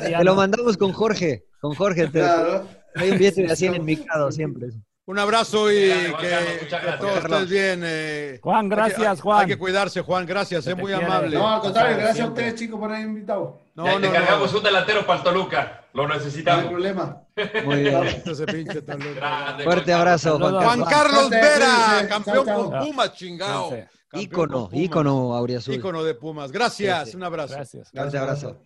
[0.00, 2.06] te lo mandamos con Jorge, con Jorge.
[2.06, 2.66] te- Claro.
[2.94, 4.68] Hay un billete de 100 en mi cado siempre.
[5.08, 7.82] Un abrazo y Juan que, Carlos, que todos estés bien.
[7.82, 8.38] eh.
[8.42, 9.40] Juan, Hay que- gracias, Juan.
[9.40, 10.26] Hay que cuidarse, Juan.
[10.26, 11.06] Gracias, es muy quiere.
[11.06, 11.38] amable.
[11.38, 13.58] No, al contrario, gracias a ustedes, chicos, por haber invitado.
[13.74, 14.58] No, Ya no, te cargamos no.
[14.58, 15.84] un delantero para el Toluca.
[15.94, 16.66] Lo No hay necesitamos.
[16.66, 17.22] problema.
[17.64, 18.22] Muy bien.
[18.26, 19.14] Ese pinche talón.
[19.14, 20.54] Grande, Fuerte abrazo, Juan.
[20.62, 21.30] Juan Carlos.
[21.30, 22.70] Vera, campeón Chao, chao.
[22.70, 23.10] con Pumas.
[23.18, 25.72] Campeón Ícono, ícono auriazul.
[25.74, 26.52] Ícono de Pumas.
[26.52, 27.54] Gracias, un abrazo.
[27.54, 27.90] Gracias.
[27.90, 28.56] Fuerte abrazo.